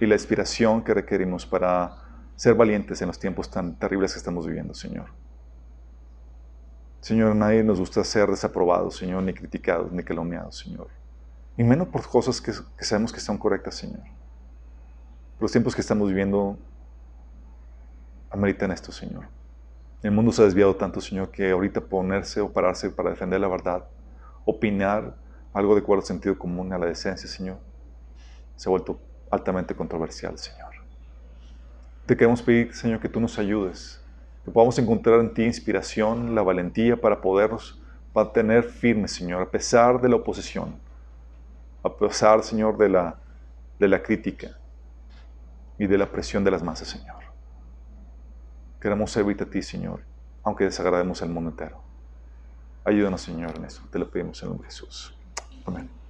y 0.00 0.06
la 0.06 0.14
inspiración 0.14 0.82
que 0.82 0.94
requerimos 0.94 1.44
para 1.44 1.98
ser 2.36 2.54
valientes 2.54 3.02
en 3.02 3.08
los 3.08 3.18
tiempos 3.18 3.50
tan 3.50 3.78
terribles 3.78 4.12
que 4.12 4.18
estamos 4.18 4.46
viviendo, 4.46 4.72
Señor. 4.72 5.06
Señor, 7.00 7.36
nadie 7.36 7.62
nos 7.62 7.78
gusta 7.78 8.02
ser 8.02 8.28
desaprobados, 8.28 8.96
Señor, 8.96 9.22
ni 9.22 9.34
criticados, 9.34 9.92
ni 9.92 10.02
calumniados, 10.02 10.56
Señor. 10.56 10.88
Y 11.56 11.62
menos 11.62 11.88
por 11.88 12.08
cosas 12.08 12.40
que, 12.40 12.52
sabemos 12.84 13.12
que 13.12 13.20
son 13.20 13.38
correctas, 13.38 13.76
Señor. 13.76 14.00
Los 15.38 15.52
tiempos 15.52 15.74
que 15.74 15.80
estamos 15.80 16.08
viviendo 16.08 16.58
ameritan 18.30 18.72
esto, 18.72 18.90
Señor. 18.90 19.28
El 20.02 20.10
mundo 20.10 20.32
se 20.32 20.42
ha 20.42 20.44
desviado 20.44 20.74
tanto, 20.76 21.00
Señor, 21.00 21.30
que 21.30 21.50
ahorita 21.50 21.80
ponerse 21.80 22.40
o 22.40 22.52
pararse 22.52 22.90
para 22.90 23.10
defender 23.10 23.40
la 23.40 23.48
verdad, 23.48 23.84
opinar 24.44 25.14
algo 25.52 25.74
de 25.74 25.80
acuerdo 25.80 26.02
al 26.02 26.06
sentido 26.06 26.36
común, 26.36 26.72
a 26.72 26.78
la 26.78 26.86
decencia, 26.86 27.28
Señor, 27.28 27.58
se 28.56 28.68
ha 28.68 28.70
vuelto 28.70 28.98
altamente 29.30 29.74
controversial, 29.74 30.36
Señor. 30.36 30.74
Te 32.06 32.16
queremos 32.16 32.42
pedir, 32.42 32.74
Señor, 32.74 33.00
que 33.00 33.08
tú 33.08 33.20
nos 33.20 33.38
ayudes, 33.38 34.02
que 34.44 34.50
podamos 34.50 34.78
encontrar 34.78 35.20
en 35.20 35.32
ti 35.32 35.44
inspiración, 35.44 36.34
la 36.34 36.42
valentía 36.42 37.00
para 37.00 37.20
podernos 37.20 37.80
mantener 38.12 38.64
firmes, 38.64 39.12
Señor, 39.12 39.42
a 39.42 39.50
pesar 39.50 40.00
de 40.00 40.08
la 40.08 40.16
oposición, 40.16 40.74
a 41.84 41.96
pesar, 41.96 42.42
Señor, 42.42 42.78
de 42.78 42.88
la, 42.88 43.16
de 43.78 43.88
la 43.88 44.02
crítica 44.02 44.58
y 45.78 45.86
de 45.86 45.98
la 45.98 46.10
presión 46.10 46.42
de 46.42 46.50
las 46.50 46.62
masas, 46.62 46.88
Señor. 46.88 47.22
Queremos 48.80 49.10
servirte 49.10 49.44
a 49.44 49.50
ti, 49.50 49.62
Señor, 49.62 50.00
aunque 50.42 50.64
desagrademos 50.64 51.22
al 51.22 51.28
mundo 51.28 51.50
entero. 51.50 51.82
Ayúdanos, 52.84 53.20
Señor, 53.20 53.56
en 53.56 53.66
eso. 53.66 53.82
Te 53.90 53.98
lo 53.98 54.10
pedimos 54.10 54.42
en 54.42 54.48
nombre 54.48 54.66
de 54.66 54.72
Jesús. 54.72 55.16
Amén. 55.66 56.03